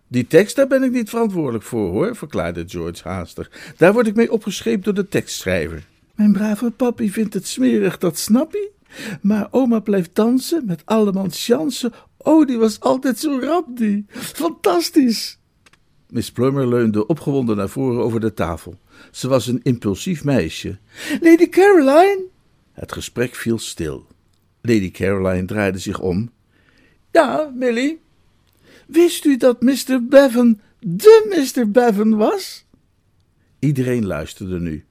Die 0.07 0.27
tekst, 0.27 0.55
daar 0.55 0.67
ben 0.67 0.83
ik 0.83 0.91
niet 0.91 1.09
verantwoordelijk 1.09 1.63
voor, 1.63 1.89
hoor, 1.89 2.15
verklaarde 2.15 2.63
George 2.67 3.07
haastig. 3.07 3.51
Daar 3.77 3.93
word 3.93 4.07
ik 4.07 4.15
mee 4.15 4.31
opgescheept 4.31 4.83
door 4.83 4.93
de 4.93 5.07
tekstschrijver. 5.07 5.83
Mijn 6.17 6.31
brave 6.31 6.71
papi 6.71 7.11
vindt 7.11 7.33
het 7.33 7.47
smerig, 7.47 7.97
dat 7.97 8.17
snap 8.17 8.51
je? 8.51 8.71
Maar 9.21 9.47
oma 9.51 9.79
blijft 9.79 10.15
dansen 10.15 10.65
met 10.65 10.81
allemans 10.85 11.45
chansen. 11.45 11.93
Oh, 12.17 12.47
die 12.47 12.57
was 12.57 12.79
altijd 12.79 13.19
zo 13.19 13.39
rap, 13.39 13.65
die. 13.77 14.05
Fantastisch. 14.09 15.39
Miss 16.09 16.31
Plummer 16.31 16.67
leunde 16.67 17.07
opgewonden 17.07 17.57
naar 17.57 17.69
voren 17.69 18.03
over 18.03 18.19
de 18.19 18.33
tafel. 18.33 18.79
Ze 19.11 19.27
was 19.27 19.47
een 19.47 19.59
impulsief 19.63 20.23
meisje. 20.23 20.77
Lady 21.21 21.49
Caroline! 21.49 22.25
Het 22.71 22.91
gesprek 22.91 23.35
viel 23.35 23.59
stil. 23.59 24.07
Lady 24.61 24.91
Caroline 24.91 25.45
draaide 25.45 25.79
zich 25.79 25.99
om. 25.99 26.31
Ja, 27.11 27.51
Millie? 27.55 28.01
Wist 28.87 29.25
u 29.25 29.37
dat 29.37 29.61
Mr. 29.61 30.05
Bevan 30.09 30.59
de 30.79 31.51
Mr. 31.55 31.71
Bevan 31.71 32.15
was? 32.15 32.65
Iedereen 33.59 34.05
luisterde 34.05 34.59
nu. 34.59 34.86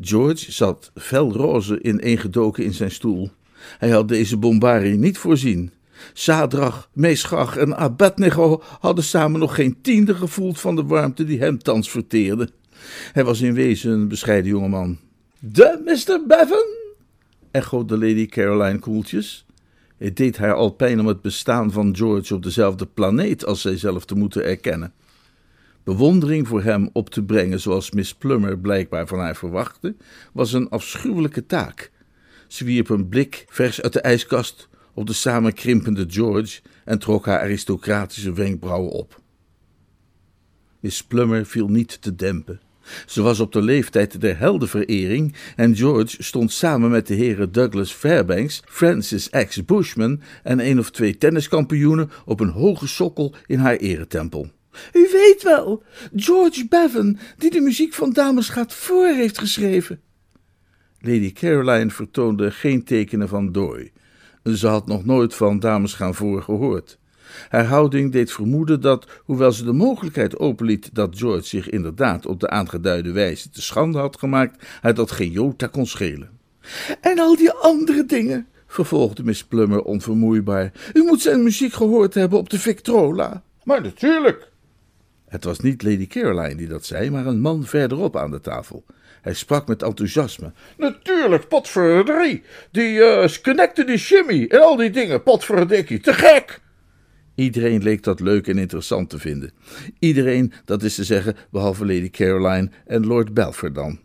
George 0.00 0.52
zat 0.52 0.90
felroze 0.94 1.82
ineengedoken 1.82 2.64
in 2.64 2.74
zijn 2.74 2.90
stoel. 2.90 3.30
Hij 3.78 3.90
had 3.90 4.08
deze 4.08 4.36
bombarie 4.36 4.98
niet 4.98 5.18
voorzien. 5.18 5.72
Sadrach, 6.12 6.88
Meeschach 6.92 7.56
en 7.56 7.76
Abednego 7.76 8.62
hadden 8.80 9.04
samen 9.04 9.40
nog 9.40 9.54
geen 9.54 9.76
tiende 9.80 10.14
gevoeld 10.14 10.60
van 10.60 10.76
de 10.76 10.84
warmte 10.84 11.24
die 11.24 11.38
hem 11.38 11.58
thans 11.58 11.90
verteerde. 11.90 12.48
Hij 13.12 13.24
was 13.24 13.40
in 13.40 13.54
wezen 13.54 13.92
een 13.92 14.08
bescheiden 14.08 14.50
jongeman. 14.50 14.98
De 15.38 15.82
Mr. 15.84 16.26
Bevan? 16.26 16.66
echoode 17.50 17.98
Lady 17.98 18.26
Caroline 18.26 18.78
koeltjes. 18.78 19.46
Het 19.98 20.16
deed 20.16 20.36
haar 20.36 20.54
al 20.54 20.70
pijn 20.70 21.00
om 21.00 21.06
het 21.06 21.22
bestaan 21.22 21.72
van 21.72 21.96
George 21.96 22.34
op 22.34 22.42
dezelfde 22.42 22.86
planeet 22.86 23.46
als 23.46 23.60
zij 23.60 23.76
zelf 23.76 24.04
te 24.04 24.14
moeten 24.14 24.44
erkennen. 24.44 24.92
Bewondering 25.84 26.48
voor 26.48 26.62
hem 26.62 26.90
op 26.92 27.10
te 27.10 27.22
brengen, 27.22 27.60
zoals 27.60 27.90
Miss 27.90 28.14
Plummer 28.14 28.58
blijkbaar 28.58 29.06
van 29.06 29.18
haar 29.18 29.36
verwachtte, 29.36 29.96
was 30.32 30.52
een 30.52 30.68
afschuwelijke 30.68 31.46
taak. 31.46 31.90
Ze 32.48 32.64
wierp 32.64 32.88
een 32.88 33.08
blik 33.08 33.44
vers 33.48 33.80
uit 33.80 33.92
de 33.92 34.00
ijskast 34.00 34.68
op 34.94 35.06
de 35.06 35.12
samenkrimpende 35.12 36.04
George 36.08 36.60
en 36.84 36.98
trok 36.98 37.26
haar 37.26 37.40
aristocratische 37.40 38.32
wenkbrauwen 38.32 38.90
op. 38.90 39.20
Miss 40.80 41.04
Plummer 41.04 41.46
viel 41.46 41.68
niet 41.68 42.02
te 42.02 42.14
dempen. 42.14 42.60
Ze 43.06 43.22
was 43.22 43.40
op 43.40 43.52
de 43.52 43.62
leeftijd 43.62 44.20
der 44.20 44.38
heldenverering 44.38 45.34
en 45.56 45.76
George 45.76 46.22
stond 46.22 46.52
samen 46.52 46.90
met 46.90 47.06
de 47.06 47.14
heren 47.14 47.52
Douglas 47.52 47.92
Fairbanks, 47.92 48.62
Francis 48.64 49.30
X. 49.30 49.64
Bushman 49.64 50.20
en 50.42 50.66
een 50.66 50.78
of 50.78 50.90
twee 50.90 51.18
tenniskampioenen 51.18 52.10
op 52.24 52.40
een 52.40 52.48
hoge 52.48 52.86
sokkel 52.86 53.34
in 53.46 53.58
haar 53.58 53.76
eretempel. 53.76 54.50
U 54.92 55.08
weet 55.12 55.42
wel, 55.42 55.82
George 56.16 56.66
Bevan, 56.68 57.18
die 57.38 57.50
de 57.50 57.60
muziek 57.60 57.94
van 57.94 58.12
Dames 58.12 58.48
gaat 58.48 58.74
voor 58.74 59.06
heeft 59.06 59.38
geschreven. 59.38 60.00
Lady 61.00 61.32
Caroline 61.32 61.90
vertoonde 61.90 62.50
geen 62.50 62.84
tekenen 62.84 63.28
van 63.28 63.52
dooi. 63.52 63.92
Ze 64.44 64.66
had 64.66 64.86
nog 64.86 65.04
nooit 65.04 65.34
van 65.34 65.60
Dames 65.60 65.94
gaan 65.94 66.14
voor 66.14 66.42
gehoord. 66.42 66.98
Haar 67.48 67.64
houding 67.64 68.12
deed 68.12 68.32
vermoeden 68.32 68.80
dat, 68.80 69.06
hoewel 69.24 69.52
ze 69.52 69.64
de 69.64 69.72
mogelijkheid 69.72 70.38
openliet 70.38 70.90
dat 70.92 71.18
George 71.18 71.46
zich 71.46 71.68
inderdaad 71.68 72.26
op 72.26 72.40
de 72.40 72.50
aangeduide 72.50 73.12
wijze 73.12 73.50
te 73.50 73.62
schande 73.62 73.98
had 73.98 74.18
gemaakt, 74.18 74.66
hij 74.80 74.92
dat 74.92 75.10
geen 75.10 75.30
jota 75.30 75.66
kon 75.66 75.86
schelen. 75.86 76.30
En 77.00 77.18
al 77.18 77.36
die 77.36 77.50
andere 77.50 78.06
dingen, 78.06 78.46
vervolgde 78.66 79.24
Miss 79.24 79.44
Plummer 79.44 79.82
onvermoeibaar. 79.82 80.72
U 80.92 81.02
moet 81.02 81.20
zijn 81.20 81.42
muziek 81.42 81.72
gehoord 81.72 82.14
hebben 82.14 82.38
op 82.38 82.50
de 82.50 82.58
Victrola. 82.58 83.42
Maar 83.64 83.82
natuurlijk. 83.82 84.52
Het 85.34 85.44
was 85.44 85.60
niet 85.60 85.82
Lady 85.82 86.06
Caroline 86.06 86.54
die 86.54 86.68
dat 86.68 86.86
zei, 86.86 87.10
maar 87.10 87.26
een 87.26 87.40
man 87.40 87.64
verderop 87.64 88.16
aan 88.16 88.30
de 88.30 88.40
tafel. 88.40 88.84
Hij 89.22 89.34
sprak 89.34 89.66
met 89.66 89.82
enthousiasme. 89.82 90.52
Natuurlijk, 90.76 91.48
potverdrie. 91.48 92.42
Die 92.70 92.98
uh, 92.98 93.74
die 93.86 93.96
shimmy 93.96 94.46
en 94.48 94.60
al 94.60 94.76
die 94.76 94.90
dingen, 94.90 95.22
potverdikkie. 95.22 96.00
Te 96.00 96.12
gek! 96.12 96.60
Iedereen 97.34 97.82
leek 97.82 98.02
dat 98.02 98.20
leuk 98.20 98.46
en 98.46 98.58
interessant 98.58 99.10
te 99.10 99.18
vinden. 99.18 99.52
Iedereen, 99.98 100.52
dat 100.64 100.82
is 100.82 100.94
te 100.94 101.04
zeggen, 101.04 101.36
behalve 101.50 101.86
Lady 101.86 102.10
Caroline 102.10 102.70
en 102.86 103.06
Lord 103.06 103.34
Belfer 103.34 103.72
dan. 103.72 104.00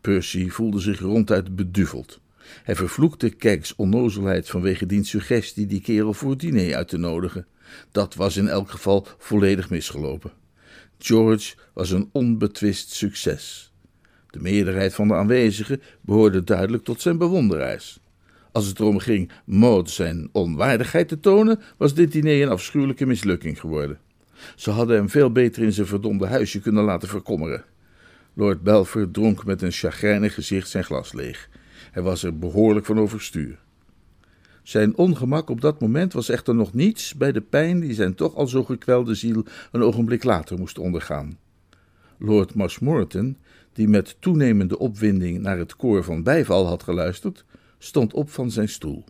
Percy 0.00 0.48
voelde 0.48 0.80
zich 0.80 1.00
ronduit 1.00 1.56
beduveld. 1.56 2.20
Hij 2.62 2.76
vervloekte 2.76 3.30
Keggs 3.30 3.76
onnozelheid 3.76 4.48
vanwege 4.48 4.86
diens 4.86 5.10
suggestie 5.10 5.66
die 5.66 5.80
kerel 5.80 6.14
voor 6.14 6.36
diner 6.36 6.74
uit 6.74 6.88
te 6.88 6.98
nodigen. 6.98 7.46
Dat 7.92 8.14
was 8.14 8.36
in 8.36 8.48
elk 8.48 8.70
geval 8.70 9.06
volledig 9.18 9.70
misgelopen. 9.70 10.39
George 11.02 11.54
was 11.74 11.90
een 11.90 12.08
onbetwist 12.12 12.90
succes. 12.90 13.72
De 14.30 14.40
meerderheid 14.40 14.94
van 14.94 15.08
de 15.08 15.14
aanwezigen 15.14 15.82
behoorde 16.00 16.44
duidelijk 16.44 16.84
tot 16.84 17.00
zijn 17.00 17.18
bewonderaars. 17.18 18.00
Als 18.52 18.66
het 18.66 18.80
erom 18.80 18.98
ging 18.98 19.30
Maud 19.44 19.90
zijn 19.90 20.28
onwaardigheid 20.32 21.08
te 21.08 21.20
tonen, 21.20 21.60
was 21.76 21.94
dit 21.94 22.12
diner 22.12 22.42
een 22.42 22.48
afschuwelijke 22.48 23.06
mislukking 23.06 23.60
geworden. 23.60 23.98
Ze 24.56 24.70
hadden 24.70 24.96
hem 24.96 25.10
veel 25.10 25.32
beter 25.32 25.62
in 25.62 25.72
zijn 25.72 25.86
verdomde 25.86 26.26
huisje 26.26 26.60
kunnen 26.60 26.84
laten 26.84 27.08
verkommeren. 27.08 27.64
Lord 28.34 28.62
Belfer 28.62 29.10
dronk 29.10 29.44
met 29.44 29.62
een 29.62 29.72
chagrijnig 29.72 30.34
gezicht 30.34 30.68
zijn 30.68 30.84
glas 30.84 31.12
leeg. 31.12 31.48
Hij 31.90 32.02
was 32.02 32.22
er 32.22 32.38
behoorlijk 32.38 32.86
van 32.86 32.98
overstuur. 32.98 33.58
Zijn 34.70 34.96
ongemak 34.96 35.50
op 35.50 35.60
dat 35.60 35.80
moment 35.80 36.12
was 36.12 36.28
echter 36.28 36.54
nog 36.54 36.72
niets 36.72 37.14
bij 37.14 37.32
de 37.32 37.40
pijn 37.40 37.80
die 37.80 37.94
zijn 37.94 38.14
toch 38.14 38.34
al 38.34 38.46
zo 38.46 38.64
gekwelde 38.64 39.14
ziel 39.14 39.44
een 39.72 39.82
ogenblik 39.82 40.24
later 40.24 40.58
moest 40.58 40.78
ondergaan. 40.78 41.38
Lord 42.18 42.54
Marshmoreton, 42.54 43.36
die 43.72 43.88
met 43.88 44.16
toenemende 44.20 44.78
opwinding 44.78 45.38
naar 45.38 45.58
het 45.58 45.76
koor 45.76 46.04
van 46.04 46.22
bijval 46.22 46.66
had 46.66 46.82
geluisterd, 46.82 47.44
stond 47.78 48.12
op 48.12 48.30
van 48.30 48.50
zijn 48.50 48.68
stoel. 48.68 49.04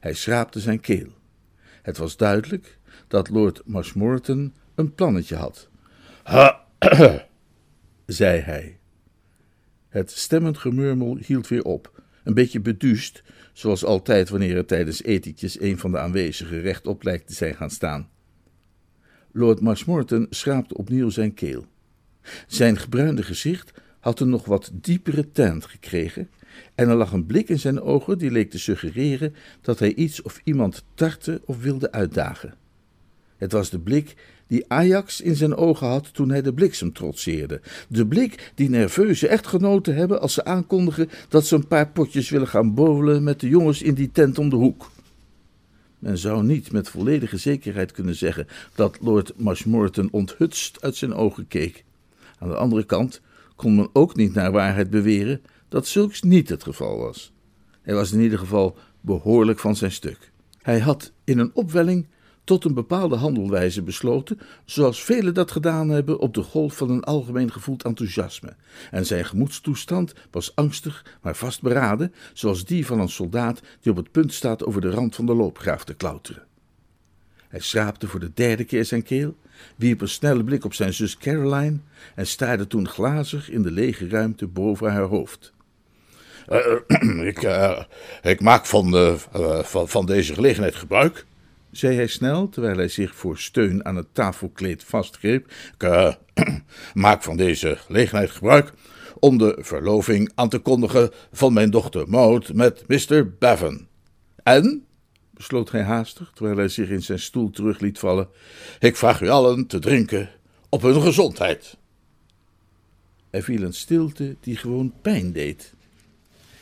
Hij 0.00 0.14
schraapte 0.14 0.60
zijn 0.60 0.80
keel. 0.80 1.08
Het 1.82 1.96
was 1.96 2.16
duidelijk 2.16 2.78
dat 3.08 3.28
Lord 3.28 3.62
Marshmoreton 3.64 4.54
een 4.74 4.94
plannetje 4.94 5.36
had. 5.36 5.68
Ha, 6.22 6.64
zei 8.06 8.40
hij. 8.40 8.78
Het 9.88 10.10
stemmend 10.10 10.58
gemurmel 10.58 11.16
hield 11.16 11.48
weer 11.48 11.64
op, 11.64 12.02
een 12.24 12.34
beetje 12.34 12.60
beduust, 12.60 13.22
zoals 13.54 13.84
altijd 13.84 14.28
wanneer 14.28 14.56
er 14.56 14.66
tijdens 14.66 15.02
etentjes 15.02 15.60
een 15.60 15.78
van 15.78 15.90
de 15.90 15.98
aanwezigen 15.98 16.60
rechtop 16.60 17.02
lijkt 17.02 17.26
te 17.26 17.34
zijn 17.34 17.54
gaan 17.54 17.70
staan. 17.70 18.08
Lord 19.32 19.60
Marshmoreton 19.60 20.26
schraapte 20.30 20.76
opnieuw 20.76 21.10
zijn 21.10 21.34
keel. 21.34 21.66
Zijn 22.46 22.78
gebruinde 22.78 23.22
gezicht 23.22 23.72
had 24.00 24.20
een 24.20 24.28
nog 24.28 24.44
wat 24.44 24.70
diepere 24.72 25.30
tint 25.30 25.64
gekregen 25.64 26.30
en 26.74 26.88
er 26.88 26.94
lag 26.94 27.12
een 27.12 27.26
blik 27.26 27.48
in 27.48 27.58
zijn 27.58 27.80
ogen 27.80 28.18
die 28.18 28.30
leek 28.30 28.50
te 28.50 28.58
suggereren 28.58 29.34
dat 29.60 29.78
hij 29.78 29.94
iets 29.94 30.22
of 30.22 30.40
iemand 30.44 30.84
tartte 30.94 31.42
of 31.44 31.62
wilde 31.62 31.92
uitdagen. 31.92 32.54
Het 33.36 33.52
was 33.52 33.70
de 33.70 33.78
blik 33.78 34.14
die 34.46 34.64
Ajax 34.68 35.20
in 35.20 35.36
zijn 35.36 35.54
ogen 35.54 35.86
had 35.86 36.14
toen 36.14 36.30
hij 36.30 36.42
de 36.42 36.54
bliksem 36.54 36.92
trotseerde. 36.92 37.60
De 37.88 38.06
blik 38.06 38.52
die 38.54 38.68
nerveuze 38.68 39.28
echtgenoten 39.28 39.94
hebben 39.94 40.20
als 40.20 40.34
ze 40.34 40.44
aankondigen 40.44 41.08
dat 41.28 41.46
ze 41.46 41.54
een 41.54 41.66
paar 41.66 41.88
potjes 41.88 42.30
willen 42.30 42.48
gaan 42.48 42.74
bowlen 42.74 43.22
met 43.22 43.40
de 43.40 43.48
jongens 43.48 43.82
in 43.82 43.94
die 43.94 44.10
tent 44.10 44.38
om 44.38 44.48
de 44.48 44.56
hoek. 44.56 44.90
Men 45.98 46.18
zou 46.18 46.42
niet 46.42 46.72
met 46.72 46.88
volledige 46.88 47.36
zekerheid 47.36 47.92
kunnen 47.92 48.14
zeggen 48.14 48.46
dat 48.74 48.98
Lord 49.00 49.32
Marshmoreton 49.36 50.08
onthutst 50.10 50.82
uit 50.82 50.96
zijn 50.96 51.14
ogen 51.14 51.48
keek. 51.48 51.84
Aan 52.38 52.48
de 52.48 52.56
andere 52.56 52.84
kant 52.84 53.20
kon 53.56 53.74
men 53.74 53.88
ook 53.92 54.16
niet 54.16 54.34
naar 54.34 54.52
waarheid 54.52 54.90
beweren 54.90 55.42
dat 55.68 55.86
zulks 55.86 56.22
niet 56.22 56.48
het 56.48 56.62
geval 56.62 56.98
was. 56.98 57.32
Hij 57.82 57.94
was 57.94 58.12
in 58.12 58.20
ieder 58.20 58.38
geval 58.38 58.76
behoorlijk 59.00 59.58
van 59.58 59.76
zijn 59.76 59.92
stuk. 59.92 60.32
Hij 60.62 60.78
had 60.80 61.12
in 61.24 61.38
een 61.38 61.54
opwelling 61.54 62.06
tot 62.44 62.64
een 62.64 62.74
bepaalde 62.74 63.16
handelwijze 63.16 63.82
besloten, 63.82 64.40
zoals 64.64 65.04
velen 65.04 65.34
dat 65.34 65.50
gedaan 65.50 65.88
hebben 65.88 66.18
op 66.18 66.34
de 66.34 66.42
golf 66.42 66.76
van 66.76 66.90
een 66.90 67.04
algemeen 67.04 67.52
gevoeld 67.52 67.84
enthousiasme, 67.84 68.56
en 68.90 69.06
zijn 69.06 69.24
gemoedstoestand 69.24 70.14
was 70.30 70.56
angstig, 70.56 71.18
maar 71.22 71.36
vastberaden, 71.36 72.14
zoals 72.32 72.64
die 72.64 72.86
van 72.86 73.00
een 73.00 73.08
soldaat 73.08 73.60
die 73.80 73.92
op 73.92 73.98
het 73.98 74.10
punt 74.10 74.32
staat 74.32 74.64
over 74.64 74.80
de 74.80 74.90
rand 74.90 75.14
van 75.14 75.26
de 75.26 75.34
loopgraaf 75.34 75.84
te 75.84 75.94
klauteren. 75.94 76.46
Hij 77.48 77.60
schraapte 77.60 78.08
voor 78.08 78.20
de 78.20 78.30
derde 78.34 78.64
keer 78.64 78.84
zijn 78.84 79.02
keel, 79.02 79.36
wierp 79.76 80.00
een 80.00 80.08
snelle 80.08 80.44
blik 80.44 80.64
op 80.64 80.74
zijn 80.74 80.94
zus 80.94 81.16
Caroline 81.16 81.78
en 82.14 82.26
staarde 82.26 82.66
toen 82.66 82.88
glazig 82.88 83.50
in 83.50 83.62
de 83.62 83.70
lege 83.70 84.08
ruimte 84.08 84.46
boven 84.46 84.92
haar 84.92 85.02
hoofd. 85.02 85.52
Uh, 86.48 87.26
ik, 87.30 87.42
uh, 87.42 87.82
ik, 88.22 88.40
maak 88.40 88.66
van, 88.66 88.94
uh, 88.94 89.14
van, 89.62 89.88
van, 89.88 90.06
deze 90.06 90.34
gelegenheid 90.34 90.74
gebruik, 90.74 91.24
zei 91.76 91.96
hij 91.96 92.06
snel, 92.06 92.48
terwijl 92.48 92.76
hij 92.76 92.88
zich 92.88 93.14
voor 93.14 93.38
steun 93.38 93.84
aan 93.84 93.96
het 93.96 94.14
tafelkleed 94.14 94.84
vastgreep. 94.84 95.52
Ik 95.78 96.18
maak 96.94 97.22
van 97.22 97.36
deze 97.36 97.76
gelegenheid 97.76 98.30
gebruik 98.30 98.72
om 99.18 99.38
de 99.38 99.56
verloving 99.60 100.32
aan 100.34 100.48
te 100.48 100.58
kondigen 100.58 101.10
van 101.32 101.52
mijn 101.52 101.70
dochter 101.70 102.08
Maud 102.08 102.52
met 102.52 102.84
Mr. 102.88 103.28
Bevan. 103.38 103.86
En, 104.42 104.84
besloot 105.30 105.70
hij 105.70 105.82
haastig, 105.82 106.30
terwijl 106.34 106.56
hij 106.56 106.68
zich 106.68 106.88
in 106.88 107.02
zijn 107.02 107.18
stoel 107.18 107.50
terug 107.50 107.80
liet 107.80 107.98
vallen, 107.98 108.28
ik 108.78 108.96
vraag 108.96 109.20
u 109.20 109.28
allen 109.28 109.66
te 109.66 109.78
drinken 109.78 110.30
op 110.68 110.82
hun 110.82 111.02
gezondheid. 111.02 111.76
Er 113.30 113.42
viel 113.42 113.62
een 113.62 113.74
stilte 113.74 114.36
die 114.40 114.56
gewoon 114.56 114.92
pijn 115.02 115.32
deed. 115.32 115.74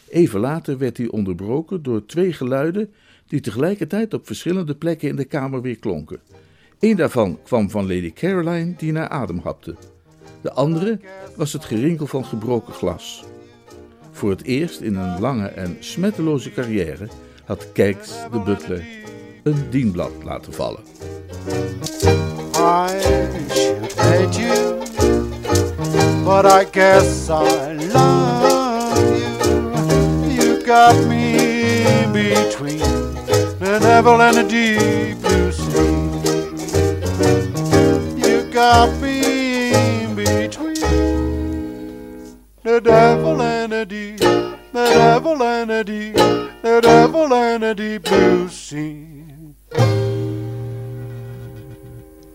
Even 0.09 0.41
later 0.41 0.79
werd 0.79 0.97
hij 0.97 1.09
onderbroken 1.09 1.83
door 1.83 2.07
twee 2.07 2.33
geluiden 2.33 2.93
die 3.33 3.41
tegelijkertijd 3.41 4.15
op 4.15 4.27
verschillende 4.27 4.75
plekken 4.75 5.09
in 5.09 5.17
de 5.17 5.25
kamer 5.25 5.63
weer 5.63 5.79
klonken. 5.79 6.21
Een 6.81 6.97
daarvan 6.97 7.39
kwam 7.45 7.71
van 7.71 7.83
Lady 7.83 8.13
Caroline, 8.13 8.75
die 8.77 8.93
naar 8.93 9.09
adem 9.09 9.41
hapte. 9.43 9.75
De 10.41 10.53
andere 10.53 11.01
was 11.37 11.53
het 11.53 11.65
gerinkel 11.65 12.07
van 12.07 12.25
gebroken 12.25 12.73
glas. 12.73 13.25
Voor 14.11 14.31
het 14.31 14.45
eerst 14.45 14.81
in 14.81 14.95
een 14.95 15.21
lange 15.21 15.47
en 15.47 15.77
smetteloze 15.81 16.53
carrière 16.53 17.09
had 17.45 17.73
Kijks 17.73 18.09
de 18.33 18.41
butler 18.41 18.85
een 19.43 19.71
dienblad 19.71 20.13
laten 20.25 20.53
vallen. 20.53 20.81
I 22.57 22.89
you, 24.37 24.79
but 26.25 26.45
I 26.45 26.65
guess 26.73 27.29
I 27.29 27.73
love 27.93 29.01
you. 29.19 30.33
You 30.35 30.65
got 30.65 31.07
me 31.07 31.53
between 32.13 32.92
the 33.73 33.79
devil 33.79 34.21
and 34.21 34.37
the 34.37 34.43
deep 34.43 35.19
blue 35.23 35.51
sea. 35.51 35.63
You 38.21 38.43
got 38.53 38.91
me 39.01 40.15
between 40.15 40.75
the 42.63 42.81
devil 42.83 43.41
and 43.41 43.73
the 43.73 43.87
deep, 43.87 44.19
the 44.19 44.89
devil 44.95 45.43
and 45.43 45.71
the 45.71 45.85
deep, 45.85 46.17
the 46.61 46.81
devil 46.83 47.33
and 47.33 47.77
deep 47.77 48.03
blue 48.03 48.49
sea. 48.49 49.25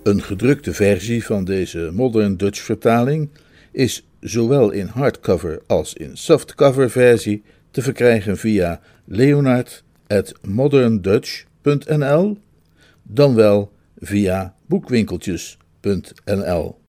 Een 0.04 0.24
gedrukte 0.24 0.74
versie 0.74 1.26
van 1.26 1.44
deze 1.44 1.90
Modern 1.94 2.38
Dutch 2.38 2.62
vertaling 2.62 3.30
is 3.72 4.08
zowel 4.20 4.72
in 4.72 4.88
hardcover 4.88 5.62
als 5.68 5.94
in 5.94 6.18
softcover 6.18 6.90
versie 6.90 7.44
te 7.72 7.82
verkrijgen 7.82 8.38
via 8.38 8.82
leonard.moderndutch.nl 10.08 12.38
dan 13.03 13.36
wel 13.36 13.72
via 13.95 14.55
boekwinkeltjes.nl 14.66 16.87